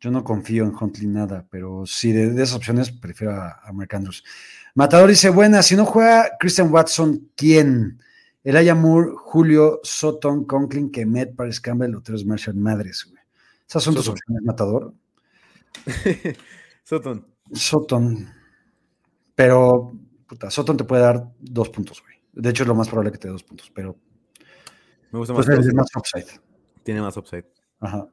Yo 0.00 0.10
no 0.10 0.24
confío 0.24 0.64
en 0.64 0.74
Huntley 0.74 1.06
nada, 1.06 1.46
pero 1.50 1.84
sí, 1.84 2.12
de, 2.12 2.30
de 2.30 2.42
esas 2.42 2.56
opciones 2.56 2.90
prefiero 2.90 3.34
a, 3.34 3.60
a 3.62 3.72
Mark 3.72 3.94
Andrews. 3.94 4.24
Matador 4.74 5.10
dice, 5.10 5.28
buena, 5.28 5.62
si 5.62 5.76
no 5.76 5.84
juega 5.84 6.30
Christian 6.40 6.72
Watson, 6.72 7.30
¿quién? 7.34 8.00
Elijah 8.44 8.74
Moore, 8.74 9.12
Julio, 9.14 9.80
Sutton, 9.82 10.44
Conklin, 10.44 10.90
Kemet, 10.90 11.34
Paris 11.34 11.60
Campbell, 11.60 11.90
Loteros 11.90 12.24
Marshall, 12.24 12.56
madres, 12.56 13.04
güey. 13.10 13.22
Esas 13.68 13.82
son 13.82 13.94
tus 13.94 14.06
Sutton. 14.06 14.20
opciones, 14.20 14.42
Matador. 14.44 14.94
Sutton. 16.84 17.26
Sutton. 17.52 18.28
Pero, 19.34 19.92
puta, 20.26 20.50
Sutton 20.50 20.76
te 20.76 20.84
puede 20.84 21.02
dar 21.02 21.28
dos 21.40 21.68
puntos, 21.68 22.00
güey. 22.00 22.14
De 22.32 22.50
hecho, 22.50 22.62
es 22.62 22.68
lo 22.68 22.74
más 22.74 22.88
probable 22.88 23.12
que 23.12 23.18
te 23.18 23.28
dé 23.28 23.32
dos 23.32 23.44
puntos, 23.44 23.70
pero 23.74 23.96
Me 25.12 25.18
gusta 25.18 25.34
más. 25.34 25.46
pues 25.46 25.74
más 25.74 25.88
upside. 25.96 26.26
Tiene 26.82 27.00
más 27.00 27.16
upside. 27.16 27.44
Ajá. 27.80 28.08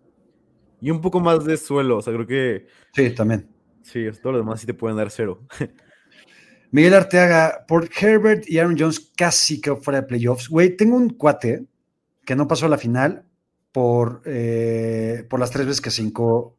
Y 0.82 0.92
un 0.92 1.02
poco 1.02 1.20
más 1.20 1.46
de 1.46 1.58
suelo. 1.58 1.98
O 1.98 2.02
sea, 2.02 2.14
creo 2.14 2.28
que 2.28 2.68
Sí, 2.94 3.10
también. 3.12 3.50
sí, 3.82 4.06
todos 4.22 4.36
los 4.36 4.42
demás 4.46 4.60
sí 4.62 4.68
te 4.68 4.74
pueden 4.74 4.98
dar 4.98 5.10
cero. 5.12 5.42
Miguel 6.72 6.96
Arteaga, 6.96 7.66
por 7.68 7.88
Herbert 8.00 8.50
y 8.50 8.58
Aaron 8.58 8.76
Jones 8.78 9.12
casi 9.16 9.62
quedó 9.62 9.78
fuera 9.78 10.02
de 10.02 10.08
playoffs. 10.08 10.50
Güey, 10.50 10.76
tengo 10.76 10.96
un 10.98 11.10
cuate 11.12 11.68
que 12.26 12.36
no 12.36 12.48
pasó 12.48 12.66
a 12.66 12.70
la 12.70 12.78
final 12.80 13.26
por, 13.72 14.22
eh, 14.26 15.26
por 15.30 15.40
las 15.40 15.52
tres 15.52 15.68
veces 15.68 15.82
que 15.82 15.92
se 15.92 16.02
hincó 16.02 16.58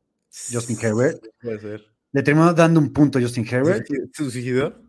Justin 0.53 0.79
Herbert. 0.81 1.25
Puede 1.43 1.59
ser. 1.61 1.85
Le 2.13 2.23
terminó 2.23 2.55
dando 2.55 2.79
un 2.79 2.93
punto 2.93 3.19
a 3.19 3.23
Justin 3.23 3.45
Herbert. 3.51 3.87
¿Se 4.13 4.31
suicidó? 4.31 4.81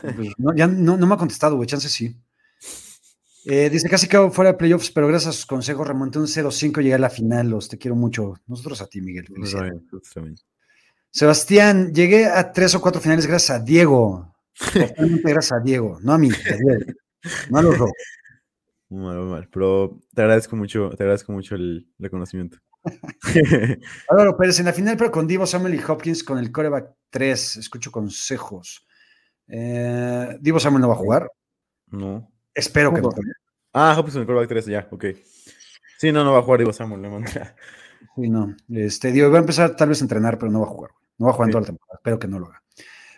Pues, 0.00 0.28
no, 0.38 0.54
ya 0.54 0.68
no, 0.68 0.96
no 0.96 1.06
me 1.08 1.14
ha 1.14 1.18
contestado, 1.18 1.56
güey, 1.56 1.66
chance 1.66 1.88
sí. 1.88 2.16
Eh, 3.50 3.70
dice, 3.70 3.88
casi 3.88 4.06
quedó 4.06 4.30
fuera 4.30 4.52
de 4.52 4.58
playoffs, 4.58 4.90
pero 4.90 5.08
gracias 5.08 5.30
a 5.30 5.32
sus 5.32 5.46
consejos 5.46 5.88
remonté 5.88 6.18
un 6.18 6.26
0-5 6.26 6.80
y 6.80 6.82
llegué 6.82 6.94
a 6.96 6.98
la 6.98 7.08
final. 7.08 7.48
Los 7.48 7.66
te 7.66 7.78
quiero 7.78 7.96
mucho. 7.96 8.34
Nosotros 8.46 8.82
a 8.82 8.86
ti, 8.86 9.00
Miguel. 9.00 9.26
Sebastián, 11.10 11.94
llegué 11.94 12.26
a 12.26 12.52
tres 12.52 12.74
o 12.74 12.80
cuatro 12.82 13.00
finales 13.00 13.26
gracias 13.26 13.58
a 13.58 13.64
Diego. 13.64 14.34
Gracias 15.24 15.52
a 15.52 15.60
Diego, 15.60 15.98
no 16.02 16.12
a 16.12 16.18
mí, 16.18 16.28
a 16.28 16.56
Diego. 16.56 16.92
No 17.48 17.58
a 17.58 17.62
los 17.62 17.78
dos. 17.78 17.90
Mal, 18.90 19.18
mal. 19.20 19.48
Pero 19.50 19.98
te 20.14 20.20
agradezco 20.20 20.54
mucho, 20.54 20.90
te 20.90 21.02
agradezco 21.04 21.32
mucho 21.32 21.54
el 21.54 21.90
reconocimiento. 21.98 22.58
Álvaro 24.10 24.36
Pérez, 24.36 24.58
en 24.58 24.66
la 24.66 24.74
final, 24.74 24.98
pero 24.98 25.10
con 25.10 25.26
Divo 25.26 25.46
Samuel 25.46 25.74
y 25.74 25.80
Hopkins 25.82 26.22
con 26.22 26.36
el 26.36 26.52
coreback 26.52 26.90
3. 27.08 27.56
Escucho 27.56 27.90
consejos. 27.90 28.86
Eh, 29.46 30.36
Divo 30.38 30.60
Samuel 30.60 30.82
no 30.82 30.88
va 30.88 30.94
a 30.94 30.98
jugar. 30.98 31.30
no. 31.86 32.30
Espero 32.58 32.92
que 32.92 33.00
no. 33.00 33.10
Ah, 33.72 33.94
Hopkins 33.96 34.16
en 34.16 34.22
el 34.22 34.26
quarterback 34.26 34.48
3, 34.48 34.66
ya, 34.66 34.88
ok. 34.90 35.04
Sí, 35.98 36.12
no, 36.12 36.24
no 36.24 36.32
va 36.32 36.38
a 36.38 36.42
jugar 36.42 36.60
Divo 36.60 36.72
Samuel, 36.72 37.02
le 37.02 37.08
manda. 37.10 37.54
Sí, 38.14 38.28
no. 38.28 38.56
Este, 38.70 39.12
Diego 39.12 39.30
va 39.30 39.38
a 39.38 39.40
empezar 39.40 39.76
tal 39.76 39.88
vez 39.88 40.00
a 40.00 40.04
entrenar, 40.04 40.38
pero 40.38 40.50
no 40.50 40.60
va 40.60 40.66
a 40.66 40.70
jugar. 40.70 40.90
No 41.18 41.26
va 41.26 41.32
a 41.32 41.34
jugar 41.34 41.48
en 41.48 41.50
Sí. 41.50 41.52
toda 41.52 41.60
la 41.62 41.66
temporada. 41.66 41.96
Espero 41.98 42.18
que 42.18 42.28
no 42.28 42.38
lo 42.38 42.46
haga. 42.46 42.62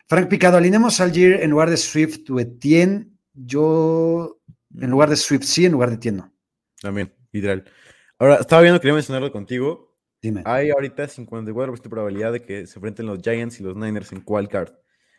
Frank 0.09 0.29
Picado, 0.29 0.57
alineamos 0.57 1.01
al 1.01 1.09
Algier 1.09 1.43
en 1.43 1.51
lugar 1.51 1.71
de 1.71 1.77
Swift 1.77 2.29
o 2.31 2.41
Etienne. 2.41 3.11
Yo, 3.35 4.41
en 4.79 4.91
lugar 4.91 5.09
de 5.11 5.17
Swift, 5.17 5.45
sí, 5.45 5.67
en 5.67 5.73
lugar 5.73 5.91
de 5.91 5.97
Etienne, 5.97 6.19
no. 6.19 6.33
También, 6.81 7.15
literal. 7.33 7.65
Ahora, 8.19 8.37
estaba 8.37 8.63
viendo, 8.63 8.81
quería 8.81 8.95
mencionarlo 8.95 9.31
contigo. 9.33 9.97
Dime. 10.21 10.43
Hay 10.45 10.71
ahorita 10.71 11.09
54% 11.09 11.83
de 11.83 11.91
probabilidad 11.91 12.33
de 12.33 12.43
que 12.43 12.67
se 12.67 12.79
enfrenten 12.79 13.07
los 13.07 13.21
Giants 13.23 13.61
y 13.61 13.63
los 13.63 13.77
Niners 13.77 14.13
en 14.13 14.21
Card. 14.21 14.71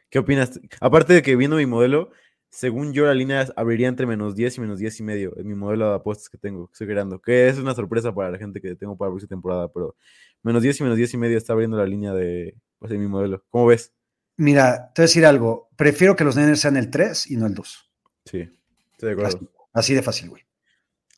¿Qué 0.10 0.20
opinas? 0.20 0.60
Aparte 0.80 1.14
de 1.14 1.22
que 1.22 1.36
viendo 1.36 1.56
mi 1.58 1.66
modelo, 1.66 2.12
según 2.52 2.92
yo 2.92 3.06
la 3.06 3.14
línea 3.14 3.48
abriría 3.56 3.88
entre 3.88 4.06
menos 4.06 4.36
10 4.36 4.58
y 4.58 4.62
menos 4.62 4.78
10 4.78 5.00
y 5.00 5.04
medio 5.04 5.34
en 5.38 5.48
mi 5.48 5.56
modelo 5.56 5.90
de 5.90 5.96
apuestas 5.96 6.30
que 6.30 6.38
tengo, 6.38 6.68
que 6.68 6.74
estoy 6.74 6.88
creando, 6.88 7.22
que 7.22 7.48
es 7.48 7.58
una 7.58 7.74
sorpresa 7.74 8.14
para 8.14 8.30
la 8.30 8.38
gente 8.38 8.60
que 8.60 8.76
tengo 8.76 8.98
para 8.98 9.10
la 9.10 9.14
próxima 9.14 9.30
temporada, 9.30 9.72
pero 9.72 9.96
menos 10.44 10.62
10 10.62 10.82
y 10.82 10.84
menos 10.84 10.98
10 10.98 11.14
y 11.14 11.18
medio 11.18 11.38
está 11.38 11.54
abriendo 11.54 11.78
la 11.78 11.86
línea 11.86 12.14
de, 12.14 12.56
pues, 12.78 12.92
de 12.92 12.98
mi 12.98 13.08
modelo. 13.08 13.44
¿Cómo 13.50 13.68
ves? 13.68 13.94
Mira, 14.36 14.92
te 14.94 15.02
voy 15.02 15.04
a 15.04 15.08
decir 15.08 15.26
algo. 15.26 15.70
Prefiero 15.78 16.16
que 16.16 16.26
los 16.26 16.36
Niners 16.36 16.60
sean 16.60 16.76
el 16.76 16.90
3 16.90 17.32
y 17.32 17.38
no 17.38 17.48
el 17.48 17.54
2. 17.54 17.92
Sí, 18.26 18.50
estoy 18.92 19.08
de 19.08 19.14
acuerdo. 19.14 19.38
Así, 19.38 19.50
así 19.72 19.94
de 19.94 20.02
fácil, 20.02 20.30
güey. 20.30 20.44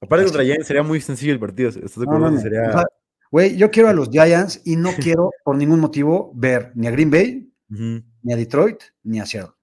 Aparte 0.02 0.26
contra 0.26 0.44
Giants 0.44 0.68
sería 0.68 0.84
muy 0.84 1.02
sencillo 1.02 1.34
el 1.34 1.40
partido, 1.40 1.70
¿estás 1.70 1.96
de 1.96 2.04
acuerdo? 2.04 2.30
no, 2.30 2.32
no. 2.32 2.42
Sería... 2.42 2.86
Güey, 3.32 3.58
yo 3.58 3.72
quiero 3.72 3.90
a 3.90 3.94
los 3.94 4.10
Giants 4.12 4.62
y 4.66 4.76
no 4.76 4.92
quiero 4.94 5.32
por 5.44 5.56
ningún 5.56 5.80
motivo 5.80 6.32
ver 6.36 6.72
ni 6.76 6.86
a 6.86 6.92
Green 6.92 7.10
Bay, 7.10 7.52
ni 7.70 8.34
a 8.34 8.36
Detroit, 8.36 8.84
ni 9.02 9.20
a 9.20 9.26
Seattle. 9.26 9.56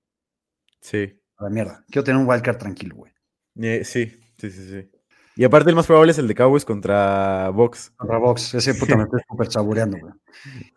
Sí, 0.80 1.19
A 1.40 1.44
la 1.44 1.50
mierda. 1.50 1.85
Quiero 1.90 2.05
tener 2.05 2.20
un 2.20 2.29
wildcard 2.29 2.59
tranquilo, 2.59 2.96
güey. 2.96 3.12
Eh, 3.57 3.83
sí, 3.85 4.07
sí, 4.38 4.50
sí, 4.50 4.68
sí. 4.68 4.90
Y 5.37 5.44
aparte 5.44 5.70
el 5.70 5.76
más 5.76 5.87
probable 5.87 6.12
es 6.12 6.18
el 6.18 6.29
de 6.29 6.35
Cowboys 6.35 6.64
contra 6.64 7.48
Box. 7.50 7.92
Contra 7.96 8.18
Box, 8.18 8.55
ese 8.55 8.74
puta 8.74 8.96
me 8.96 9.05
estoy 9.05 9.20
súper 9.29 9.50
saboreando, 9.50 9.98
güey. 9.98 10.12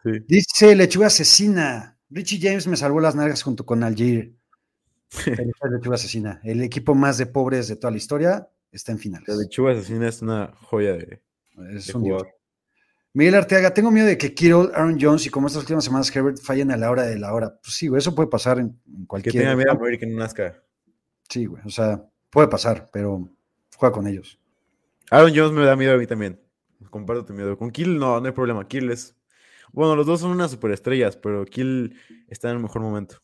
Sí. 0.03 0.25
Dice 0.27 0.75
Lechuga 0.75 1.07
Asesina. 1.07 1.97
Richie 2.09 2.39
James 2.41 2.65
me 2.67 2.77
salvó 2.77 2.99
las 3.01 3.15
nalgas 3.15 3.43
junto 3.43 3.65
con 3.65 3.83
Algier. 3.83 4.31
Lechuga 5.71 5.95
Asesina. 5.95 6.39
El 6.43 6.61
equipo 6.63 6.95
más 6.95 7.17
de 7.17 7.25
pobres 7.25 7.67
de 7.67 7.75
toda 7.75 7.91
la 7.91 7.97
historia 7.97 8.47
está 8.71 8.91
en 8.91 8.99
finales. 8.99 9.27
La 9.27 9.35
lechuga 9.35 9.73
asesina 9.73 10.07
es 10.07 10.21
una 10.21 10.51
joya 10.61 10.93
de, 10.93 11.21
Es 11.75 11.87
de 11.87 11.93
un 11.97 12.03
dios. 12.03 12.21
jugador. 12.23 12.27
Miguel 13.13 13.35
Arteaga, 13.35 13.73
tengo 13.73 13.91
miedo 13.91 14.07
de 14.07 14.17
que 14.17 14.33
Kittle, 14.33 14.69
Aaron 14.73 14.97
Jones 14.99 15.25
y 15.25 15.29
como 15.29 15.45
estas 15.47 15.61
últimas 15.61 15.83
semanas 15.85 16.13
Herbert 16.15 16.39
fallen 16.41 16.71
a 16.71 16.77
la 16.77 16.89
hora 16.89 17.03
de 17.03 17.19
la 17.19 17.33
hora. 17.33 17.59
Pues 17.61 17.75
sí, 17.75 17.87
güey, 17.87 17.99
eso 17.99 18.15
puede 18.15 18.27
pasar 18.27 18.57
en, 18.59 18.65
en 18.87 19.01
Que 19.01 19.07
cualquier. 19.07 19.33
tenga 19.35 19.55
miedo 19.55 19.71
a 19.71 19.75
morir 19.75 19.99
que 19.99 20.07
no 20.07 20.17
nazca. 20.17 20.63
Sí, 21.29 21.45
güey, 21.45 21.61
o 21.63 21.69
sea, 21.69 22.03
puede 22.31 22.47
pasar, 22.47 22.89
pero 22.91 23.29
juega 23.77 23.93
con 23.93 24.07
ellos. 24.07 24.39
Aaron 25.11 25.31
Jones 25.35 25.51
me 25.51 25.63
da 25.63 25.75
miedo 25.75 25.93
a 25.93 25.97
mí 25.97 26.07
también. 26.07 26.39
Comparto 26.89 27.23
tu 27.25 27.33
miedo. 27.33 27.57
Con 27.57 27.71
Kill 27.71 27.97
no, 27.97 28.19
no 28.19 28.25
hay 28.25 28.31
problema. 28.33 28.67
Kill 28.67 28.89
es. 28.91 29.15
Bueno, 29.71 29.95
los 29.95 30.05
dos 30.05 30.19
son 30.21 30.31
unas 30.31 30.51
superestrellas, 30.51 31.15
pero 31.15 31.45
Kill 31.45 31.95
está 32.27 32.49
en 32.49 32.57
el 32.57 32.61
mejor 32.63 32.81
momento. 32.81 33.17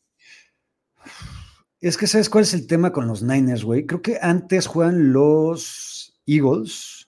Es 1.80 1.98
que, 1.98 2.08
¿sabes 2.08 2.30
cuál 2.30 2.44
es 2.44 2.54
el 2.54 2.68
tema 2.68 2.92
con 2.92 3.08
los 3.08 3.22
Niners, 3.24 3.64
güey? 3.64 3.86
Creo 3.86 4.02
que 4.02 4.18
antes 4.22 4.68
juegan 4.68 5.14
los 5.14 6.20
Eagles. 6.26 6.99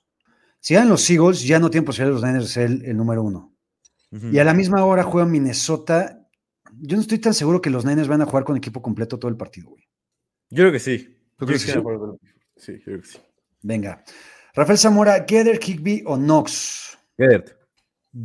Si 0.62 0.76
eran 0.76 0.88
los 0.90 1.10
Eagles, 1.10 1.44
ya 1.44 1.60
no 1.60 1.70
tienen 1.70 1.84
posibilidad 1.86 2.14
los 2.14 2.24
Niners 2.24 2.46
de 2.46 2.50
ser 2.52 2.66
el, 2.68 2.86
el 2.86 2.96
número 2.96 3.24
uno. 3.24 3.54
Y 4.32 4.40
a 4.40 4.44
la 4.44 4.54
misma 4.54 4.84
hora 4.86 5.04
juega 5.04 5.28
Minnesota. 5.28 6.28
Yo 6.80 6.96
no 6.96 7.02
estoy 7.02 7.18
tan 7.20 7.34
seguro 7.34 7.62
que 7.62 7.70
los 7.70 7.84
Niners 7.86 8.08
van 8.08 8.22
a 8.22 8.26
jugar 8.26 8.44
con 8.44 8.56
equipo 8.58 8.82
completo 8.82 9.18
todo 9.20 9.30
el 9.30 9.38
partido, 9.38 9.70
güey. 9.70 9.84
Yo 10.50 10.64
creo 10.64 10.72
que 10.72 10.80
sí. 10.80 11.18
¿Tú 11.38 11.46
Yo 11.46 11.48
crees 11.48 11.66
que 11.66 11.72
sí? 11.72 11.80
Sí, 12.58 12.74
yo 12.80 12.84
creo 12.86 13.02
que 13.02 13.08
sí. 13.08 13.18
Venga. 13.62 14.04
Rafael 14.54 14.78
Zamora, 14.78 15.26
Gether, 15.28 15.58
Kickby 15.60 16.04
o 16.06 16.18
Knox. 16.18 16.98
Gedert. 17.18 17.52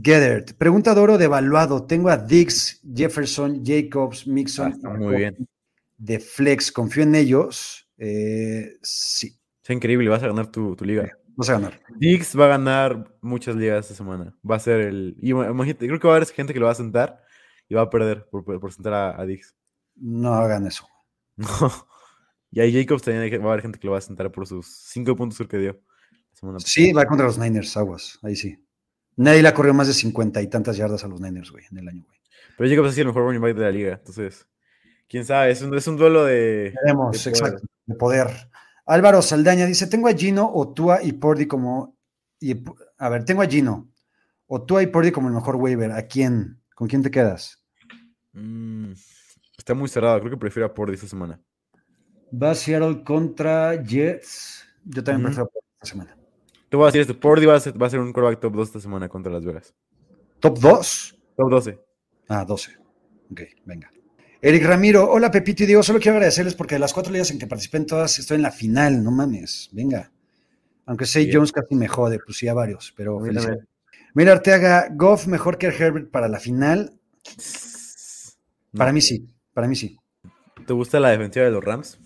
Gedert. 0.02 0.52
Pregunta 0.54 0.92
de 0.94 1.00
oro 1.00 1.18
devaluado. 1.18 1.84
Tengo 1.86 2.08
a 2.10 2.16
Dix, 2.16 2.80
Jefferson, 2.94 3.62
Jacobs, 3.64 4.24
Ah, 4.26 4.30
Mixon. 4.30 4.72
está 4.72 4.90
muy 4.90 5.16
bien. 5.16 5.48
De 5.96 6.18
Flex. 6.18 6.72
Confío 6.72 7.04
en 7.04 7.14
ellos. 7.14 7.88
Eh, 7.96 8.76
sí, 8.82 9.38
Es 9.62 9.70
increíble, 9.70 10.08
vas 10.10 10.22
a 10.24 10.26
ganar 10.26 10.48
tu, 10.50 10.74
tu 10.74 10.84
liga. 10.84 11.16
Vas 11.36 11.48
a 11.50 11.52
ganar. 11.52 11.80
Dix 11.96 12.38
va 12.38 12.46
a 12.46 12.48
ganar 12.48 13.12
muchas 13.20 13.54
ligas 13.56 13.84
esta 13.84 13.94
semana. 13.94 14.34
Va 14.48 14.56
a 14.56 14.60
ser 14.60 14.80
el. 14.80 15.16
y 15.20 15.30
ima- 15.32 15.50
Imagínate, 15.50 15.86
creo 15.86 16.00
que 16.00 16.08
va 16.08 16.14
a 16.14 16.16
haber 16.16 16.28
gente 16.28 16.52
que 16.52 16.60
lo 16.60 16.66
va 16.66 16.72
a 16.72 16.76
sentar 16.76 17.22
y 17.68 17.74
va 17.74 17.82
a 17.82 17.90
perder 17.90 18.26
por, 18.30 18.72
sentar 18.72 18.92
a, 18.94 19.20
a 19.20 19.24
Dix. 19.26 19.54
No 19.96 20.34
hagan 20.34 20.66
eso. 20.66 20.86
No. 21.36 21.46
Y 22.50 22.60
ahí 22.60 22.72
Jacobs 22.72 23.02
también 23.02 23.42
va 23.42 23.46
a 23.48 23.52
haber 23.52 23.60
gente 23.62 23.78
que 23.78 23.86
lo 23.86 23.92
va 23.92 23.98
a 23.98 24.00
sentar 24.00 24.30
por 24.32 24.46
sus 24.46 24.66
cinco 24.66 25.14
puntos 25.14 25.46
que 25.46 25.58
dio. 25.58 25.72
la 26.10 26.18
semana 26.32 26.58
Sí, 26.60 26.92
va 26.92 27.04
contra 27.04 27.26
los 27.26 27.36
Niners, 27.38 27.76
aguas. 27.76 28.18
Ahí 28.22 28.34
sí. 28.36 28.56
Nadie 29.16 29.42
le 29.42 29.48
ha 29.48 29.52
corrido 29.54 29.74
más 29.74 29.88
de 29.88 29.92
cincuenta 29.92 30.40
y 30.40 30.46
tantas 30.48 30.76
yardas 30.78 31.04
a 31.04 31.08
los 31.08 31.20
Niners, 31.20 31.50
güey, 31.50 31.64
en 31.70 31.78
el 31.78 31.88
año, 31.88 32.04
güey. 32.06 32.18
Pero 32.56 32.70
Jacobs 32.70 32.88
ha 32.88 32.92
sido 32.92 33.02
el 33.02 33.08
mejor 33.08 33.24
running 33.24 33.42
back 33.42 33.54
de 33.56 33.62
la 33.62 33.70
liga. 33.70 33.92
Entonces, 33.94 34.46
quién 35.08 35.26
sabe, 35.26 35.50
es 35.50 35.60
un, 35.60 35.74
es 35.76 35.86
un 35.86 35.96
duelo 35.98 36.24
de. 36.24 36.72
Veremos, 36.84 37.12
de 37.24 37.30
poder. 37.30 37.34
exacto, 37.44 37.66
de 37.86 37.94
poder. 37.96 38.26
Álvaro 38.86 39.20
Saldaña 39.22 39.66
dice: 39.66 39.86
Tengo 39.86 40.08
a 40.08 40.12
Gino, 40.14 40.50
Otua 40.52 41.02
y 41.02 41.12
Pordy 41.12 41.46
como. 41.46 41.96
y- 42.40 42.62
a 42.98 43.08
ver, 43.08 43.24
tengo 43.24 43.42
a 43.42 43.46
Gino, 43.46 43.90
Otua 44.46 44.82
y 44.82 44.86
Pordy 44.86 45.10
como 45.12 45.28
el 45.28 45.34
mejor 45.34 45.56
waiver. 45.56 45.92
¿A 45.92 46.06
quién? 46.06 46.60
¿Con 46.74 46.88
quién 46.88 47.02
te 47.02 47.10
quedas? 47.10 47.62
Mm, 48.32 48.92
está 49.58 49.74
muy 49.74 49.88
cerrado. 49.88 50.18
Creo 50.20 50.30
que 50.30 50.36
prefiero 50.36 50.66
a 50.66 50.74
Pordy 50.74 50.94
esta 50.94 51.08
semana. 51.08 51.40
Va 52.32 52.54
Seattle 52.54 53.02
contra 53.04 53.82
Jets. 53.82 54.64
Yo 54.84 55.02
también 55.02 55.24
prefiero 55.24 55.44
a 55.44 55.48
Pordy 55.48 55.66
esta 55.74 55.86
semana. 55.86 56.16
Te 56.68 56.76
voy 56.76 56.84
a 56.84 56.86
decir 56.86 57.00
esto: 57.00 57.18
Pordy 57.18 57.46
va 57.46 57.54
a 57.56 57.60
ser, 57.60 57.80
va 57.80 57.86
a 57.86 57.90
ser 57.90 58.00
un 58.00 58.12
quarterback 58.12 58.40
top 58.40 58.54
2 58.54 58.68
esta 58.68 58.80
semana 58.80 59.08
contra 59.08 59.32
Las 59.32 59.44
Vegas. 59.44 59.74
¿Top 60.40 60.58
2? 60.58 61.18
Top 61.36 61.50
12. 61.50 61.80
Ah, 62.28 62.44
12. 62.44 62.76
Ok, 63.30 63.40
venga. 63.64 63.90
Eric 64.42 64.64
Ramiro, 64.64 65.10
hola 65.10 65.30
Pepito 65.30 65.62
y 65.62 65.66
Diego, 65.66 65.82
solo 65.82 65.98
quiero 65.98 66.16
agradecerles 66.16 66.54
porque 66.54 66.74
de 66.74 66.78
las 66.78 66.92
cuatro 66.92 67.12
ligas 67.12 67.30
en 67.30 67.38
que 67.38 67.46
participé 67.46 67.78
en 67.78 67.86
todas 67.86 68.18
estoy 68.18 68.36
en 68.36 68.42
la 68.42 68.50
final, 68.50 69.02
no 69.02 69.10
mames, 69.10 69.70
venga. 69.72 70.12
Aunque 70.84 71.06
Say. 71.06 71.30
Jones 71.32 71.52
casi 71.52 71.74
me 71.74 71.88
jode, 71.88 72.18
pues 72.24 72.36
sí 72.36 72.46
a 72.46 72.54
varios, 72.54 72.92
pero 72.96 73.18
felicidades. 73.20 73.64
Mira 74.14 74.32
Arteaga, 74.32 74.88
Goff 74.92 75.26
mejor 75.26 75.58
que 75.58 75.66
Herbert 75.66 76.10
para 76.10 76.28
la 76.28 76.38
final. 76.38 76.92
No. 78.72 78.78
Para 78.78 78.92
mí 78.92 79.00
sí, 79.00 79.26
para 79.52 79.68
mí 79.68 79.74
sí. 79.74 79.98
¿Te 80.66 80.72
gusta 80.72 81.00
la 81.00 81.10
defensiva 81.10 81.46
de 81.46 81.50
los 81.50 81.64
Rams? 81.64 81.98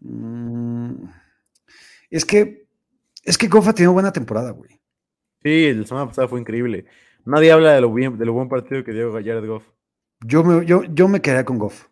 Mm, 0.00 1.04
es 2.10 2.24
que, 2.24 2.66
es 3.22 3.38
que 3.38 3.48
Goff 3.48 3.68
ha 3.68 3.74
tenido 3.74 3.92
buena 3.92 4.12
temporada, 4.12 4.50
güey. 4.50 4.80
Sí, 5.42 5.72
la 5.74 5.86
semana 5.86 6.06
pasada 6.06 6.28
fue 6.28 6.40
increíble. 6.40 6.86
Nadie 7.24 7.52
habla 7.52 7.72
de 7.72 7.80
lo, 7.80 7.92
bien, 7.92 8.18
de 8.18 8.24
lo 8.24 8.32
buen 8.32 8.48
partido 8.48 8.82
que 8.84 8.92
dio 8.92 9.12
Jared 9.12 9.46
Goff. 9.46 9.64
Yo 10.24 10.44
me, 10.44 10.64
yo, 10.66 10.84
yo 10.84 11.08
me 11.08 11.20
quedaría 11.20 11.44
con 11.44 11.58
Goff. 11.58 11.86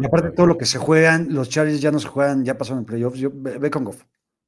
Y 0.00 0.06
aparte 0.06 0.30
todo 0.30 0.46
lo 0.46 0.58
que 0.58 0.64
se 0.64 0.78
juegan, 0.78 1.28
los 1.32 1.48
Chargers 1.48 1.80
ya 1.80 1.92
no 1.92 1.98
se 1.98 2.08
juegan, 2.08 2.44
ya 2.44 2.56
pasaron 2.56 2.80
en 2.80 2.86
playoffs. 2.86 3.18
Yo, 3.18 3.30
ve, 3.32 3.58
ve 3.58 3.70
con 3.70 3.84
Goff. 3.84 4.02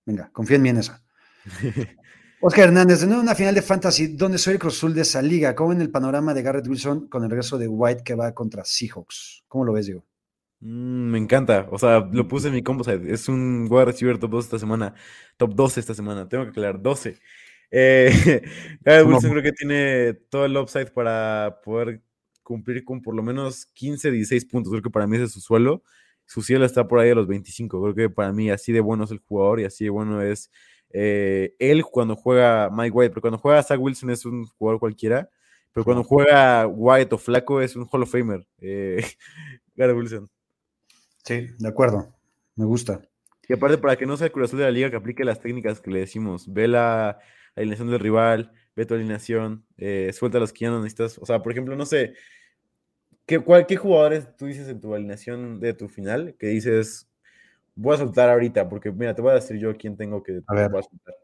Venga, 0.06 0.30
confía 0.32 0.56
en 0.56 0.62
mí 0.62 0.68
en 0.70 0.78
esa. 0.78 1.02
Oscar 2.40 2.68
Hernández, 2.68 3.00
de 3.00 3.06
nuevo 3.06 3.20
una 3.20 3.34
final 3.34 3.54
de 3.54 3.62
Fantasy, 3.62 4.08
donde 4.16 4.38
soy 4.38 4.54
el 4.54 4.58
Cruz 4.60 4.76
Azul 4.76 4.94
de 4.94 5.02
esa 5.02 5.20
liga. 5.20 5.54
¿Cómo 5.56 5.72
en 5.72 5.80
el 5.80 5.90
panorama 5.90 6.32
de 6.32 6.42
Garrett 6.42 6.68
Wilson 6.68 7.08
con 7.08 7.24
el 7.24 7.30
regreso 7.30 7.58
de 7.58 7.66
White 7.66 8.04
que 8.04 8.14
va 8.14 8.32
contra 8.32 8.64
Seahawks? 8.64 9.44
¿Cómo 9.48 9.64
lo 9.64 9.72
ves, 9.72 9.86
Diego? 9.86 10.04
Mm, 10.60 11.10
me 11.10 11.18
encanta. 11.18 11.66
O 11.70 11.78
sea, 11.78 12.08
lo 12.12 12.28
puse 12.28 12.48
en 12.48 12.54
mi 12.54 12.62
combo 12.62 12.84
side. 12.84 13.12
Es 13.12 13.28
un 13.28 13.66
wide 13.68 13.86
receiver 13.86 14.18
top 14.18 14.30
2 14.30 14.44
esta 14.44 14.58
semana. 14.58 14.94
Top 15.36 15.54
12 15.54 15.80
esta 15.80 15.94
semana. 15.94 16.28
Tengo 16.28 16.44
que 16.44 16.50
aclarar, 16.50 16.80
12. 16.80 17.18
Eh, 17.70 18.10
Garrett. 18.82 19.06
Wilson 19.06 19.30
creo 19.30 19.42
que 19.42 19.52
tiene 19.52 20.14
todo 20.30 20.44
el 20.44 20.56
upside 20.56 20.92
para 20.92 21.60
poder 21.64 22.02
cumplir 22.48 22.82
con 22.82 23.02
por 23.02 23.14
lo 23.14 23.22
menos 23.22 23.66
15, 23.74 24.10
16 24.10 24.46
puntos. 24.46 24.70
Creo 24.70 24.82
que 24.82 24.88
para 24.88 25.06
mí 25.06 25.16
ese 25.16 25.26
es 25.26 25.32
su 25.32 25.40
suelo. 25.40 25.82
Su 26.24 26.40
cielo 26.40 26.64
está 26.64 26.88
por 26.88 26.98
ahí 26.98 27.10
a 27.10 27.14
los 27.14 27.26
25. 27.26 27.82
Creo 27.82 27.94
que 27.94 28.08
para 28.08 28.32
mí 28.32 28.50
así 28.50 28.72
de 28.72 28.80
bueno 28.80 29.04
es 29.04 29.10
el 29.10 29.18
jugador 29.18 29.60
y 29.60 29.64
así 29.64 29.84
de 29.84 29.90
bueno 29.90 30.22
es 30.22 30.50
eh, 30.90 31.54
él 31.58 31.84
cuando 31.84 32.16
juega 32.16 32.70
Mike 32.70 32.90
White. 32.90 33.10
Pero 33.10 33.20
cuando 33.20 33.38
juega 33.38 33.62
Zach 33.62 33.78
Wilson 33.78 34.10
es 34.10 34.24
un 34.24 34.46
jugador 34.46 34.80
cualquiera. 34.80 35.28
Pero 35.74 35.84
cuando 35.84 36.02
juega 36.02 36.66
White 36.66 37.14
o 37.14 37.18
Flaco 37.18 37.60
es 37.60 37.76
un 37.76 37.86
Hall 37.90 38.02
of 38.02 38.10
Famer. 38.10 38.46
Eh, 38.60 39.04
Wilson. 39.76 40.30
Sí, 41.24 41.48
de 41.58 41.68
acuerdo. 41.68 42.14
Me 42.56 42.64
gusta. 42.64 43.02
Y 43.46 43.52
aparte, 43.52 43.76
para 43.76 43.96
que 43.96 44.06
no 44.06 44.16
sea 44.16 44.30
el 44.34 44.42
Azul 44.42 44.58
de 44.58 44.64
la 44.64 44.70
liga, 44.70 44.90
que 44.90 44.96
aplique 44.96 45.22
las 45.24 45.40
técnicas 45.40 45.80
que 45.80 45.90
le 45.90 46.00
decimos. 46.00 46.50
Ve 46.50 46.66
la 46.66 47.18
alineación 47.56 47.90
del 47.90 48.00
rival, 48.00 48.52
ve 48.78 48.86
tu 48.86 48.94
alineación, 48.94 49.64
eh, 49.76 50.12
suelta 50.12 50.38
los 50.38 50.52
que 50.52 50.60
ya 50.60 50.70
no 50.70 50.78
necesitas. 50.78 51.18
O 51.18 51.26
sea, 51.26 51.42
por 51.42 51.50
ejemplo, 51.50 51.74
no 51.74 51.84
sé, 51.84 52.14
¿qué, 53.26 53.40
cuál, 53.40 53.66
¿qué 53.66 53.76
jugadores 53.76 54.36
tú 54.36 54.46
dices 54.46 54.68
en 54.68 54.80
tu 54.80 54.94
alineación 54.94 55.58
de 55.58 55.74
tu 55.74 55.88
final 55.88 56.36
que 56.38 56.46
dices, 56.46 57.10
voy 57.74 57.96
a 57.96 57.98
soltar 57.98 58.30
ahorita? 58.30 58.68
Porque 58.68 58.92
mira, 58.92 59.16
te 59.16 59.20
voy 59.20 59.32
a 59.32 59.34
decir 59.34 59.58
yo 59.58 59.76
quién 59.76 59.96
tengo 59.96 60.22
que 60.22 60.42
A 60.46 60.54
ver. 60.54 60.70
voy 60.70 60.78
a 60.78 60.82
soltar. 60.84 61.14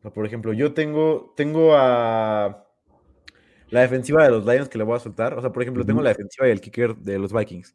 O 0.00 0.02
sea, 0.02 0.10
por 0.12 0.26
ejemplo, 0.26 0.52
yo 0.52 0.74
tengo, 0.74 1.32
tengo 1.34 1.74
a 1.74 2.68
la 3.70 3.80
defensiva 3.80 4.22
de 4.24 4.30
los 4.30 4.44
Lions 4.44 4.68
que 4.68 4.76
le 4.76 4.84
voy 4.84 4.96
a 4.96 5.00
soltar. 5.00 5.32
O 5.32 5.40
sea, 5.40 5.50
por 5.50 5.62
ejemplo, 5.62 5.86
tengo 5.86 6.02
la 6.02 6.10
defensiva 6.10 6.46
y 6.46 6.50
el 6.50 6.60
kicker 6.60 6.94
de 6.96 7.18
los 7.18 7.32
Vikings. 7.32 7.74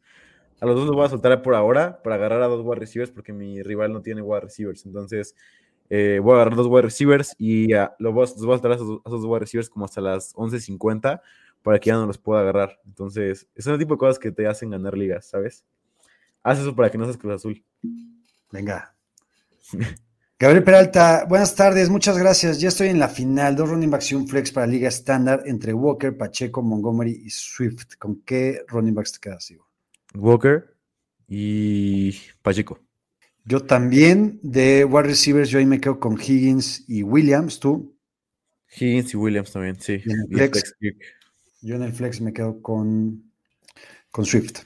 A 0.60 0.66
los 0.66 0.76
dos 0.76 0.86
los 0.86 0.94
voy 0.94 1.06
a 1.06 1.08
soltar 1.08 1.42
por 1.42 1.56
ahora 1.56 2.00
para 2.04 2.14
agarrar 2.14 2.40
a 2.42 2.46
dos 2.46 2.64
wide 2.64 2.78
receivers 2.78 3.10
porque 3.10 3.32
mi 3.32 3.64
rival 3.64 3.92
no 3.92 4.00
tiene 4.00 4.22
wide 4.22 4.42
receivers. 4.42 4.86
Entonces, 4.86 5.34
eh, 5.90 6.20
voy 6.22 6.32
a 6.32 6.34
agarrar 6.36 6.56
dos 6.56 6.66
wide 6.66 6.82
receivers 6.82 7.34
y 7.38 7.72
ah, 7.72 7.94
los, 7.98 8.12
voy 8.12 8.24
a, 8.24 8.28
los 8.28 8.44
voy 8.44 8.54
a 8.54 8.56
soltar 8.56 8.72
a 8.72 8.74
esos, 8.74 9.00
a 9.04 9.08
esos 9.08 9.24
wide 9.24 9.40
receivers 9.40 9.70
como 9.70 9.84
hasta 9.84 10.00
las 10.00 10.34
11.50 10.34 11.20
para 11.62 11.78
que 11.78 11.88
ya 11.88 11.94
no 11.94 12.06
los 12.06 12.18
pueda 12.18 12.40
agarrar. 12.40 12.78
Entonces, 12.86 13.48
es 13.54 13.66
el 13.66 13.78
tipo 13.78 13.94
de 13.94 13.98
cosas 13.98 14.18
que 14.18 14.30
te 14.30 14.46
hacen 14.46 14.70
ganar 14.70 14.96
ligas, 14.96 15.26
¿sabes? 15.26 15.64
Haz 16.42 16.60
eso 16.60 16.74
para 16.74 16.90
que 16.90 16.98
no 16.98 17.04
seas 17.04 17.16
Cruz 17.16 17.34
Azul. 17.34 17.64
Venga. 18.50 18.94
Gabriel 20.40 20.62
Peralta, 20.62 21.24
buenas 21.28 21.54
tardes, 21.56 21.90
muchas 21.90 22.16
gracias. 22.16 22.60
Ya 22.60 22.68
estoy 22.68 22.88
en 22.88 23.00
la 23.00 23.08
final, 23.08 23.56
dos 23.56 23.68
running 23.68 23.90
backs 23.90 24.12
y 24.12 24.14
un 24.14 24.28
flex 24.28 24.52
para 24.52 24.68
liga 24.68 24.88
estándar 24.88 25.42
entre 25.46 25.74
Walker, 25.74 26.16
Pacheco, 26.16 26.62
Montgomery 26.62 27.22
y 27.24 27.30
Swift. 27.30 27.96
¿Con 27.98 28.22
qué 28.22 28.62
running 28.68 28.94
backs 28.94 29.14
te 29.14 29.18
quedas, 29.18 29.48
Diego? 29.48 29.68
Walker 30.14 30.76
y 31.26 32.12
Pacheco. 32.40 32.78
Yo 33.48 33.64
también, 33.64 34.38
de 34.42 34.84
wide 34.84 35.04
receivers, 35.04 35.48
yo 35.48 35.58
ahí 35.58 35.64
me 35.64 35.80
quedo 35.80 35.98
con 35.98 36.20
Higgins 36.20 36.84
y 36.86 37.02
Williams, 37.02 37.58
tú. 37.58 37.98
Higgins 38.78 39.14
y 39.14 39.16
Williams 39.16 39.50
también, 39.50 39.80
sí. 39.80 40.02
Y 40.04 40.12
en 40.12 40.20
el 40.20 40.26
Y 40.30 40.34
flex. 40.34 40.74
Yo 41.62 41.76
en 41.76 41.82
el 41.82 41.94
flex 41.94 42.20
me 42.20 42.34
quedo 42.34 42.60
con, 42.60 43.32
con 44.10 44.26
Swift. 44.26 44.64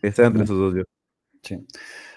Está 0.00 0.26
entre 0.26 0.44
esos 0.44 0.56
dos 0.56 0.72
yo. 0.76 0.82
Sí. 1.42 1.66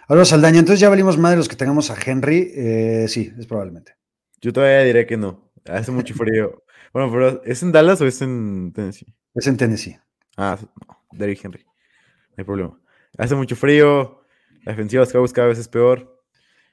Ahora 0.08 0.26
Saldaña, 0.26 0.60
entonces 0.60 0.80
ya 0.80 0.90
valimos 0.90 1.18
más 1.18 1.32
de 1.32 1.38
los 1.38 1.50
que 1.50 1.56
tengamos 1.56 1.90
a 1.90 1.98
Henry. 2.00 2.52
Eh, 2.54 3.08
sí, 3.10 3.34
es 3.36 3.48
probablemente. 3.48 3.96
Yo 4.42 4.54
todavía 4.54 4.82
diré 4.84 5.08
que 5.08 5.18
no. 5.18 5.52
Hace 5.66 5.92
mucho 5.92 6.14
frío. 6.14 6.64
bueno, 6.94 7.12
pero 7.12 7.44
¿es 7.46 7.64
en 7.64 7.72
Dallas 7.72 8.00
o 8.02 8.06
es 8.06 8.22
en 8.22 8.74
Tennessee? 8.74 9.12
Es 9.34 9.48
en 9.48 9.58
Tennessee. 9.58 9.98
Ah, 10.38 10.60
no, 10.88 11.04
Derrick 11.14 11.44
Henry. 11.44 11.64
No 11.66 12.36
hay 12.38 12.44
problema. 12.44 12.80
Hace 13.18 13.34
mucho 13.34 13.56
frío. 13.56 14.25
La 14.66 14.72
defensiva 14.74 15.02
de 15.02 15.06
los 15.06 15.14
Cowboys 15.14 15.34
cada 15.34 15.48
vez 15.48 15.60
es 15.60 15.68
peor. 15.68 16.22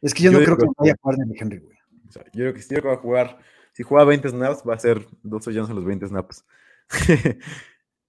Es 0.01 0.13
que 0.15 0.25
yo, 0.25 0.33
Yo 0.33 0.39
no 0.41 0.45
creo 0.45 0.57
que 0.57 0.65
que- 0.67 0.73
vaya 0.79 0.93
a 0.93 0.97
jugar 1.01 1.19
de 1.19 1.39
Henry, 1.39 1.59
güey. 1.59 1.77
O 2.09 2.11
sea, 2.13 2.25
yo 2.25 2.31
creo 2.33 2.55
que 2.55 2.63
si 2.63 2.75
yo 2.75 2.83
que 2.83 2.89
va 2.89 2.95
a 2.95 2.99
jugar, 2.99 3.39
si 3.73 3.83
juega 3.85 4.05
20 4.05 4.29
snaps, 4.29 4.63
va 4.69 4.75
a 4.75 4.79
ser 4.79 5.07
dos 5.23 5.45
touchdowns 5.45 5.71
en 5.71 5.77
los 5.77 5.85
20 5.85 6.07
snaps. 6.09 6.45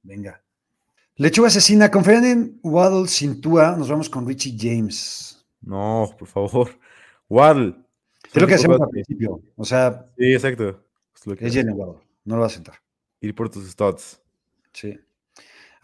Venga. 0.04 0.42
Lechuga 1.16 1.48
asesina, 1.48 1.92
confían 1.92 2.26
en 2.26 2.60
Waddle 2.64 3.08
sin 3.08 3.40
Tua, 3.40 3.76
nos 3.78 3.88
vamos 3.90 4.10
con 4.10 4.28
Richie 4.28 4.56
James. 4.58 5.46
no, 5.62 6.10
por 6.18 6.28
favor. 6.28 6.70
Waddle. 7.30 7.76
Es 8.34 8.42
lo 8.42 8.48
que 8.48 8.56
hacemos 8.56 8.82
al 8.82 8.90
principio. 8.90 9.42
O 9.56 9.64
sea, 9.64 10.06
Sí, 10.18 10.34
exacto. 10.34 10.84
Es 11.16 11.28
lo 11.28 11.36
que 11.36 11.46
es 11.46 11.54
Jalen 11.54 11.74
Waddle, 11.78 12.02
no 12.26 12.36
lo 12.36 12.42
va 12.42 12.48
a 12.48 12.50
sentar. 12.50 12.76
ir 13.22 13.34
por 13.36 13.50
tus 13.50 13.70
stats. 13.70 14.20
Sí. 14.74 15.00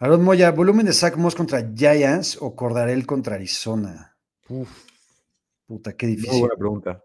Aaron 0.00 0.22
Moya, 0.24 0.50
volumen 0.50 0.86
de 0.86 0.92
Zach 0.92 1.16
Moss 1.16 1.34
contra 1.34 1.62
Giants 1.74 2.38
o 2.40 2.56
Cordarel 2.56 3.06
contra 3.06 3.34
Arizona. 3.36 4.16
Uf, 4.48 4.68
Puta, 5.66 5.92
qué 5.96 6.06
muy 6.06 6.16
difícil. 6.16 6.40
buena 6.40 6.56
pregunta. 6.56 7.04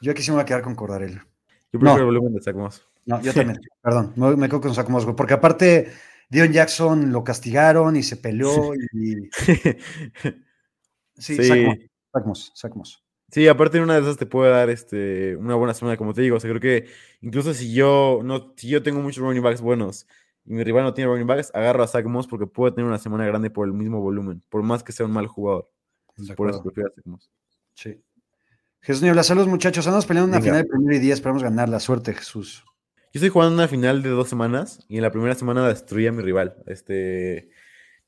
Yo 0.00 0.12
aquí 0.12 0.22
sí 0.22 0.30
me 0.30 0.36
voy 0.36 0.42
a 0.42 0.46
quedar 0.46 0.62
con 0.62 0.74
Cordarel. 0.74 1.14
Yo 1.72 1.80
prefiero 1.80 1.94
No. 1.94 1.98
el 1.98 2.04
volumen 2.06 2.34
de 2.34 2.42
Zach 2.42 2.54
Moss. 2.54 2.86
No, 3.04 3.20
yo 3.20 3.32
también. 3.34 3.60
Perdón, 3.82 4.12
me, 4.16 4.36
me 4.36 4.48
quedo 4.48 4.60
con 4.60 4.74
Zach 4.74 4.88
Moss, 4.88 5.04
güey. 5.04 5.16
Porque 5.16 5.34
aparte, 5.34 5.92
Dion 6.30 6.52
Jackson 6.52 7.12
lo 7.12 7.24
castigaron 7.24 7.96
y 7.96 8.02
se 8.02 8.16
peleó 8.16 8.72
y. 8.92 9.28
Sí, 11.18 11.34
Sí. 11.36 11.44
Zach 11.48 11.58
Moss, 11.64 11.78
Zach 12.12 12.24
Moss, 12.26 12.52
Zach 12.54 12.74
Moss. 12.74 13.02
Sí, 13.30 13.48
aparte 13.48 13.78
en 13.78 13.84
una 13.84 13.94
de 13.94 14.02
esas 14.02 14.16
te 14.18 14.26
puede 14.26 14.50
dar 14.52 14.70
este, 14.70 15.34
una 15.36 15.54
buena 15.56 15.74
semana, 15.74 15.96
como 15.96 16.12
te 16.14 16.20
digo. 16.22 16.36
O 16.36 16.40
sea, 16.40 16.48
creo 16.50 16.60
que 16.60 16.88
incluso 17.22 17.54
si 17.54 17.72
yo 17.74 18.20
no, 18.22 18.52
si 18.56 18.68
yo 18.68 18.82
tengo 18.82 19.00
muchos 19.00 19.22
running 19.24 19.42
backs 19.42 19.60
buenos 19.62 20.06
y 20.46 20.54
mi 20.54 20.64
rival 20.64 20.84
no 20.84 20.94
tiene 20.94 21.10
running 21.10 21.26
backs, 21.26 21.50
agarro 21.54 21.82
a 21.82 21.86
Zach 21.88 22.04
Moss 22.06 22.26
porque 22.26 22.46
puede 22.46 22.72
tener 22.72 22.86
una 22.88 22.98
semana 22.98 23.26
grande 23.26 23.50
por 23.50 23.66
el 23.66 23.72
mismo 23.74 24.00
volumen, 24.00 24.42
por 24.48 24.62
más 24.62 24.82
que 24.84 24.92
sea 24.92 25.06
un 25.06 25.12
mal 25.12 25.26
jugador. 25.26 25.68
Por 26.36 26.48
eso 26.50 26.62
prefiero 26.62 26.88
a 26.90 26.94
Zach 26.94 27.04
Moss. 27.06 27.30
Sí. 27.74 28.00
Jesús 28.80 29.02
Niebla, 29.02 29.22
saludos 29.22 29.48
muchachos. 29.48 29.86
Andamos 29.86 30.06
peleando 30.06 30.28
una 30.28 30.38
Venga. 30.38 30.52
final 30.52 30.62
de 30.62 30.68
primero 30.68 30.96
y 30.96 30.98
día. 31.00 31.12
Esperamos 31.14 31.42
ganar. 31.42 31.68
La 31.68 31.80
suerte, 31.80 32.14
Jesús. 32.14 32.64
Yo 33.12 33.18
estoy 33.18 33.28
jugando 33.30 33.54
una 33.54 33.66
final 33.68 34.02
de 34.02 34.10
dos 34.10 34.28
semanas 34.28 34.84
y 34.88 34.96
en 34.96 35.02
la 35.02 35.10
primera 35.10 35.34
semana 35.34 35.66
destruí 35.68 36.06
a 36.06 36.12
mi 36.12 36.22
rival. 36.22 36.56
Este, 36.66 37.50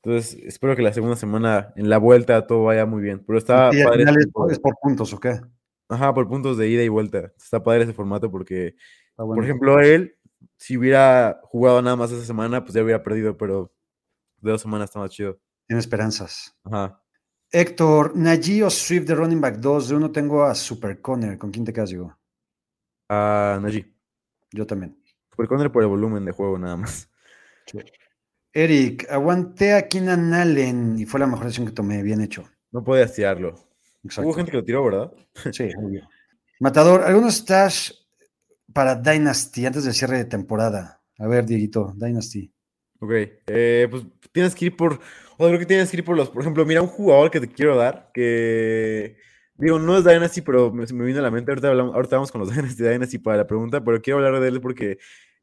entonces 0.01 0.35
espero 0.45 0.75
que 0.75 0.81
la 0.81 0.93
segunda 0.93 1.15
semana 1.17 1.73
en 1.75 1.89
la 1.89 1.97
vuelta 1.97 2.47
todo 2.47 2.63
vaya 2.63 2.85
muy 2.85 3.01
bien. 3.01 3.23
Pero 3.27 3.37
está 3.37 3.69
Y 3.73 3.81
al 3.81 3.87
padre. 3.89 3.99
final 4.05 4.17
es, 4.19 4.25
por- 4.27 4.33
formato. 4.33 4.53
es 4.53 4.59
por 4.59 4.75
puntos, 4.81 5.13
¿o 5.13 5.19
qué? 5.19 5.41
Ajá, 5.89 6.13
por 6.13 6.27
puntos 6.29 6.57
de 6.57 6.69
ida 6.69 6.83
y 6.83 6.87
vuelta. 6.89 7.33
Está 7.37 7.61
padre 7.61 7.83
ese 7.83 7.93
formato 7.93 8.31
porque 8.31 8.75
bueno. 9.17 9.33
Por 9.35 9.43
ejemplo, 9.43 9.79
él, 9.81 10.15
si 10.57 10.77
hubiera 10.77 11.39
jugado 11.43 11.81
nada 11.81 11.95
más 11.95 12.11
esa 12.11 12.25
semana, 12.25 12.63
pues 12.63 12.73
ya 12.73 12.83
hubiera 12.83 13.03
perdido, 13.03 13.37
pero 13.37 13.73
de 14.41 14.51
dos 14.51 14.61
semanas 14.61 14.89
está 14.89 14.99
más 14.99 15.11
chido. 15.11 15.39
Tiene 15.67 15.79
esperanzas. 15.79 16.55
Ajá. 16.63 17.01
Héctor, 17.51 18.15
Najee 18.15 18.63
o 18.63 18.69
Swift 18.69 19.05
de 19.05 19.15
running 19.15 19.41
back 19.41 19.57
2. 19.57 19.89
De 19.89 19.95
uno 19.95 20.11
tengo 20.11 20.43
a 20.43 20.53
Super 20.53 21.01
Conner. 21.01 21.37
¿Con 21.37 21.51
quién 21.51 21.65
te 21.65 21.73
quedas, 21.73 21.89
digo? 21.89 22.15
A 23.09 23.59
Najee. 23.61 23.91
Yo 24.51 24.65
también. 24.65 25.01
Por 25.35 25.47
Conner 25.47 25.71
por 25.71 25.83
el 25.83 25.89
volumen 25.89 26.25
de 26.25 26.31
juego 26.31 26.57
nada 26.57 26.77
más. 26.77 27.09
Eric, 28.53 29.07
aguanté 29.09 29.73
a 29.73 29.87
Keenan 29.87 30.33
Allen 30.33 30.99
y 30.99 31.05
fue 31.05 31.19
la 31.19 31.27
mejor 31.27 31.45
decisión 31.45 31.67
que 31.67 31.73
tomé. 31.73 32.03
Bien 32.03 32.21
hecho. 32.21 32.43
No 32.71 32.83
podías 32.83 33.13
tirarlo. 33.13 33.55
Exacto. 34.03 34.27
Hubo 34.27 34.35
gente 34.35 34.51
que 34.51 34.57
lo 34.57 34.63
tiró, 34.63 34.83
¿verdad? 34.83 35.11
Sí, 35.51 35.69
obvio. 35.77 36.07
Matador, 36.59 37.03
algunos 37.03 37.35
stash 37.35 37.91
para 38.73 38.95
Dynasty 38.95 39.65
antes 39.65 39.83
del 39.83 39.93
cierre 39.93 40.17
de 40.17 40.25
temporada. 40.25 41.01
A 41.17 41.27
ver, 41.27 41.45
Dieguito, 41.45 41.93
Dynasty. 41.95 42.51
Ok. 42.99 43.11
eh, 43.47 43.87
pues 43.89 44.03
tienes 44.31 44.55
que 44.55 44.65
ir 44.65 44.75
por. 44.75 44.99
O 45.37 45.47
creo 45.47 45.59
que 45.59 45.65
tienes 45.65 45.89
que 45.89 45.97
ir 45.97 46.03
por 46.05 46.17
los. 46.17 46.29
Por 46.29 46.41
ejemplo, 46.41 46.65
mira, 46.65 46.81
un 46.81 46.87
jugador 46.87 47.31
que 47.31 47.39
te 47.39 47.47
quiero 47.47 47.75
dar. 47.77 48.11
Que. 48.13 49.17
Digo, 49.55 49.79
no 49.79 49.97
es 49.97 50.05
Dynasty, 50.05 50.41
pero 50.41 50.71
me, 50.71 50.85
me 50.85 51.05
vino 51.05 51.19
a 51.19 51.21
la 51.21 51.31
mente. 51.31 51.51
Ahorita, 51.51 51.69
hablamos, 51.69 51.95
ahorita 51.95 52.15
vamos 52.15 52.31
con 52.31 52.41
los 52.41 52.49
Dynasty 52.55 52.83
Dynasty 52.83 53.17
para 53.19 53.37
la 53.37 53.47
pregunta, 53.47 53.83
pero 53.83 54.01
quiero 54.01 54.17
hablar 54.19 54.41
de 54.41 54.47
él 54.47 54.61
porque 54.61 54.97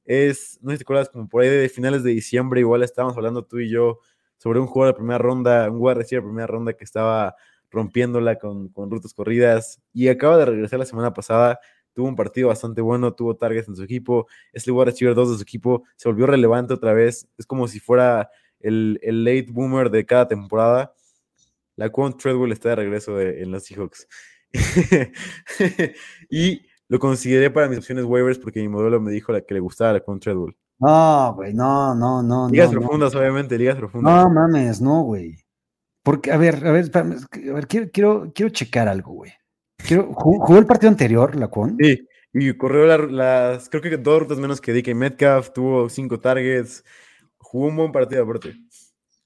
es. 0.04 0.58
No 0.62 0.70
sé 0.70 0.76
si 0.76 0.78
te 0.78 0.84
acuerdas, 0.84 1.08
como 1.08 1.28
por 1.28 1.42
ahí 1.42 1.48
de 1.50 1.68
finales 1.68 2.02
de 2.02 2.10
diciembre, 2.10 2.60
igual 2.60 2.82
estábamos 2.82 3.16
hablando 3.16 3.44
tú 3.44 3.58
y 3.58 3.70
yo 3.70 4.00
sobre 4.38 4.60
un 4.60 4.66
jugador 4.66 4.94
de 4.94 4.98
primera 4.98 5.18
ronda, 5.18 5.70
un 5.70 5.78
wide 5.80 6.04
de 6.04 6.22
primera 6.22 6.46
ronda 6.46 6.74
que 6.74 6.84
estaba 6.84 7.34
rompiéndola 7.70 8.38
con 8.38 8.70
rutas 8.90 9.12
corridas 9.12 9.80
y 9.92 10.08
acaba 10.08 10.38
de 10.38 10.44
regresar 10.46 10.78
la 10.78 10.84
semana 10.86 11.12
pasada. 11.12 11.58
Tuvo 11.96 12.08
un 12.08 12.14
partido 12.14 12.48
bastante 12.48 12.82
bueno, 12.82 13.14
tuvo 13.14 13.36
targets 13.36 13.68
en 13.68 13.74
su 13.74 13.82
equipo. 13.82 14.26
Es 14.52 14.66
el 14.66 14.74
wide 14.74 14.84
receiver 14.84 15.14
2 15.14 15.30
de 15.30 15.36
su 15.36 15.42
equipo, 15.42 15.84
se 15.96 16.10
volvió 16.10 16.26
relevante 16.26 16.74
otra 16.74 16.92
vez. 16.92 17.26
Es 17.38 17.46
como 17.46 17.66
si 17.68 17.80
fuera 17.80 18.28
el, 18.60 19.00
el 19.02 19.24
late 19.24 19.46
boomer 19.50 19.88
de 19.90 20.04
cada 20.04 20.28
temporada. 20.28 20.92
La 21.74 21.88
Quan 21.88 22.14
Treadwell 22.14 22.52
está 22.52 22.68
de 22.68 22.76
regreso 22.76 23.16
de- 23.16 23.42
en 23.42 23.50
los 23.50 23.64
Seahawks. 23.64 24.06
y 26.30 26.60
lo 26.88 26.98
consideré 26.98 27.50
para 27.50 27.66
mis 27.66 27.78
opciones 27.78 28.04
waivers 28.04 28.38
porque 28.38 28.60
mi 28.60 28.68
modelo 28.68 29.00
me 29.00 29.10
dijo 29.10 29.32
la 29.32 29.40
que 29.40 29.54
le 29.54 29.60
gustaba 29.60 29.94
la 29.94 30.00
Quan 30.00 30.20
Treadwell. 30.20 30.54
No, 30.78 31.32
güey, 31.34 31.54
no, 31.54 31.94
no, 31.94 32.22
no. 32.22 32.50
Ligas 32.50 32.68
no, 32.70 32.74
no. 32.74 32.80
profundas, 32.80 33.14
obviamente, 33.14 33.56
ligas 33.56 33.76
profundas. 33.76 34.14
No 34.14 34.30
mames, 34.30 34.82
no, 34.82 35.00
güey. 35.02 35.38
Porque, 36.02 36.30
a 36.30 36.36
ver, 36.36 36.56
a 36.66 36.72
ver, 36.72 36.84
espérame, 36.84 37.16
a 37.50 37.52
ver, 37.54 37.66
quiero, 37.66 37.90
quiero, 37.90 38.32
quiero 38.34 38.50
checar 38.50 38.86
algo, 38.86 39.12
güey. 39.12 39.32
¿Jugó, 39.86 40.58
el 40.58 40.66
partido 40.66 40.90
anterior, 40.90 41.36
la 41.36 41.48
con? 41.48 41.76
Sí, 41.78 42.06
y 42.32 42.52
corrió 42.54 42.86
la- 42.86 42.98
las, 42.98 43.68
creo 43.68 43.82
que 43.82 43.96
dos 43.96 44.20
rutas 44.20 44.38
menos 44.38 44.60
que 44.60 44.72
DK 44.72 44.94
Metcalf, 44.94 45.50
tuvo 45.52 45.88
cinco 45.88 46.18
targets, 46.20 46.84
jugó 47.38 47.66
un 47.68 47.76
buen 47.76 47.92
partido 47.92 48.22
aparte. 48.24 48.54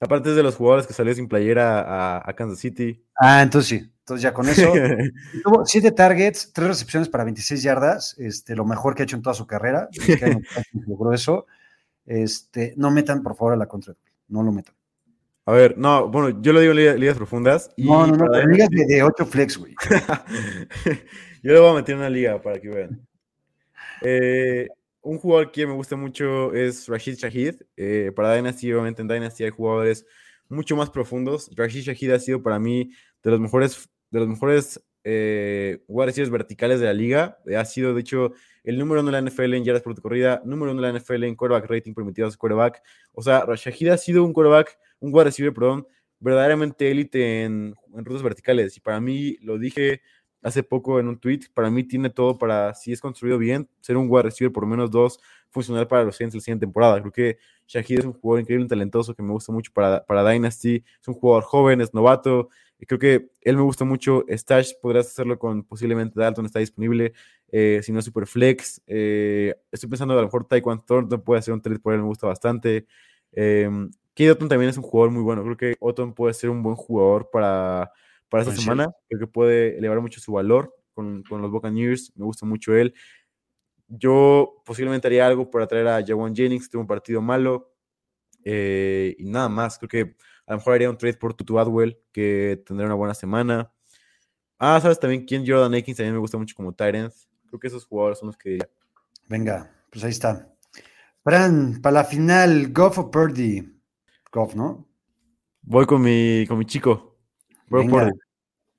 Aparte 0.00 0.30
es 0.30 0.36
de 0.36 0.42
los 0.42 0.56
jugadores 0.56 0.86
que 0.86 0.94
salió 0.94 1.14
sin 1.14 1.28
playera 1.28 1.80
a, 1.80 2.30
a 2.30 2.32
Kansas 2.34 2.58
City. 2.58 3.04
Ah, 3.16 3.42
entonces 3.42 3.68
sí. 3.68 3.92
Entonces 3.98 4.22
ya 4.22 4.32
con 4.32 4.48
eso. 4.48 4.72
Tuvo 5.44 5.66
siete 5.66 5.92
targets, 5.92 6.52
tres 6.52 6.68
recepciones 6.68 7.08
para 7.08 7.24
26 7.24 7.62
yardas, 7.62 8.16
este, 8.18 8.56
lo 8.56 8.64
mejor 8.64 8.94
que 8.94 9.02
ha 9.02 9.04
hecho 9.04 9.16
en 9.16 9.22
toda 9.22 9.34
su 9.34 9.46
carrera. 9.46 9.88
Este 9.92 10.40
logró 10.86 11.12
eso. 11.12 11.46
Este, 12.06 12.74
no 12.76 12.90
metan, 12.90 13.22
por 13.22 13.36
favor, 13.36 13.52
a 13.52 13.56
la 13.56 13.66
contra. 13.66 13.94
No 14.28 14.42
lo 14.42 14.52
metan. 14.52 14.74
A 15.50 15.54
ver, 15.54 15.76
no, 15.76 16.08
bueno, 16.08 16.40
yo 16.40 16.52
lo 16.52 16.60
digo 16.60 16.72
en 16.72 16.76
liga- 16.78 16.94
ligas 16.94 17.16
profundas. 17.16 17.70
Y 17.76 17.86
No, 17.86 18.06
no, 18.06 18.16
no, 18.16 18.26
pero 18.30 18.46
ligas 18.46 18.68
de, 18.70 18.84
de 18.86 19.02
8 19.02 19.26
flex, 19.26 19.56
güey. 19.58 19.74
Yo 21.42 21.52
le 21.54 21.58
voy 21.58 21.70
a 21.70 21.74
meter 21.74 21.96
una 21.96 22.10
liga 22.10 22.40
para 22.40 22.60
que 22.60 22.68
vean. 22.68 23.06
Eh, 24.02 24.68
un 25.02 25.18
jugador 25.18 25.50
que 25.50 25.66
me 25.66 25.72
gusta 25.72 25.96
mucho 25.96 26.52
es 26.54 26.86
Rashid 26.86 27.14
Shahid. 27.16 27.54
Eh, 27.76 28.12
para 28.14 28.34
Dynasty, 28.34 28.72
obviamente 28.72 29.02
en 29.02 29.08
Dynasty 29.08 29.44
hay 29.44 29.50
jugadores 29.50 30.04
mucho 30.48 30.76
más 30.76 30.90
profundos. 30.90 31.50
Rashid 31.56 31.82
Shahid 31.82 32.10
ha 32.12 32.18
sido 32.18 32.42
para 32.42 32.58
mí 32.58 32.92
de 33.22 33.30
los 33.30 33.40
mejores, 33.40 33.88
de 34.10 34.18
los 34.20 34.28
mejores 34.28 34.82
eh, 35.04 35.82
receivers 35.88 36.30
verticales 36.30 36.80
de 36.80 36.86
la 36.86 36.92
liga. 36.92 37.38
Ha 37.56 37.64
sido, 37.64 37.94
de 37.94 38.02
hecho, 38.02 38.32
el 38.64 38.78
número 38.78 39.00
uno 39.00 39.10
de 39.10 39.20
la 39.20 39.30
NFL 39.30 39.54
en 39.54 39.64
yardas 39.64 39.82
por 39.82 39.98
corrida, 40.00 40.42
número 40.44 40.72
uno 40.72 40.82
de 40.82 40.92
la 40.92 40.98
NFL 40.98 41.24
en 41.24 41.34
quarterback 41.36 41.70
rating 41.70 41.94
permitido 41.94 42.28
a 42.28 42.30
su 42.30 42.36
quarterback. 42.38 42.82
O 43.12 43.22
sea, 43.22 43.46
Shahid 43.56 43.88
ha 43.88 43.96
sido 43.96 44.22
un 44.24 44.34
quarterback, 44.34 44.78
un 45.00 45.12
wide 45.12 45.24
receiver, 45.24 45.52
perdón, 45.52 45.86
verdaderamente 46.18 46.90
élite 46.90 47.44
en, 47.44 47.74
en 47.94 48.04
rutas 48.04 48.22
verticales. 48.22 48.76
Y 48.76 48.80
para 48.80 49.00
mí, 49.00 49.36
lo 49.40 49.58
dije 49.58 50.02
hace 50.42 50.62
poco 50.62 50.98
en 51.00 51.08
un 51.08 51.18
tweet, 51.18 51.40
para 51.52 51.70
mí 51.70 51.84
tiene 51.84 52.10
todo 52.10 52.38
para, 52.38 52.74
si 52.74 52.92
es 52.92 53.00
construido 53.00 53.38
bien, 53.38 53.68
ser 53.80 53.96
un 53.96 54.06
wide 54.08 54.22
receiver 54.22 54.52
por 54.52 54.66
menos 54.66 54.90
dos, 54.90 55.20
funcional 55.50 55.86
para 55.86 56.04
los 56.04 56.16
Saints 56.16 56.34
la 56.34 56.40
siguiente 56.40 56.64
temporada. 56.64 57.00
Creo 57.00 57.12
que 57.12 57.38
Shahid 57.66 58.00
es 58.00 58.04
un 58.04 58.12
jugador 58.14 58.40
increíble, 58.40 58.66
talentoso, 58.66 59.14
que 59.14 59.22
me 59.22 59.32
gusta 59.32 59.52
mucho 59.52 59.72
para, 59.72 60.04
para 60.04 60.28
Dynasty. 60.28 60.82
Es 61.00 61.08
un 61.08 61.14
jugador 61.14 61.44
joven, 61.44 61.80
es 61.80 61.92
novato. 61.92 62.48
Y 62.78 62.86
creo 62.86 62.98
que 62.98 63.30
él 63.42 63.56
me 63.56 63.62
gusta 63.62 63.84
mucho. 63.84 64.24
Stash 64.28 64.72
podrás 64.80 65.08
hacerlo 65.08 65.38
con 65.38 65.64
posiblemente 65.64 66.18
Dalton, 66.18 66.46
está 66.46 66.60
disponible. 66.60 67.12
Eh, 67.52 67.80
si 67.82 67.92
no, 67.92 68.00
Super 68.00 68.26
Flex. 68.26 68.80
Eh, 68.86 69.54
estoy 69.70 69.90
pensando 69.90 70.14
a 70.14 70.18
lo 70.18 70.22
mejor 70.22 70.46
Taekwondo 70.46 70.84
Thornton 70.84 71.20
puede 71.22 71.40
hacer 71.40 71.52
un 71.52 71.60
trade 71.60 71.80
por 71.80 71.92
él, 71.92 72.00
me 72.00 72.06
gusta 72.06 72.26
bastante. 72.26 72.86
Eh, 73.32 73.68
Kate 74.14 74.30
Otton 74.30 74.48
también 74.48 74.70
es 74.70 74.76
un 74.76 74.82
jugador 74.82 75.12
muy 75.12 75.22
bueno. 75.22 75.42
Creo 75.42 75.56
que 75.56 75.76
Otton 75.80 76.14
puede 76.14 76.34
ser 76.34 76.50
un 76.50 76.62
buen 76.62 76.76
jugador 76.76 77.30
para, 77.30 77.92
para 78.28 78.42
esta 78.42 78.54
sí. 78.54 78.62
semana. 78.62 78.88
Creo 79.08 79.20
que 79.20 79.26
puede 79.26 79.78
elevar 79.78 80.00
mucho 80.00 80.20
su 80.20 80.32
valor 80.32 80.74
con, 80.92 81.22
con 81.22 81.40
los 81.40 81.50
Buccaneers. 81.50 82.12
Me 82.16 82.24
gusta 82.24 82.44
mucho 82.46 82.74
él. 82.74 82.94
Yo 83.88 84.62
posiblemente 84.64 85.08
haría 85.08 85.26
algo 85.26 85.50
para 85.50 85.66
traer 85.66 85.88
a 85.88 86.04
Jawan 86.06 86.34
Jennings, 86.34 86.70
tuvo 86.70 86.82
un 86.82 86.86
partido 86.86 87.20
malo. 87.20 87.72
eh, 88.44 89.16
y 89.18 89.24
nada 89.24 89.48
más. 89.48 89.78
Creo 89.78 89.88
que 89.88 90.16
a 90.46 90.52
lo 90.52 90.58
mejor 90.58 90.74
haría 90.74 90.90
un 90.90 90.98
trade 90.98 91.16
por 91.16 91.34
Tutu 91.34 91.58
Adwell, 91.58 91.98
que 92.12 92.62
tendrá 92.66 92.86
una 92.86 92.94
buena 92.94 93.14
semana. 93.14 93.72
Ah, 94.58 94.78
¿sabes 94.80 95.00
también 95.00 95.24
quién? 95.24 95.44
Jordan 95.46 95.74
Akins 95.74 95.96
también 95.96 96.14
me 96.14 96.20
gusta 96.20 96.36
mucho 96.36 96.54
como 96.54 96.72
Tyrant. 96.72 97.12
Creo 97.46 97.58
que 97.58 97.68
esos 97.68 97.84
jugadores 97.84 98.18
son 98.18 98.26
los 98.26 98.36
que 98.36 98.50
diría. 98.50 98.68
Venga, 99.28 99.70
pues 99.90 100.04
ahí 100.04 100.10
está. 100.10 100.52
Fran, 101.22 101.80
para 101.82 101.94
la 101.94 102.04
final, 102.04 102.72
Goff 102.72 102.98
o 102.98 103.10
Purdy. 103.10 103.79
Goff, 104.32 104.54
¿no? 104.54 104.88
Voy 105.62 105.86
con 105.86 106.02
mi, 106.02 106.44
con 106.48 106.58
mi 106.58 106.64
chico. 106.64 107.18
Brock 107.68 107.86
Venga. 107.86 108.04
Purdy. 108.06 108.18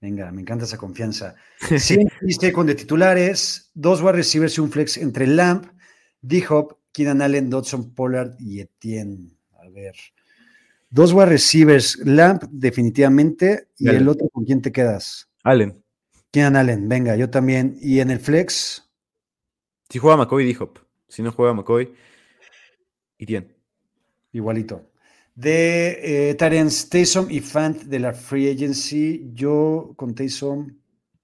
Venga, 0.01 0.31
me 0.31 0.41
encanta 0.41 0.65
esa 0.65 0.77
confianza. 0.77 1.35
100 1.77 2.09
y 2.23 2.51
con 2.51 2.65
de 2.65 2.75
titulares, 2.75 3.69
dos 3.75 4.01
wide 4.01 4.13
receivers 4.13 4.57
y 4.57 4.61
un 4.61 4.71
flex 4.71 4.97
entre 4.97 5.27
Lamp, 5.27 5.67
D-Hop, 6.21 6.77
Keenan 6.91 7.21
Allen, 7.21 7.49
Dodson, 7.49 7.93
Pollard 7.93 8.33
y 8.39 8.61
Etienne. 8.61 9.37
A 9.59 9.69
ver. 9.69 9.95
Dos 10.89 11.13
wide 11.13 11.27
receivers, 11.27 11.97
Lamp 12.03 12.43
definitivamente, 12.49 13.67
y 13.77 13.87
Allen. 13.89 14.01
el 14.01 14.07
otro, 14.09 14.27
¿con 14.29 14.43
quién 14.43 14.61
te 14.61 14.71
quedas? 14.71 15.29
Allen. 15.43 15.83
Keenan 16.31 16.55
Allen, 16.55 16.89
venga, 16.89 17.15
yo 17.15 17.29
también. 17.29 17.77
Y 17.79 17.99
en 17.99 18.09
el 18.09 18.19
flex, 18.19 18.89
Si 19.89 19.99
juega 19.99 20.17
McCoy, 20.17 20.45
D-Hop. 20.45 20.79
Si 21.07 21.21
no 21.21 21.31
juega 21.31 21.53
McCoy, 21.53 21.93
Etienne. 23.19 23.55
igualito. 24.31 24.90
De 25.33 26.29
eh, 26.29 26.35
Terence 26.35 26.87
Taysom 26.89 27.27
y 27.29 27.39
Fant 27.39 27.83
de 27.83 27.99
la 27.99 28.13
Free 28.13 28.49
Agency, 28.49 29.31
yo 29.33 29.93
con 29.95 30.13
Taysom 30.13 30.77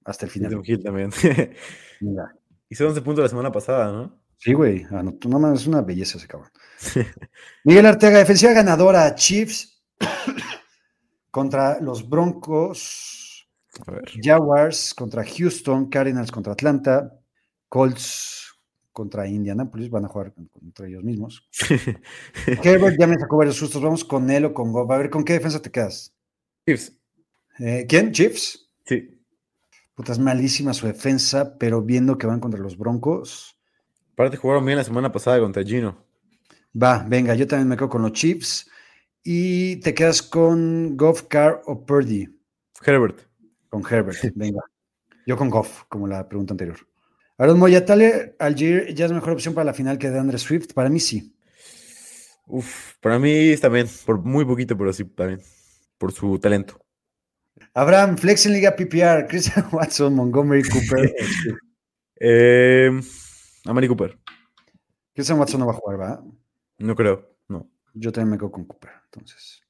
hasta 0.05 0.25
el 0.25 0.31
final. 0.31 0.61
Hill 0.63 0.83
también. 0.83 1.11
Venga. 2.01 2.33
Hizo 2.69 2.87
11 2.87 3.01
puntos 3.01 3.23
la 3.23 3.29
semana 3.29 3.51
pasada, 3.51 3.91
¿no? 3.91 4.19
Sí, 4.37 4.53
güey. 4.53 4.85
Ah, 4.91 5.03
no, 5.03 5.13
tú 5.13 5.29
no 5.29 5.53
es 5.53 5.67
una 5.67 5.81
belleza 5.81 6.17
ese 6.17 6.27
cabrón. 6.27 6.51
Miguel 7.63 7.85
Arteaga, 7.85 8.19
defensiva 8.19 8.53
ganadora, 8.53 9.13
Chiefs 9.15 9.83
contra 11.31 11.79
los 11.81 12.07
Broncos. 12.07 13.25
Jaguars 14.21 14.93
contra 14.93 15.23
Houston, 15.23 15.89
Cardinals 15.89 16.31
contra 16.31 16.53
Atlanta, 16.53 17.13
Colts 17.69 18.46
contra 18.97 19.27
Indianapolis, 19.27 19.91
van 19.91 20.05
a 20.05 20.07
jugar 20.07 20.33
contra 20.33 20.87
ellos 20.87 21.03
mismos. 21.03 21.47
Herbert 22.63 22.97
ya 22.99 23.05
me 23.05 23.19
sacó 23.19 23.37
varios 23.37 23.55
sustos, 23.55 23.79
vamos 23.79 24.03
con 24.03 24.27
él 24.31 24.45
o 24.45 24.55
con 24.55 24.71
Goff. 24.71 24.89
A 24.89 24.97
ver, 24.97 25.11
¿con 25.11 25.23
qué 25.23 25.33
defensa 25.33 25.61
te 25.61 25.69
quedas? 25.69 26.15
Chiefs. 26.65 26.97
Eh, 27.59 27.85
¿Quién? 27.87 28.11
¿Chiefs? 28.11 28.71
Sí. 28.85 29.21
Puta, 29.93 30.13
es 30.13 30.17
malísima 30.17 30.73
su 30.73 30.87
defensa, 30.87 31.59
pero 31.59 31.83
viendo 31.83 32.17
que 32.17 32.25
van 32.25 32.39
contra 32.39 32.59
los 32.59 32.75
Broncos. 32.75 33.59
Aparte 34.13 34.35
jugaron 34.35 34.65
bien 34.65 34.79
la 34.79 34.83
semana 34.83 35.11
pasada 35.11 35.39
contra 35.39 35.63
Gino. 35.63 36.03
Va, 36.73 37.05
venga, 37.07 37.35
yo 37.35 37.45
también 37.45 37.67
me 37.67 37.77
quedo 37.77 37.89
con 37.89 38.01
los 38.01 38.13
Chiefs. 38.13 38.67
Y 39.23 39.75
te 39.81 39.93
quedas 39.93 40.23
con 40.23 40.97
Goff, 40.97 41.25
Carr 41.27 41.61
o 41.67 41.85
Purdy. 41.85 42.27
Herbert. 42.83 43.19
Con 43.69 43.83
Herbert, 43.87 44.17
venga. 44.33 44.61
Yo 45.27 45.37
con 45.37 45.51
Goff, 45.51 45.83
como 45.87 46.07
la 46.07 46.27
pregunta 46.27 46.53
anterior. 46.53 46.77
Aaron 47.39 47.59
Moya, 47.59 47.85
Tyler 47.85 48.35
Algier 48.39 48.93
ya 48.95 49.05
es 49.05 49.11
mejor 49.11 49.33
opción 49.33 49.53
para 49.53 49.65
la 49.65 49.73
final 49.73 49.99
que 49.99 50.09
de 50.09 50.17
Andre 50.19 50.39
Swift. 50.39 50.73
Para 50.73 50.89
mí 50.89 50.99
sí. 50.99 51.35
Uf, 52.47 52.93
para 52.99 53.19
mí 53.19 53.55
también, 53.57 53.87
por 54.05 54.19
muy 54.19 54.43
poquito, 54.45 54.77
pero 54.77 54.91
sí 54.91 55.05
también. 55.05 55.41
Por 55.97 56.11
su 56.11 56.39
talento. 56.39 56.79
Abraham, 57.73 58.17
Flex 58.17 58.45
en 58.47 58.53
Liga 58.53 58.75
PPR, 58.75 59.27
Christian 59.27 59.67
Watson, 59.71 60.15
Montgomery 60.15 60.63
Cooper. 60.63 61.13
Eh, 62.19 62.89
Amari 63.65 63.87
Cooper. 63.87 64.17
Christian 65.13 65.37
Watson 65.37 65.59
no 65.59 65.67
va 65.67 65.73
a 65.73 65.75
jugar, 65.75 66.01
¿va? 66.01 66.23
No 66.79 66.95
creo. 66.95 67.35
No. 67.47 67.69
Yo 67.93 68.11
también 68.11 68.31
me 68.31 68.37
quedo 68.39 68.51
con 68.51 68.65
Cooper, 68.65 68.89
entonces. 69.05 69.61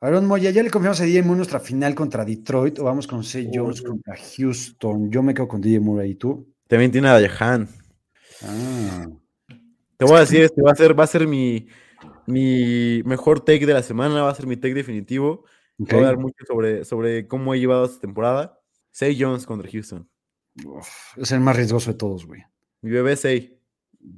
Aaron 0.00 0.26
Moya, 0.26 0.52
¿ya 0.52 0.62
le 0.62 0.70
confiamos 0.70 1.00
a 1.00 1.04
DJ 1.04 1.24
Moore 1.24 1.38
nuestra 1.38 1.58
final 1.58 1.96
contra 1.96 2.24
Detroit 2.24 2.78
o 2.78 2.84
vamos 2.84 3.08
con 3.08 3.24
Say 3.24 3.50
Jones 3.52 3.82
contra 3.82 4.14
Houston? 4.16 5.10
Yo 5.10 5.24
me 5.24 5.34
quedo 5.34 5.48
con 5.48 5.60
DJ 5.60 5.80
Moore 5.80 6.04
ahí, 6.04 6.14
¿tú? 6.14 6.54
También 6.68 6.92
tiene 6.92 7.08
a 7.08 7.28
Jahan. 7.28 7.68
Ah, 8.44 9.08
Te 9.96 10.04
voy 10.04 10.16
a 10.16 10.20
decir, 10.20 10.42
este 10.42 10.62
va 10.62 10.72
a 10.72 10.76
ser, 10.76 10.98
va 10.98 11.04
a 11.04 11.08
ser 11.08 11.26
mi, 11.26 11.66
mi 12.26 13.02
mejor 13.04 13.40
take 13.40 13.66
de 13.66 13.72
la 13.72 13.82
semana, 13.82 14.22
va 14.22 14.30
a 14.30 14.34
ser 14.34 14.46
mi 14.46 14.56
take 14.56 14.74
definitivo. 14.74 15.44
Voy 15.78 16.00
a 16.00 16.06
dar 16.06 16.18
mucho 16.18 16.44
sobre, 16.46 16.84
sobre 16.84 17.26
cómo 17.26 17.54
he 17.54 17.58
llevado 17.58 17.86
esta 17.86 18.00
temporada. 18.00 18.60
Say 18.90 19.16
Jones 19.18 19.46
contra 19.46 19.70
Houston. 19.70 20.08
Uf, 20.64 20.88
es 21.16 21.32
el 21.32 21.40
más 21.40 21.56
riesgoso 21.56 21.92
de 21.92 21.96
todos, 21.96 22.26
güey. 22.26 22.42
Mi 22.82 22.90
bebé 22.90 23.16
Say. 23.16 23.58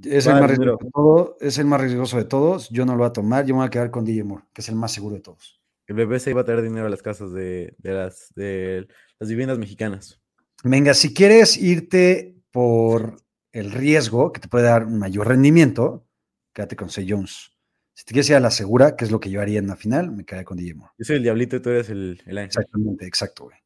Es 0.04 0.26
Va 0.26 0.32
el, 0.32 0.40
más 0.40 0.50
riesgoso 0.50 1.36
de 1.40 1.46
es 1.46 1.58
el 1.58 1.66
más 1.66 1.80
riesgoso 1.80 2.16
de 2.16 2.24
todos. 2.24 2.68
Yo 2.70 2.84
no 2.84 2.92
lo 2.92 2.98
voy 2.98 3.06
a 3.06 3.12
tomar. 3.12 3.46
Yo 3.46 3.54
me 3.54 3.58
voy 3.58 3.66
a 3.68 3.70
quedar 3.70 3.90
con 3.90 4.04
DJ 4.04 4.24
Moore, 4.24 4.44
que 4.52 4.60
es 4.60 4.68
el 4.68 4.74
más 4.74 4.92
seguro 4.92 5.14
de 5.14 5.20
todos. 5.20 5.60
El 5.86 5.94
bebé 5.96 6.18
Say 6.18 6.32
va 6.32 6.40
a 6.40 6.44
traer 6.44 6.62
dinero 6.62 6.86
a 6.86 6.90
las 6.90 7.02
casas 7.02 7.32
de, 7.32 7.74
de 7.78 7.92
las, 7.92 8.32
de 8.34 8.88
las 9.18 9.28
viviendas 9.28 9.58
mexicanas. 9.58 10.20
Venga, 10.64 10.94
si 10.94 11.14
quieres 11.14 11.56
irte 11.56 12.39
por 12.50 13.16
el 13.52 13.72
riesgo 13.72 14.32
que 14.32 14.40
te 14.40 14.48
puede 14.48 14.64
dar 14.64 14.84
un 14.84 14.98
mayor 14.98 15.28
rendimiento, 15.28 16.06
quédate 16.52 16.76
con 16.76 16.90
Say 16.90 17.06
Jones. 17.08 17.52
Si 17.94 18.04
te 18.04 18.12
quieres 18.12 18.30
ir 18.30 18.36
a 18.36 18.40
la 18.40 18.50
segura, 18.50 18.96
que 18.96 19.04
es 19.04 19.10
lo 19.10 19.20
que 19.20 19.30
yo 19.30 19.40
haría 19.40 19.58
en 19.58 19.66
la 19.66 19.76
final, 19.76 20.10
me 20.10 20.24
quedaría 20.24 20.44
con 20.44 20.56
DJ 20.56 20.74
Moore. 20.74 20.92
Yo 20.98 21.04
soy 21.04 21.16
el 21.16 21.22
diablito 21.22 21.56
y 21.56 21.60
tú 21.60 21.70
eres 21.70 21.90
el, 21.90 22.22
el 22.24 22.38
ángel. 22.38 22.48
Exactamente, 22.48 23.06
exacto, 23.06 23.44
güey. 23.44 23.58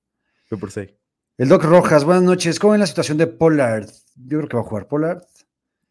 Yo 0.51 0.59
por 0.59 0.70
Say. 0.70 0.97
El 1.37 1.49
Doc 1.49 1.64
Rojas, 1.64 2.05
buenas 2.05 2.22
noches. 2.22 2.59
¿Cómo 2.59 2.74
es 2.74 2.80
la 2.80 2.87
situación 2.87 3.18
de 3.18 3.26
Pollard? 3.26 3.89
Yo 4.16 4.39
creo 4.39 4.49
que 4.49 4.57
va 4.57 4.62
a 4.62 4.66
jugar 4.66 4.89
Pollard. 4.89 5.22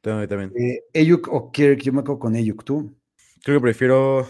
También. 0.02 0.28
también. 0.28 0.52
Eh, 0.58 1.00
Ayuk 1.00 1.30
o 1.32 1.52
Kirk, 1.52 1.82
yo 1.82 1.94
me 1.94 2.04
quedo 2.04 2.20
con 2.20 2.36
Ayuk, 2.36 2.64
tú. 2.64 2.94
Creo 3.44 3.60
que 3.60 3.62
prefiero 3.62 4.28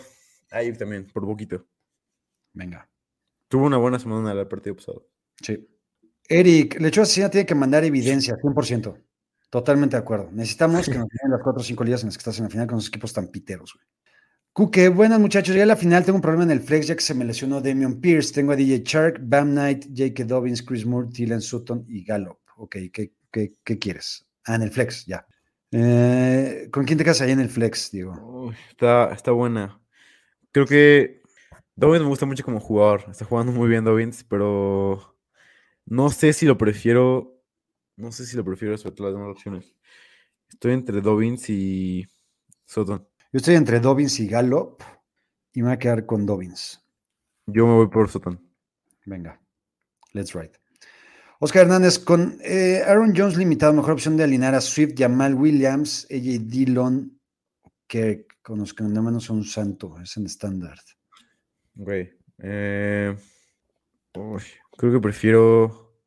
Ayuk 0.52 0.78
también, 0.78 1.08
por 1.12 1.26
poquito. 1.26 1.66
Venga. 2.54 2.88
Tuvo 3.48 3.66
una 3.66 3.78
buena 3.78 4.00
semana 4.00 4.32
en 4.32 4.38
el 4.38 4.48
partido 4.48 4.76
pasado. 4.76 5.08
Sí. 5.42 5.68
Eric, 6.28 6.80
Lechuga 6.80 7.04
Asesina 7.04 7.30
tiene 7.30 7.46
que 7.46 7.56
mandar 7.56 7.84
evidencia, 7.84 8.36
100%. 8.36 8.98
Totalmente 9.50 9.96
de 9.96 10.02
acuerdo. 10.02 10.30
Necesitamos 10.32 10.88
que 10.88 10.98
nos 10.98 11.08
den 11.10 11.32
las 11.32 11.42
cuatro 11.44 11.62
o 11.62 11.64
cinco 11.64 11.84
ligas 11.84 12.02
en 12.02 12.08
las 12.08 12.18
que 12.18 12.22
estás 12.22 12.40
en 12.40 12.46
la 12.46 12.50
final 12.50 12.66
con 12.66 12.80
esos 12.80 12.90
equipos 12.90 13.14
tan 13.14 13.28
piteros, 13.28 13.74
güey. 13.76 13.86
Cuque, 14.52 14.90
buenas 14.90 15.20
muchachos. 15.20 15.50
Llegué 15.50 15.64
a 15.64 15.68
la 15.68 15.76
final, 15.76 16.04
tengo 16.06 16.18
un 16.18 16.22
problema 16.22 16.44
en 16.44 16.52
el 16.52 16.60
flex 16.60 16.88
ya 16.88 16.96
que 16.96 17.02
se 17.02 17.16
me 17.16 17.26
lesionó 17.26 17.60
Damian 17.60 18.00
Pierce. 18.00 18.34
Tengo 18.34 18.52
a 18.52 18.56
DJ 18.56 18.84
Shark, 18.84 19.20
Bam 19.22 19.52
Knight, 19.52 19.86
J.K. 19.96 20.26
Dobbins, 20.26 20.62
Chris 20.62 20.86
Moore, 20.86 21.08
Dylan 21.12 21.42
Sutton 21.42 21.86
y 21.88 22.04
Gallup. 22.04 22.38
Ok, 22.58 22.78
¿qué, 22.92 23.80
quieres? 23.80 24.28
Ah, 24.46 24.56
en 24.56 24.62
el 24.62 24.72
flex, 24.72 25.06
ya. 25.06 25.26
Eh, 25.72 26.70
¿Con 26.72 26.86
quién 26.86 27.00
te 27.00 27.04
quedas 27.04 27.22
ahí 27.22 27.32
en 27.32 27.40
el 27.40 27.50
flex, 27.50 27.92
Diego? 27.92 28.14
Uy, 28.48 28.56
está, 28.70 29.12
está 29.12 29.32
buena. 29.32 29.82
Creo 30.52 30.68
que 30.68 31.24
Dobbins 31.76 32.04
me 32.04 32.10
gusta 32.10 32.28
mucho 32.28 32.44
como 32.44 32.60
jugador. 32.60 33.06
Está 33.10 33.26
jugando 33.26 33.52
muy 33.52 33.68
bien 33.70 33.84
Dobbins, 33.84 34.24
pero 34.24 35.13
no 35.86 36.10
sé 36.10 36.34
si 36.34 36.46
lo 36.46 36.58
prefiero. 36.58 37.42
No 37.96 38.12
sé 38.12 38.26
si 38.26 38.36
lo 38.36 38.44
prefiero 38.44 38.78
sobre 38.78 38.96
todas 38.96 39.14
las 39.14 39.20
demás 39.22 39.36
opciones. 39.36 39.76
Estoy 40.50 40.74
entre 40.74 41.02
Dobbins 41.02 41.50
y 41.50 42.06
Sutton. 42.66 43.08
Yo 43.32 43.38
estoy 43.38 43.56
entre 43.56 43.80
Dobbins 43.80 44.20
y 44.20 44.28
Gallup 44.28 44.82
y 45.54 45.62
me 45.62 45.68
voy 45.68 45.76
a 45.76 45.80
quedar 45.80 46.06
con 46.06 46.26
Dobbins. 46.26 46.84
Yo 47.46 47.68
me 47.68 47.74
voy 47.74 47.88
por 47.88 48.10
Sutton. 48.10 48.40
Venga, 49.06 49.40
let's 50.14 50.34
ride. 50.34 50.54
Oscar 51.40 51.64
Hernández, 51.64 52.00
con 52.00 52.40
eh, 52.42 52.82
Aaron 52.86 53.14
Jones 53.16 53.36
limitado, 53.36 53.74
mejor 53.74 53.92
opción 53.92 54.16
de 54.16 54.24
alinear 54.24 54.56
a 54.56 54.62
Swift, 54.62 54.94
Jamal 54.98 55.36
Williams, 55.36 56.08
AJ 56.10 56.48
Dillon, 56.48 57.20
que 57.86 58.28
con 58.42 58.60
los 58.60 58.74
que 58.74 58.84
no 58.84 59.04
menos 59.04 59.26
son 59.26 59.38
un 59.38 59.44
santo, 59.44 60.00
es 60.02 60.16
en 60.16 60.26
estándar. 60.26 60.80
Ok. 61.78 61.90
eh, 62.38 63.16
uy, 64.16 64.42
creo 64.78 64.92
que 64.92 65.00
prefiero 65.00 65.98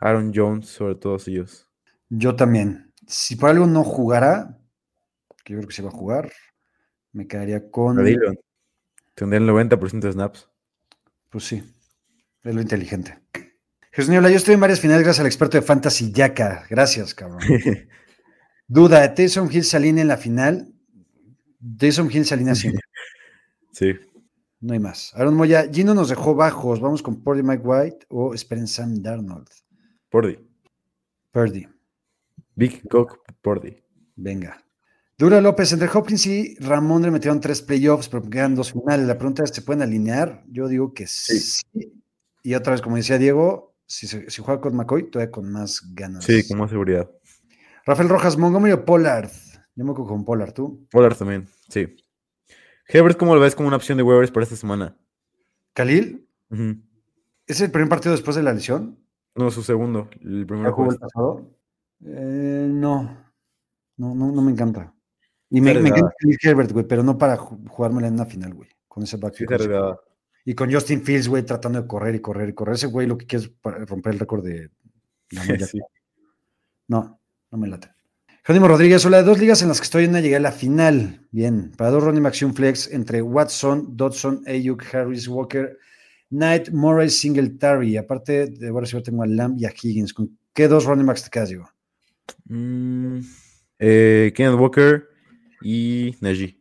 Aaron 0.00 0.32
Jones 0.34 0.68
sobre 0.68 0.94
todos 0.94 1.26
ellos. 1.28 1.68
Yo 2.08 2.36
también. 2.36 2.92
Si 3.06 3.36
por 3.36 3.50
algo 3.50 3.66
no 3.66 3.84
jugara, 3.84 4.58
que 5.44 5.52
yo 5.52 5.58
creo 5.58 5.68
que 5.68 5.74
se 5.74 5.82
va 5.82 5.88
a 5.88 5.92
jugar, 5.92 6.32
me 7.12 7.26
quedaría 7.26 7.70
con. 7.70 7.98
A 7.98 8.02
Dillon. 8.02 8.38
Tendría 9.14 9.40
el 9.40 9.48
90% 9.48 10.00
de 10.00 10.12
snaps. 10.12 10.48
Pues 11.30 11.44
sí, 11.44 11.62
es 12.42 12.54
lo 12.54 12.60
inteligente. 12.60 13.20
Jesús 13.92 14.10
Niebla, 14.10 14.30
yo 14.30 14.36
estoy 14.36 14.54
en 14.54 14.60
varias 14.60 14.80
finales 14.80 15.04
gracias 15.04 15.20
al 15.20 15.26
experto 15.26 15.56
de 15.56 15.62
Fantasy 15.62 16.12
Yaka. 16.12 16.66
Gracias, 16.68 17.14
cabrón. 17.14 17.40
Duda, 18.66 19.14
Taysom 19.14 19.50
Hill 19.50 19.64
se 19.64 19.76
alinea 19.76 20.02
en 20.02 20.08
la 20.08 20.16
final. 20.16 20.72
Taysom 21.78 22.10
Hill 22.10 22.24
se 22.24 22.34
alinea 22.34 22.54
siempre. 22.54 22.82
sí. 23.72 23.94
No 24.64 24.72
hay 24.72 24.80
más. 24.80 25.12
Aaron 25.14 25.34
Moya, 25.34 25.68
Gino 25.70 25.92
nos 25.92 26.08
dejó 26.08 26.34
bajos. 26.34 26.80
Vamos 26.80 27.02
con 27.02 27.22
Purdy 27.22 27.42
Mike 27.42 27.62
White 27.62 28.06
o 28.08 28.32
esperen 28.32 28.66
Sam 28.66 29.02
Darnold. 29.02 29.46
Pordy. 30.08 30.38
Purdy. 31.30 31.68
Big 32.54 32.88
Cock 32.88 33.18
Pordy. 33.42 33.76
Venga. 34.16 34.64
Dura 35.18 35.42
López, 35.42 35.70
entre 35.74 35.90
Hopkins 35.92 36.26
y 36.26 36.56
Ramón 36.60 37.02
le 37.02 37.10
metieron 37.10 37.40
tres 37.40 37.60
playoffs, 37.60 38.08
pero 38.08 38.22
quedan 38.22 38.54
dos 38.54 38.72
finales. 38.72 39.06
La 39.06 39.18
pregunta 39.18 39.44
es, 39.44 39.50
¿se 39.50 39.60
pueden 39.60 39.82
alinear? 39.82 40.42
Yo 40.48 40.66
digo 40.66 40.94
que 40.94 41.06
sí. 41.06 41.60
Y 42.42 42.54
otra 42.54 42.72
vez, 42.72 42.80
como 42.80 42.96
decía 42.96 43.18
Diego, 43.18 43.76
si 43.84 44.06
juega 44.40 44.62
con 44.62 44.74
McCoy, 44.76 45.10
todavía 45.10 45.30
con 45.30 45.52
más 45.52 45.82
ganas. 45.92 46.24
Sí, 46.24 46.48
con 46.48 46.56
más 46.56 46.70
seguridad. 46.70 47.10
Rafael 47.84 48.08
Rojas, 48.08 48.38
Montgomery 48.38 48.72
o 48.72 48.84
Pollard. 48.86 49.30
Yo 49.74 49.84
me 49.84 49.92
quedo 49.92 50.06
con 50.06 50.24
Pollard, 50.24 50.54
¿tú? 50.54 50.86
Pollard 50.90 51.18
también, 51.18 51.48
sí. 51.68 51.96
Herbert, 52.88 53.18
¿cómo 53.18 53.34
lo 53.34 53.40
ves 53.40 53.54
como 53.54 53.68
una 53.68 53.76
opción 53.76 53.96
de 53.98 54.02
waivers 54.04 54.30
para 54.30 54.44
esta 54.44 54.56
semana? 54.56 54.96
Khalil. 55.74 56.28
¿es 57.46 57.60
el 57.60 57.70
primer 57.70 57.88
partido 57.88 58.12
después 58.12 58.36
de 58.36 58.42
la 58.42 58.52
lesión? 58.52 58.98
No, 59.34 59.50
su 59.50 59.62
segundo. 59.62 60.08
El 60.20 60.40
¿Ya 60.42 60.46
primero 60.46 60.72
jugó 60.72 60.92
el 60.92 60.98
pasado? 60.98 61.50
Eh, 62.04 62.68
no. 62.70 63.32
no, 63.96 64.14
no, 64.14 64.30
no 64.32 64.42
me 64.42 64.52
encanta. 64.52 64.94
Y 65.50 65.60
me, 65.60 65.72
encanta. 65.72 66.12
Khalil 66.18 66.38
Herbert, 66.42 66.72
güey, 66.72 66.86
pero 66.86 67.02
no 67.02 67.16
para 67.18 67.36
ju- 67.38 67.66
jugármela 67.68 68.08
en 68.08 68.14
una 68.14 68.26
final, 68.26 68.54
güey. 68.54 68.68
Con 68.86 69.02
ese 69.02 69.16
Sí, 69.16 69.22
backfield. 69.22 69.52
arriesgada. 69.54 70.00
Y 70.44 70.54
con 70.54 70.70
Justin 70.72 71.02
Fields, 71.02 71.26
güey, 71.28 71.42
tratando 71.42 71.80
de 71.80 71.88
correr 71.88 72.14
y 72.14 72.20
correr 72.20 72.50
y 72.50 72.54
correr. 72.54 72.74
Ese 72.74 72.86
güey 72.86 73.06
lo 73.06 73.16
que 73.16 73.26
quiere 73.26 73.46
es 73.46 73.52
romper 73.88 74.12
el 74.12 74.18
récord 74.20 74.44
de 74.44 74.70
la. 75.30 75.42
Sí. 75.72 75.80
No, 76.88 77.18
no 77.50 77.58
me 77.58 77.66
late. 77.68 77.88
Jerónimo 78.46 78.68
Rodríguez, 78.68 79.02
hola, 79.06 79.18
de 79.18 79.22
dos 79.22 79.38
ligas 79.38 79.62
en 79.62 79.68
las 79.68 79.80
que 79.80 79.84
estoy 79.84 80.04
en 80.04 80.10
una 80.10 80.20
llegué 80.20 80.36
a 80.36 80.40
la 80.40 80.52
final. 80.52 81.26
Bien, 81.30 81.72
para 81.78 81.90
dos 81.90 82.04
running 82.04 82.22
backs 82.22 82.42
y 82.42 82.44
un 82.44 82.54
flex 82.54 82.92
entre 82.92 83.22
Watson, 83.22 83.96
Dodson, 83.96 84.42
Ayuk, 84.46 84.84
Harris, 84.94 85.26
Walker, 85.28 85.78
Knight, 86.28 86.68
Murray, 86.68 87.08
Singletary. 87.08 87.96
Aparte 87.96 88.48
de 88.48 88.68
ahora 88.68 88.84
sí 88.84 89.02
tengo 89.02 89.22
a 89.22 89.26
Lamb 89.26 89.56
y 89.58 89.64
a 89.64 89.70
Higgins. 89.72 90.12
¿Con 90.12 90.38
qué 90.52 90.68
dos 90.68 90.84
running 90.84 91.06
backs 91.06 91.24
te 91.24 91.30
quedas, 91.30 91.48
Diego? 91.48 91.70
Mm, 92.44 93.20
eh, 93.78 94.30
Kenneth 94.36 94.60
Walker 94.60 95.08
y 95.62 96.14
Najee. 96.20 96.60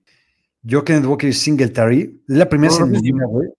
Yo, 0.61 0.85
Kenneth 0.85 1.05
Walker 1.05 1.29
y 1.29 1.33
Singletary. 1.33 2.23
Es 2.29 2.37
la 2.37 2.47
primera 2.47 2.71
No, 2.73 2.85
no, 2.85 2.97
semana, 2.97 3.23
no. 3.23 3.27
güey. 3.27 3.49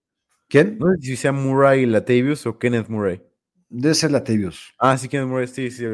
¿Quién? 0.49 0.79
No 0.79 0.95
sé 0.95 1.03
si 1.03 1.17
sea 1.17 1.33
Murray 1.33 1.85
Latavius 1.85 2.47
o 2.47 2.59
Kenneth 2.59 2.89
Murray. 2.89 3.21
Debe 3.69 3.95
ser 3.95 4.13
Latavius. 4.13 4.73
Ah, 4.79 4.97
sí, 4.97 5.11
Kenneth 5.11 5.29
Murray, 5.29 5.47
sí, 5.47 5.71
sí, 5.71 5.85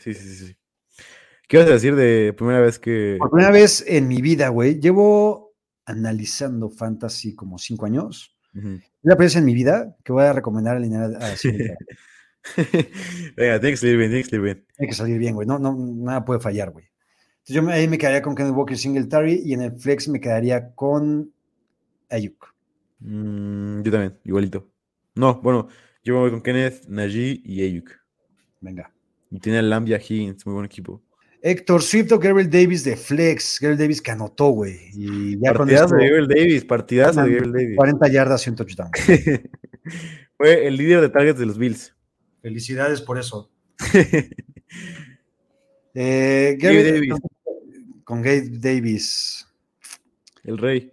sí, 0.00 0.12
sí, 0.12 0.34
sí. 0.34 0.57
¿Qué 1.48 1.56
ibas 1.56 1.68
a 1.68 1.72
decir 1.72 1.96
de 1.96 2.32
primera 2.34 2.60
vez 2.60 2.78
que... 2.78 3.16
Por 3.18 3.30
primera 3.30 3.50
vez 3.50 3.82
en 3.86 4.06
mi 4.06 4.20
vida, 4.22 4.48
güey. 4.50 4.78
Llevo 4.78 5.54
analizando 5.86 6.68
fantasy 6.70 7.34
como 7.34 7.58
cinco 7.58 7.86
años. 7.86 8.36
Ujú. 8.54 8.68
Es 8.74 8.82
la 9.02 9.16
primera 9.16 9.26
vez 9.28 9.36
en 9.36 9.44
mi 9.46 9.54
vida 9.54 9.96
que 10.04 10.12
voy 10.12 10.24
a 10.24 10.32
recomendar 10.32 10.76
alinear 10.76 11.10
a. 11.20 11.34
Venga, 13.36 13.60
tiene 13.60 13.70
que 13.70 13.76
salir 13.76 13.96
bien, 13.96 14.10
tiene 14.10 14.22
que 14.22 14.28
salir 14.30 14.42
bien. 14.42 14.64
Tiene 14.76 14.88
que 14.90 14.94
salir 14.94 15.18
bien, 15.18 15.34
güey. 15.34 15.46
No, 15.46 15.58
no, 15.58 15.74
nada 15.74 16.24
puede 16.24 16.40
fallar, 16.40 16.70
güey. 16.70 16.86
Entonces 17.38 17.54
yo 17.56 17.62
me- 17.62 17.72
ahí 17.72 17.88
me 17.88 17.98
quedaría 17.98 18.22
con 18.22 18.34
Kenneth 18.34 18.54
Walker 18.54 18.76
Singletary 18.76 19.42
y 19.44 19.54
en 19.54 19.62
el 19.62 19.72
flex 19.78 20.08
me 20.08 20.20
quedaría 20.20 20.74
con 20.74 21.32
Ayuk. 22.10 22.54
Mm, 23.00 23.82
yo 23.82 23.90
también, 23.92 24.18
igualito. 24.24 24.68
No, 25.14 25.40
bueno, 25.40 25.68
yo 26.04 26.14
me 26.14 26.20
voy 26.20 26.30
con 26.30 26.42
Kenneth, 26.42 26.86
Najee 26.88 27.40
y 27.44 27.62
Ayuk. 27.62 27.90
Venga. 28.60 28.92
Y 29.30 29.40
tiene 29.40 29.58
a 29.58 29.62
Lamb 29.62 29.88
y 29.88 29.94
a 29.94 29.98
Higgins, 29.98 30.44
muy 30.46 30.54
buen 30.54 30.66
equipo. 30.66 31.02
Héctor 31.42 31.82
Swift 31.82 32.12
o 32.12 32.18
Gabriel 32.18 32.50
Davis 32.50 32.84
de 32.84 32.96
flex. 32.96 33.58
Gabriel 33.60 33.78
Davis 33.78 34.02
que 34.02 34.10
anotó, 34.10 34.48
güey. 34.48 34.76
Y 34.94 35.38
ya 35.40 35.52
Partidazo 35.52 35.94
de 35.94 36.04
Gabriel 36.08 36.28
Davis, 36.28 36.64
partidazo 36.64 37.22
de 37.22 37.30
Gabriel 37.32 37.52
Davis. 37.52 37.76
40 37.76 38.08
yardas 38.08 38.46
y 38.46 38.50
un 38.50 38.56
touchdown. 38.56 38.90
Fue 40.36 40.66
el 40.66 40.76
líder 40.76 41.00
de 41.00 41.08
targets 41.08 41.38
de 41.38 41.46
los 41.46 41.58
Bills. 41.58 41.94
Felicidades 42.42 43.00
por 43.00 43.18
eso. 43.18 43.50
Eh, 46.00 46.56
Gabe 46.60 46.76
Gabriel- 46.76 46.94
Davis. 46.94 47.22
Con 48.04 48.22
Gabe 48.22 48.48
Davis. 48.50 49.46
el 50.44 50.58
rey. 50.58 50.92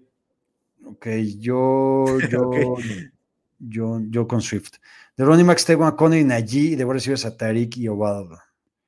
Ok, 0.83 1.07
yo, 1.37 2.05
yo, 2.31 2.77
yo, 3.59 4.01
yo 4.09 4.27
con 4.27 4.41
Swift. 4.41 4.73
De 5.15 5.23
backs 5.23 5.65
tengo 5.65 5.85
a 5.85 5.95
Conner 5.95 6.19
y 6.19 6.23
Najee 6.23 6.71
y 6.71 6.75
de 6.75 6.85
receivers 6.85 7.25
a 7.25 7.37
Tariq 7.37 7.77
y 7.77 7.87
Ovaldo. 7.87 8.37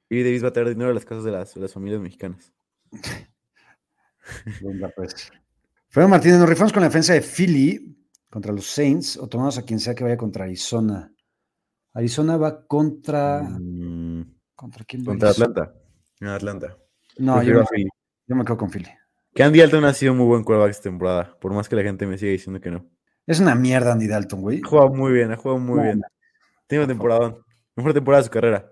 Y 0.09 0.23
Davis 0.23 0.43
va 0.43 0.49
a 0.49 0.53
traer 0.53 0.69
dinero 0.69 0.91
a 0.91 0.93
las 0.93 1.05
casas 1.05 1.23
de 1.23 1.31
las, 1.31 1.53
de 1.53 1.61
las 1.61 1.73
familias 1.73 2.01
mexicanas. 2.01 2.53
Venga, 4.61 4.91
pues. 4.95 5.31
Fernando 5.89 6.15
Martínez, 6.15 6.39
nos 6.39 6.49
rifamos 6.49 6.73
con 6.73 6.81
la 6.81 6.87
defensa 6.89 7.13
de 7.13 7.21
Philly 7.21 7.97
contra 8.29 8.53
los 8.53 8.65
Saints 8.67 9.17
o 9.17 9.27
tomamos 9.27 9.57
a 9.57 9.63
quien 9.63 9.79
sea 9.79 9.95
que 9.95 10.03
vaya 10.03 10.17
contra 10.17 10.45
Arizona. 10.45 11.11
Arizona 11.93 12.37
va 12.37 12.65
contra. 12.65 13.41
Mm, 13.41 14.35
¿Contra 14.55 14.85
quién 14.85 15.01
va 15.03 15.07
contra? 15.07 15.29
Atlanta. 15.29 15.73
En 16.19 16.27
Atlanta. 16.27 16.77
No, 17.17 17.41
yo, 17.41 17.63
me 18.27 18.45
quedo 18.45 18.57
con 18.57 18.69
Philly. 18.69 18.89
Que 19.33 19.43
Andy 19.43 19.61
Alton 19.61 19.85
ha 19.85 19.93
sido 19.93 20.13
muy 20.13 20.25
buen 20.25 20.43
quarterback 20.43 20.71
esta 20.71 20.83
temporada, 20.83 21.37
por 21.39 21.53
más 21.53 21.69
que 21.69 21.75
la 21.75 21.83
gente 21.83 22.05
me 22.05 22.17
siga 22.17 22.31
diciendo 22.31 22.59
que 22.59 22.71
no. 22.71 22.89
Es 23.25 23.39
una 23.39 23.55
mierda 23.55 23.93
Andy 23.93 24.07
Dalton, 24.07 24.41
güey. 24.41 24.61
Ha 24.63 24.67
jugado 24.67 24.89
muy 24.93 25.11
bien, 25.11 25.31
ha 25.31 25.37
jugado 25.37 25.59
muy 25.59 25.77
No, 25.77 25.83
bien. 25.83 25.99
no. 25.99 26.07
Tiene 26.67 26.83
una 26.83 26.93
temporada, 26.93 27.37
mejor 27.75 27.93
temporada 27.93 28.21
de 28.21 28.25
su 28.25 28.31
carrera. 28.31 28.71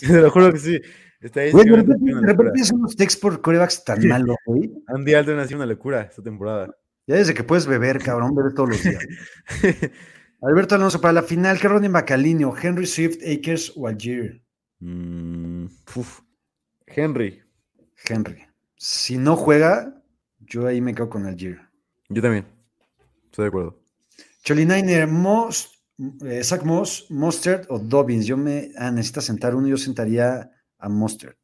Te 0.00 0.20
lo 0.20 0.30
juro 0.30 0.52
que 0.52 0.58
sí. 0.58 0.80
Está 1.20 1.40
ahí 1.40 1.52
Güey, 1.52 1.64
de 1.64 1.76
escribiendo 1.76 2.20
repente, 2.26 2.62
de 2.62 2.74
unos 2.74 2.96
texts 2.96 3.18
por 3.20 3.40
corebacks 3.40 3.82
tan 3.84 4.06
malos, 4.06 4.36
güey. 4.44 4.70
Andy 4.88 5.14
Alton 5.14 5.38
ha 5.38 5.46
sido 5.46 5.58
una 5.58 5.66
locura 5.66 6.02
esta 6.02 6.22
temporada. 6.22 6.76
Ya 7.06 7.16
desde 7.16 7.34
que 7.34 7.44
puedes 7.44 7.66
beber, 7.66 7.98
cabrón, 7.98 8.34
beber 8.34 8.52
todos 8.52 8.70
los 8.70 8.82
días. 8.82 9.02
Alberto 10.42 10.74
Alonso, 10.74 11.00
para 11.00 11.14
la 11.14 11.22
final, 11.22 11.58
¿qué 11.58 11.68
running 11.68 11.92
back 11.92 12.10
alineo? 12.10 12.54
¿Henry 12.60 12.86
Swift, 12.86 13.18
Akers 13.26 13.72
o 13.76 13.86
Algier? 13.88 14.42
Mm. 14.80 15.66
Henry, 16.86 17.42
Henry. 18.06 18.44
Si 18.76 19.16
no 19.16 19.36
juega, 19.36 20.02
yo 20.40 20.66
ahí 20.66 20.82
me 20.82 20.94
quedo 20.94 21.08
con 21.08 21.24
Algier. 21.24 21.58
yo 22.10 22.20
también. 22.20 22.46
Estoy 23.24 23.44
de 23.44 23.48
acuerdo. 23.48 23.80
Cholinainer, 24.42 25.08
Moss, 25.08 25.73
eh, 25.98 26.42
Zach 26.42 26.62
Moss, 26.64 27.06
Mustard 27.10 27.66
o 27.68 27.78
Dobbins. 27.78 28.26
Yo 28.26 28.36
me 28.36 28.70
ah, 28.76 28.90
necesita 28.90 29.20
sentar 29.20 29.54
uno, 29.54 29.68
yo 29.68 29.76
sentaría 29.76 30.50
a 30.78 30.88
Mustard. 30.88 31.36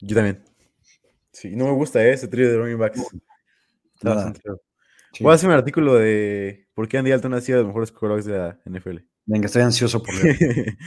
Yo 0.00 0.14
también. 0.14 0.42
Sí, 1.32 1.56
no 1.56 1.66
me 1.66 1.72
gusta 1.72 2.04
¿eh? 2.04 2.12
ese 2.12 2.28
trío 2.28 2.50
de 2.50 2.56
running 2.56 2.78
backs. 2.78 3.00
Sí. 5.12 5.22
Voy 5.22 5.32
a 5.32 5.34
hacer 5.34 5.48
un 5.48 5.54
artículo 5.54 5.94
de 5.94 6.68
por 6.74 6.88
qué 6.88 6.98
Andy 6.98 7.12
Alton 7.12 7.34
ha 7.34 7.40
sido 7.40 7.58
de 7.58 7.64
los 7.64 7.68
mejores 7.68 7.92
quarterbacks 7.92 8.26
de 8.26 8.38
la 8.38 8.60
NFL. 8.64 8.98
Venga, 9.26 9.46
estoy 9.46 9.62
ansioso 9.62 10.02
por 10.02 10.14
ver. 10.22 10.36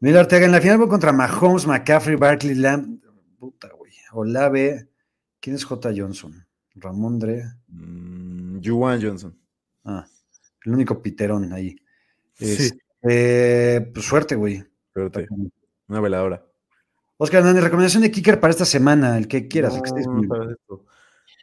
Mira, 0.00 0.20
Ortega, 0.20 0.46
en 0.46 0.52
la 0.52 0.60
final 0.60 0.78
voy 0.78 0.88
contra 0.88 1.12
Mahomes, 1.12 1.66
McCaffrey, 1.66 2.16
Barkley, 2.16 2.54
Lamb. 2.54 3.00
Puta, 3.38 3.68
güey. 3.76 3.92
Olave. 4.12 4.88
¿Quién 5.40 5.56
es 5.56 5.64
J. 5.64 5.92
Johnson? 5.96 6.46
Ramondre. 6.74 7.44
Mm, 7.68 8.60
Juwan 8.64 9.00
Johnson. 9.02 9.38
Ah, 9.84 10.06
el 10.64 10.72
único 10.72 11.00
piterón 11.02 11.52
ahí. 11.52 11.76
Sí, 12.34 12.70
Este, 13.02 13.80
pues 13.92 14.06
suerte, 14.06 14.34
güey. 14.34 14.64
pero 14.92 15.10
te- 15.10 15.26
una 15.88 16.00
veladora. 16.00 16.44
Oscar 17.16 17.40
Hernández, 17.40 17.64
recomendación 17.64 18.02
de 18.02 18.10
kicker 18.10 18.38
para 18.40 18.50
esta 18.52 18.64
semana, 18.64 19.16
el 19.18 19.26
que 19.26 19.48
quieras. 19.48 19.80
que 19.82 19.90
No, 20.02 20.14
libre. 20.20 20.28
para 20.28 20.52
esto. 20.52 20.84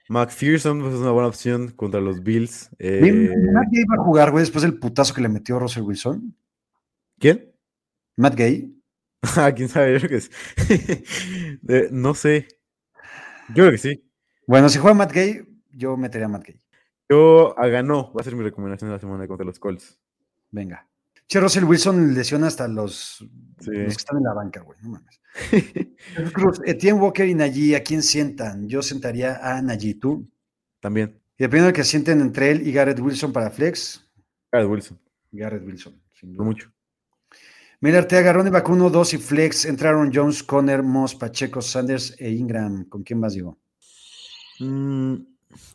McPherson 0.08 0.80
pues, 0.82 0.94
es 0.94 1.00
una 1.00 1.12
buena 1.12 1.28
opción 1.28 1.70
contra 1.72 2.00
los 2.00 2.22
Bills. 2.24 2.70
Eh, 2.80 3.32
Matt 3.52 3.68
Gay 3.72 3.84
va 3.86 3.96
a 4.02 4.06
jugar, 4.06 4.32
güey, 4.32 4.44
después 4.44 4.62
del 4.62 4.78
putazo 4.80 5.14
que 5.14 5.22
le 5.22 5.30
metió 5.30 5.58
Russell 5.60 5.84
Wilson. 5.84 6.36
¿Quién? 7.20 7.52
Matt 8.18 8.36
Gay. 8.36 8.72
Ah, 9.38 9.52
quién 9.52 9.68
sabe, 9.68 9.94
yo 9.94 9.98
creo 10.08 10.10
que 10.12 10.16
es. 10.18 10.32
De- 11.64 11.90
no 11.92 12.14
sé. 12.14 12.48
Yo 13.50 13.56
creo 13.64 13.72
que 13.72 13.78
sí. 13.80 14.04
Bueno, 14.46 14.70
si 14.70 14.78
juega 14.78 14.94
Matt 14.94 15.12
Gay, 15.14 15.42
yo 15.72 15.98
metería 15.98 16.28
a 16.28 16.30
Matt 16.30 16.44
Gay. 16.46 16.60
Yo 17.10 17.58
a 17.60 17.68
ganó, 17.68 18.12
va 18.14 18.22
a 18.22 18.24
ser 18.24 18.36
mi 18.36 18.44
recomendación 18.44 18.90
de 18.90 18.96
la 18.96 19.00
semana 19.00 19.28
contra 19.28 19.46
los 19.46 19.60
Colts. 19.60 20.00
Venga. 20.52 20.88
Che, 21.28 21.40
Russell 21.40 21.64
Wilson 21.64 22.14
lesiona 22.14 22.48
hasta 22.48 22.68
los, 22.68 23.18
Sí. 23.60 23.72
los 23.72 23.94
que 23.96 24.02
están 24.02 24.18
en 24.18 24.24
la 24.24 24.34
banca, 24.34 24.62
güey. 24.62 24.78
No 24.84 24.90
mames. 24.90 25.22
Cruz, 26.34 26.62
Etienne 26.66 27.00
Walker 27.00 27.28
y 27.28 27.34
Najee, 27.34 27.76
¿a 27.76 27.84
quién 27.84 28.02
sientan? 28.04 28.68
Yo 28.68 28.82
sentaría 28.82 29.38
a 29.42 29.62
Najee, 29.62 29.96
¿tú? 29.96 30.28
También. 30.80 31.20
Y 31.38 31.44
dependiendo 31.44 31.68
de 31.68 31.74
que 31.74 31.84
sienten 31.84 32.22
entre 32.22 32.52
él 32.52 32.68
y 32.68 32.72
Garrett 32.72 33.00
Wilson 33.00 33.34
para 33.34 33.50
flex, 33.50 34.08
Garrett 34.52 34.70
Wilson, 34.70 35.00
Garrett 35.32 35.66
Wilson. 35.66 36.00
sin 36.14 36.30
no 36.32 36.38
duda. 36.38 36.46
mucho. 36.46 36.72
Mira, 37.82 37.98
Arteaga, 38.00 38.32
Ronnie 38.34 38.52
Vacuno, 38.52 38.90
2 38.90 39.14
y 39.16 39.18
flex. 39.18 39.66
Entraron 39.66 40.12
Jones, 40.14 40.42
Conner, 40.44 40.82
Moss, 40.82 41.14
Pacheco, 41.14 41.62
Sanders 41.62 42.16
e 42.20 42.32
Ingram. 42.32 42.86
¿Con 42.86 43.04
quién 43.04 43.20
vas, 43.20 43.34
Diego? 43.34 43.58
Mm, 44.60 45.16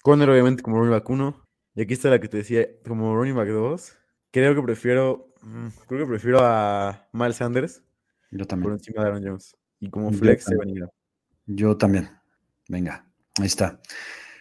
Conner, 0.03 0.28
obviamente, 0.31 0.62
como 0.62 0.76
running 0.78 0.93
back 0.93 1.09
1. 1.09 1.47
Y 1.76 1.83
aquí 1.83 1.95
está 1.95 2.11
la 2.11 2.20
que 2.20 2.28
te 2.28 2.39
decía, 2.39 2.66
como 2.87 3.14
running 3.14 3.35
back 3.37 3.49
2. 3.49 3.93
Creo 4.31 4.55
que 4.55 4.62
prefiero. 4.62 5.33
mm, 5.43 5.68
Creo 5.89 6.01
que 6.01 6.07
prefiero 6.07 6.41
a 6.43 7.09
Miles 7.12 7.37
Sanders 7.37 7.83
Yo 8.31 8.39
por 8.39 8.47
también. 8.47 8.72
encima 8.74 9.03
de 9.03 9.09
Aaron 9.09 9.24
Jones. 9.24 9.57
Y 9.81 9.91
como 9.91 10.11
Yo 10.11 10.18
flex, 10.18 10.45
también. 10.45 10.61
Evan 10.61 10.68
Ingram. 10.70 10.91
Yo 11.47 11.76
también. 11.76 12.11
Venga, 12.68 13.07
ahí 13.39 13.47
está. 13.47 13.81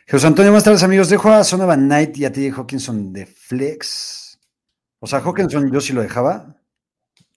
José 0.10 0.28
Antonio, 0.28 0.52
buenas 0.52 0.64
tardes, 0.64 0.84
amigos. 0.84 1.10
Dejo 1.10 1.30
a 1.32 1.44
Sonovan 1.44 1.86
Knight 1.88 2.18
y 2.18 2.26
a 2.26 2.32
ti, 2.32 2.50
Hawkinson, 2.50 3.14
de 3.14 3.26
flex. 3.26 4.40
O 5.00 5.08
sea, 5.08 5.20
Hawkinson 5.22 5.72
yo 5.72 5.80
sí 5.82 5.94
lo 5.94 6.02
dejaba. 6.02 6.62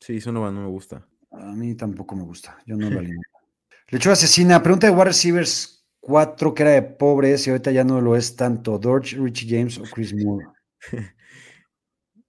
Sí, 0.00 0.20
Sonovan 0.20 0.54
no 0.54 0.62
me 0.62 0.68
gusta. 0.68 1.06
A 1.30 1.52
mí 1.52 1.74
tampoco 1.74 2.16
me 2.16 2.24
gusta. 2.24 2.58
Yo 2.66 2.76
no 2.76 2.90
lo 2.90 2.98
alimento. 2.98 3.28
Lechuga 3.88 4.12
asesina. 4.14 4.62
Pregunta 4.62 4.86
de 4.86 4.92
Wide 4.92 5.04
Receivers 5.04 5.81
4, 6.02 6.52
que 6.54 6.62
era 6.62 6.72
de 6.72 6.82
pobres 6.82 7.46
y 7.46 7.50
ahorita 7.50 7.70
ya 7.70 7.84
no 7.84 8.00
lo 8.00 8.16
es 8.16 8.34
tanto. 8.36 8.78
Dorch, 8.78 9.14
Richie 9.14 9.48
James 9.48 9.78
o 9.78 9.82
Chris 9.84 10.12
Moore. 10.14 10.46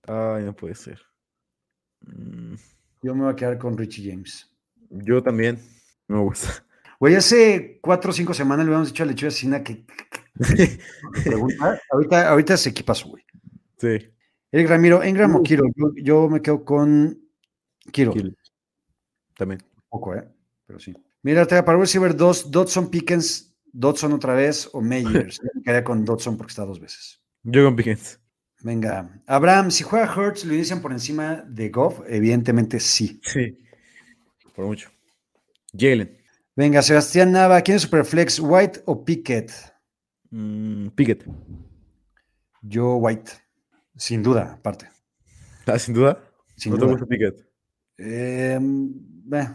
Ay, 0.07 0.43
no 0.43 0.55
puede 0.55 0.75
ser. 0.75 1.01
Mm, 2.01 2.55
Yo 3.01 3.15
me 3.15 3.23
voy 3.23 3.33
a 3.33 3.35
quedar 3.35 3.57
con 3.57 3.77
Richie 3.77 4.09
James. 4.11 4.49
Yo 4.89 5.21
también. 5.23 5.59
No 6.07 6.17
me 6.17 6.23
gusta. 6.23 6.65
Güey, 6.99 7.15
hace 7.15 7.79
cuatro 7.81 8.11
o 8.11 8.13
cinco 8.13 8.33
semanas 8.33 8.65
le 8.65 8.71
habíamos 8.71 8.89
dicho 8.89 9.03
a 9.03 9.05
Lechuga 9.05 9.27
asesina 9.29 9.63
que 9.63 9.85
pregunta. 11.23 11.79
ahorita, 11.91 12.29
ahorita 12.29 12.57
se 12.57 12.69
equipa 12.69 12.93
güey. 13.05 13.23
sí. 13.77 14.09
Eric 14.51 14.69
Ramiro, 14.69 15.01
Engram 15.01 15.35
o 15.35 15.41
Kiro. 15.41 15.65
Yo, 15.75 15.91
yo 15.95 16.29
me 16.29 16.39
quedo 16.39 16.63
con 16.63 17.19
Kiro. 17.91 18.13
Kill. 18.13 18.37
También. 19.35 19.63
Poco, 19.89 20.13
¿eh? 20.15 20.29
Pero 20.67 20.79
sí. 20.79 20.93
Mira, 21.23 21.47
para 21.47 21.77
receiver 21.79 22.15
2, 22.15 22.51
Dodson 22.51 22.91
Pickens, 22.91 23.52
Dodson 23.73 24.13
otra 24.13 24.33
vez 24.35 24.69
o 24.71 24.81
Meyers. 24.81 25.41
Me 25.55 25.61
quedaría 25.63 25.83
con 25.83 26.05
Dodson 26.05 26.37
porque 26.37 26.51
está 26.51 26.63
dos 26.63 26.79
veces. 26.79 27.21
Yo 27.43 27.65
con 27.65 27.75
Pickens. 27.75 28.19
Venga, 28.61 29.21
Abraham, 29.27 29.71
si 29.71 29.83
juega 29.83 30.15
Hurts, 30.15 30.45
¿lo 30.45 30.53
inician 30.53 30.81
por 30.81 30.93
encima 30.93 31.43
de 31.45 31.67
Goff? 31.67 31.99
Evidentemente 32.07 32.79
sí. 32.79 33.19
Sí. 33.21 33.59
Por 34.55 34.65
mucho. 34.65 34.89
Jalen. 35.77 36.17
Venga, 36.55 36.81
Sebastián 36.81 37.33
Nava, 37.33 37.59
¿quién 37.61 37.75
es 37.75 37.81
Superflex, 37.81 38.39
White 38.39 38.83
o 38.85 39.03
Pickett? 39.03 39.51
Mm, 40.29 40.89
Pickett. 40.89 41.25
Yo, 42.61 42.95
White. 42.95 43.31
Sin 43.97 44.23
duda, 44.23 44.53
aparte. 44.53 44.87
Ah, 45.65 45.77
sin 45.77 45.93
duda. 45.93 46.23
Sin 46.55 46.71
¿No 46.71 46.77
duda. 46.77 46.87
te 46.87 46.91
gusta 46.93 47.05
Pickett? 47.07 47.39
Eh, 47.97 48.57
eh, 48.57 49.49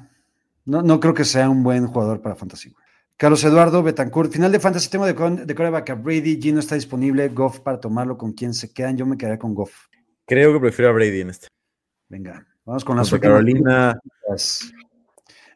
no, 0.64 0.82
no 0.82 1.00
creo 1.00 1.14
que 1.14 1.24
sea 1.24 1.48
un 1.48 1.62
buen 1.62 1.86
jugador 1.86 2.20
para 2.20 2.36
Fantasy. 2.36 2.74
Carlos 3.18 3.42
Eduardo 3.42 3.82
Betancourt, 3.82 4.32
final 4.32 4.52
de 4.52 4.60
Fantasy, 4.60 4.88
tengo 4.88 5.04
de, 5.04 5.12
de 5.12 5.54
quarterback 5.54 5.90
a 5.90 5.94
Brady, 5.96 6.40
Gino 6.40 6.60
está 6.60 6.76
disponible, 6.76 7.28
Goff 7.30 7.58
para 7.58 7.80
tomarlo 7.80 8.16
con 8.16 8.32
quien 8.32 8.54
se 8.54 8.72
quedan, 8.72 8.96
yo 8.96 9.04
me 9.06 9.18
quedaría 9.18 9.40
con 9.40 9.54
Goff. 9.54 9.86
Creo 10.24 10.52
que 10.52 10.60
prefiero 10.60 10.90
a 10.90 10.94
Brady 10.94 11.22
en 11.22 11.30
este. 11.30 11.48
Venga, 12.08 12.46
vamos 12.64 12.84
con 12.84 12.96
las 12.96 13.10
Carolina. 13.10 13.98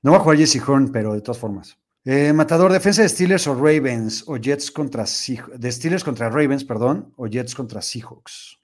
No 0.02 0.10
va 0.10 0.16
a 0.16 0.20
jugar 0.20 0.38
Jesse 0.38 0.60
Horn, 0.66 0.90
pero 0.90 1.14
de 1.14 1.20
todas 1.20 1.38
formas. 1.38 1.78
Eh, 2.04 2.32
matador, 2.32 2.72
defensa 2.72 3.02
de 3.02 3.08
Steelers 3.08 3.46
o 3.46 3.54
Ravens 3.54 4.24
o 4.26 4.36
Jets 4.36 4.72
contra 4.72 5.04
Seah- 5.06 5.46
de 5.56 5.70
Steelers 5.70 6.02
contra 6.02 6.28
Ravens, 6.28 6.64
perdón, 6.64 7.12
o 7.16 7.28
Jets 7.28 7.54
contra 7.54 7.80
Seahawks. 7.80 8.58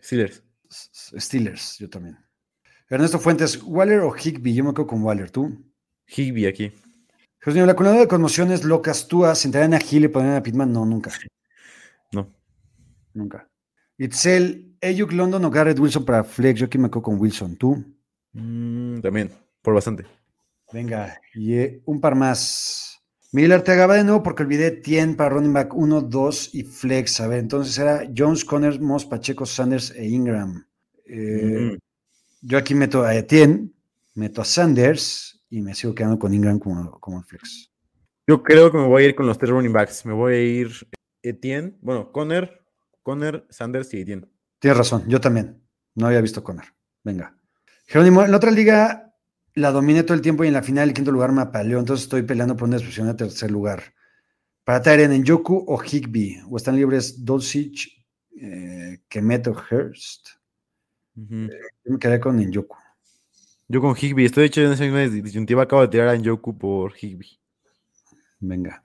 Steelers. 0.00 0.44
Steelers, 1.18 1.78
yo 1.78 1.90
también. 1.90 2.16
Ernesto 2.88 3.18
Fuentes, 3.18 3.60
Waller 3.64 4.00
o 4.00 4.14
Higby, 4.14 4.54
yo 4.54 4.62
me 4.62 4.72
quedo 4.72 4.86
con 4.86 5.02
Waller, 5.02 5.28
tú. 5.30 5.60
Higby 6.06 6.46
aquí. 6.46 6.72
José 7.44 7.54
Niño, 7.56 7.66
la 7.66 7.74
columna 7.74 7.98
de 8.00 8.08
conmociones 8.08 8.64
locas, 8.64 9.08
tú 9.08 9.24
sentarían 9.34 9.74
a 9.74 9.78
Gil 9.78 10.04
y 10.04 10.08
pondrían 10.08 10.36
a 10.36 10.42
Pitman, 10.42 10.72
no, 10.72 10.84
nunca, 10.86 11.10
No. 12.12 12.28
nunca. 13.14 13.48
Itzel, 13.98 14.76
Ayuk 14.80 15.12
London 15.12 15.44
o 15.44 15.50
Garrett 15.50 15.78
Wilson 15.78 16.04
para 16.04 16.24
Flex, 16.24 16.60
yo 16.60 16.66
aquí 16.66 16.78
me 16.78 16.88
quedo 16.90 17.02
con 17.02 17.18
Wilson, 17.20 17.56
tú. 17.56 17.84
Mm, 18.32 19.00
también, 19.00 19.30
por 19.60 19.74
bastante. 19.74 20.04
Venga, 20.72 21.20
y 21.34 21.54
eh, 21.54 21.82
un 21.84 22.00
par 22.00 22.14
más. 22.14 22.98
Miguel 23.32 23.52
Arteaga 23.52 23.86
va 23.86 23.94
de 23.96 24.04
nuevo 24.04 24.22
porque 24.22 24.42
olvidé 24.42 24.70
Tien 24.70 25.16
para 25.16 25.30
running 25.30 25.52
back 25.52 25.74
1, 25.74 26.00
2 26.02 26.54
y 26.54 26.62
flex. 26.64 27.20
A 27.20 27.26
ver, 27.28 27.38
entonces 27.40 27.78
era 27.78 28.08
Jones, 28.16 28.44
Connors, 28.44 28.80
Moss, 28.80 29.04
Pacheco, 29.06 29.46
Sanders 29.46 29.90
e 29.96 30.06
Ingram. 30.06 30.64
Eh, 31.06 31.72
Mm, 31.74 31.78
Yo 32.44 32.58
aquí 32.58 32.74
meto 32.74 33.04
a 33.04 33.14
Etienne, 33.14 33.70
meto 34.14 34.42
a 34.42 34.44
Sanders 34.44 35.31
y 35.52 35.60
me 35.60 35.74
sigo 35.74 35.94
quedando 35.94 36.18
con 36.18 36.32
Ingram 36.32 36.58
como, 36.58 36.98
como 36.98 37.18
el 37.18 37.24
flex. 37.24 37.70
Yo 38.26 38.42
creo 38.42 38.72
que 38.72 38.78
me 38.78 38.86
voy 38.86 39.02
a 39.02 39.06
ir 39.08 39.14
con 39.14 39.26
los 39.26 39.36
tres 39.36 39.50
running 39.50 39.72
backs. 39.72 40.06
Me 40.06 40.14
voy 40.14 40.34
a 40.34 40.40
ir 40.40 40.72
Etienne, 41.22 41.76
bueno, 41.82 42.10
Conner, 42.10 42.64
Conner, 43.02 43.46
Sanders 43.50 43.92
y 43.92 44.00
Etienne. 44.00 44.26
Tienes 44.58 44.78
razón, 44.78 45.04
yo 45.08 45.20
también. 45.20 45.62
No 45.94 46.06
había 46.06 46.22
visto 46.22 46.42
Connor. 46.42 46.64
Venga. 47.04 47.36
Jerónimo, 47.84 48.22
en 48.22 48.30
la 48.30 48.38
otra 48.38 48.50
liga 48.50 49.14
la 49.54 49.70
dominé 49.70 50.04
todo 50.04 50.14
el 50.14 50.22
tiempo 50.22 50.42
y 50.42 50.48
en 50.48 50.54
la 50.54 50.62
final 50.62 50.88
el 50.88 50.94
quinto 50.94 51.12
lugar 51.12 51.32
me 51.32 51.42
apaleó, 51.42 51.78
entonces 51.78 52.04
estoy 52.04 52.22
peleando 52.22 52.56
por 52.56 52.66
una 52.66 52.78
expresión 52.78 53.08
de 53.08 53.14
tercer 53.14 53.50
lugar. 53.50 53.82
Para 54.64 54.80
Tyrion 54.80 55.12
en 55.12 55.22
Yoku 55.22 55.66
o 55.68 55.82
Higby, 55.82 56.40
o 56.48 56.56
están 56.56 56.76
libres 56.76 57.22
Dulcich, 57.22 58.06
eh, 58.40 59.02
Kemet 59.06 59.48
o. 59.48 59.56
Yo 61.14 61.48
me 61.84 61.98
quedé 61.98 62.18
con 62.18 62.38
Njoku. 62.38 62.81
Yo 63.72 63.80
con 63.80 63.96
Higby, 63.96 64.26
estoy 64.26 64.44
hecho 64.44 64.60
en 64.60 64.72
esa 64.72 64.82
misma 64.84 65.00
disyuntiva, 65.08 65.62
acabo 65.62 65.80
de 65.80 65.88
tirar 65.88 66.08
a 66.08 66.14
Njoku 66.14 66.58
por 66.58 66.92
Higby. 66.94 67.26
Venga. 68.40 68.82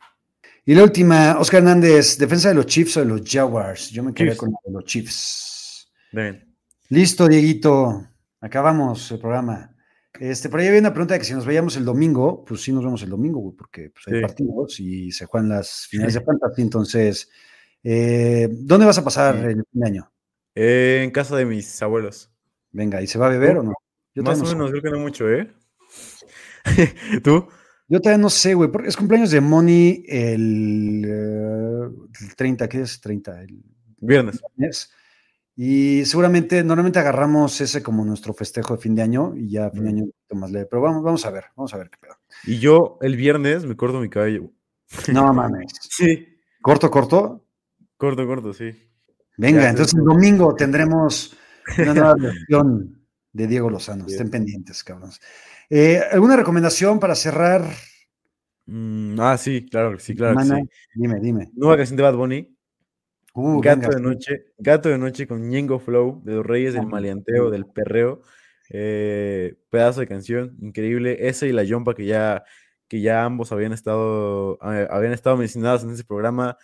Y 0.63 0.73
la 0.75 0.83
última, 0.83 1.37
Oscar 1.39 1.57
Hernández, 1.59 2.17
defensa 2.17 2.47
de 2.47 2.55
los 2.55 2.67
Chiefs 2.67 2.95
o 2.95 3.01
de 3.01 3.07
los 3.07 3.21
Jaguars. 3.29 3.89
Yo 3.89 4.01
me 4.01 4.13
quedé 4.13 4.29
Chiefs. 4.29 4.39
con 4.39 4.51
la 4.51 4.57
de 4.63 4.71
los 4.71 4.85
Chiefs. 4.85 5.91
Bien. 6.13 6.55
Listo, 6.87 7.27
Dieguito. 7.27 8.07
Acabamos 8.39 9.11
el 9.11 9.19
programa. 9.19 9.75
Este, 10.21 10.47
por 10.47 10.61
ahí 10.61 10.67
había 10.67 10.79
una 10.79 10.93
pregunta 10.93 11.15
de 11.15 11.19
que 11.19 11.25
si 11.25 11.33
nos 11.33 11.45
veíamos 11.45 11.75
el 11.75 11.83
domingo, 11.83 12.45
pues 12.45 12.61
sí 12.61 12.71
nos 12.71 12.85
vemos 12.85 13.01
el 13.03 13.09
domingo, 13.09 13.41
güey, 13.41 13.57
porque 13.57 13.89
pues, 13.89 14.07
hay 14.07 14.13
Sí. 14.13 14.21
partidos 14.21 14.79
y 14.79 15.11
se 15.11 15.25
juegan 15.25 15.49
las 15.49 15.85
finales 15.87 16.13
de 16.13 16.21
fantasy. 16.21 16.61
Entonces, 16.61 17.29
eh, 17.83 18.47
¿dónde 18.51 18.85
vas 18.85 18.97
a 18.97 19.03
pasar 19.03 19.35
Sí. 19.35 19.41
el 19.47 19.55
fin 19.69 19.81
de 19.81 19.85
año? 19.85 20.11
Eh, 20.55 21.01
en 21.03 21.11
casa 21.11 21.35
de 21.35 21.43
mis 21.45 21.81
abuelos. 21.81 22.31
Venga, 22.71 23.01
¿y 23.01 23.07
se 23.07 23.19
va 23.19 23.27
a 23.27 23.31
beber 23.31 23.57
o 23.57 23.63
no? 23.63 23.73
Yo 24.17 24.23
Más 24.23 24.39
o 24.39 24.41
no 24.41 24.47
sé. 24.47 24.55
menos, 24.55 24.71
creo 24.71 24.81
que 24.81 24.89
no 24.89 24.99
mucho, 24.99 25.29
¿eh? 25.29 25.53
¿Tú? 27.23 27.47
Yo 27.87 28.01
todavía 28.01 28.17
no 28.21 28.29
sé, 28.31 28.55
güey, 28.55 28.71
porque 28.71 28.89
es 28.89 28.97
cumpleaños 28.97 29.29
de 29.29 29.41
Moni 29.41 30.03
el, 30.07 31.05
eh, 31.07 31.89
el 32.21 32.35
30, 32.35 32.67
¿qué 32.67 32.81
es 32.81 32.99
30? 32.99 33.41
El 33.43 33.63
Viernes. 33.99 34.41
mes. 34.55 34.91
Y 35.55 36.03
seguramente, 36.05 36.63
normalmente 36.63 36.97
agarramos 36.99 37.61
ese 37.61 37.83
como 37.83 38.03
nuestro 38.05 38.33
festejo 38.33 38.75
de 38.75 38.81
fin 38.81 38.95
de 38.95 39.03
año 39.03 39.33
y 39.35 39.49
ya 39.51 39.69
fin 39.69 39.83
de 39.83 39.89
año 39.89 40.03
un 40.05 40.11
poquito 40.11 40.35
más 40.35 40.51
leve. 40.51 40.65
Pero 40.69 40.81
vamos, 40.81 41.03
vamos 41.03 41.25
a 41.25 41.29
ver, 41.31 41.45
vamos 41.55 41.73
a 41.73 41.77
ver 41.77 41.89
qué 41.91 41.97
pedo. 42.01 42.15
Y 42.45 42.57
yo 42.59 42.97
el 43.01 43.15
viernes 43.15 43.65
me 43.65 43.75
corto 43.75 43.99
mi 43.99 44.09
cabello. 44.09 44.49
No 45.13 45.31
mames. 45.31 45.71
Sí. 45.89 46.27
Corto, 46.61 46.89
corto. 46.89 47.45
Corto, 47.97 48.25
corto, 48.27 48.51
sí. 48.53 48.71
Venga, 49.37 49.61
Ya, 49.61 49.69
entonces 49.69 49.93
el 49.93 50.03
domingo 50.03 50.55
tendremos 50.55 51.37
una 51.77 51.93
nueva 51.93 52.15
versión 52.19 52.96
de 53.37 53.47
Diego 53.47 53.69
Lozano. 53.69 54.05
Bien. 54.05 54.15
Estén 54.15 54.31
pendientes, 54.31 54.83
cabrones. 54.83 55.21
Eh, 55.69 56.01
¿Alguna 56.11 56.35
recomendación 56.35 56.99
para 56.99 57.13
cerrar? 57.13 57.63
Mm, 58.65 59.19
ah, 59.19 59.37
sí, 59.37 59.65
claro, 59.69 59.97
sí, 59.99 60.15
claro. 60.15 60.35
que 60.37 60.43
semana? 60.43 60.63
sí. 60.63 60.69
Dime, 60.95 61.19
dime. 61.21 61.49
Nueva 61.53 61.77
canción 61.77 61.97
de 61.97 62.03
Bad 62.03 62.15
Bunny. 62.15 62.57
Uh, 63.35 63.61
Gato 63.61 63.81
venga, 63.81 63.95
de 63.95 64.01
noche, 64.01 64.45
Gato 64.57 64.89
de 64.89 64.97
noche 64.97 65.27
con 65.27 65.47
Ñengo 65.47 65.77
Flow, 65.77 66.23
de 66.25 66.33
los 66.33 66.45
Reyes 66.45 66.73
del 66.73 66.83
Ah, 66.83 66.87
Maleanteo, 66.87 67.51
del 67.51 67.67
Perreo. 67.67 68.23
Eh, 68.71 69.55
pedazo 69.69 69.99
de 69.99 70.07
canción, 70.07 70.57
increíble. 70.59 71.27
Esa 71.29 71.45
y 71.45 71.51
la 71.51 71.63
Yompa 71.63 71.93
que 71.93 72.07
ya, 72.07 72.43
que 72.87 73.01
ya 73.01 73.23
ambos 73.23 73.51
habían 73.51 73.71
estado, 73.71 74.57
eh, 74.63 74.87
habían 74.89 75.13
estado 75.13 75.37
mencionados 75.37 75.83
en 75.83 75.91
ese 75.91 76.03
programa. 76.03 76.57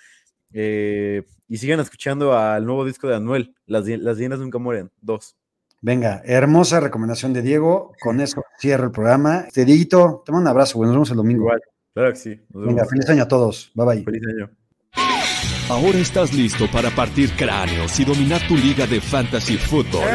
Eh, 0.51 1.23
y 1.47 1.57
sigan 1.57 1.79
escuchando 1.79 2.35
al 2.35 2.65
nuevo 2.65 2.83
disco 2.83 3.07
de 3.07 3.15
Anuel, 3.17 3.53
Las, 3.67 3.87
Las 3.87 4.17
Dienas 4.17 4.39
Nunca 4.39 4.57
Mueren, 4.57 4.91
dos. 4.99 5.37
Venga, 5.83 6.21
hermosa 6.23 6.79
recomendación 6.79 7.33
de 7.33 7.41
Diego. 7.41 7.91
Con 7.99 8.21
eso 8.21 8.41
cierro 8.57 8.85
el 8.85 8.91
programa. 8.91 9.47
Te 9.53 9.65
Dieguito, 9.65 10.23
te 10.25 10.31
mando 10.31 10.43
un 10.43 10.47
abrazo, 10.47 10.77
güey. 10.77 10.87
Nos 10.87 10.95
vemos 10.95 11.11
el 11.11 11.17
domingo. 11.17 11.43
Igual, 11.43 11.61
claro 11.93 12.09
que 12.13 12.15
sí. 12.15 12.41
Nos 12.53 12.67
Venga, 12.67 12.85
feliz 12.85 13.09
año 13.09 13.23
a 13.23 13.27
todos. 13.27 13.69
Bye 13.75 13.85
bye. 13.85 14.03
Feliz 14.05 14.21
año. 14.25 14.49
Ahora 15.67 15.97
estás 15.97 16.33
listo 16.33 16.71
para 16.71 16.89
partir 16.89 17.31
cráneos 17.35 17.99
y 17.99 18.05
dominar 18.05 18.39
tu 18.47 18.55
liga 18.55 18.87
de 18.87 19.01
fantasy 19.01 19.57
football. 19.57 20.07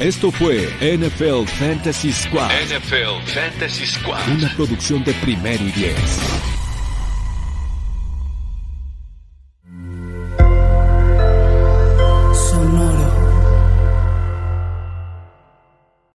Esto 0.00 0.32
fue 0.32 0.66
NFL 0.80 1.46
Fantasy 1.46 2.10
Squad, 2.10 2.48
NFL 2.48 3.22
Fantasy 3.24 3.86
Squad. 3.86 4.36
una 4.36 4.52
producción 4.56 5.04
de 5.04 5.12
primero 5.22 5.62
y 5.62 5.70
diez. 5.70 6.59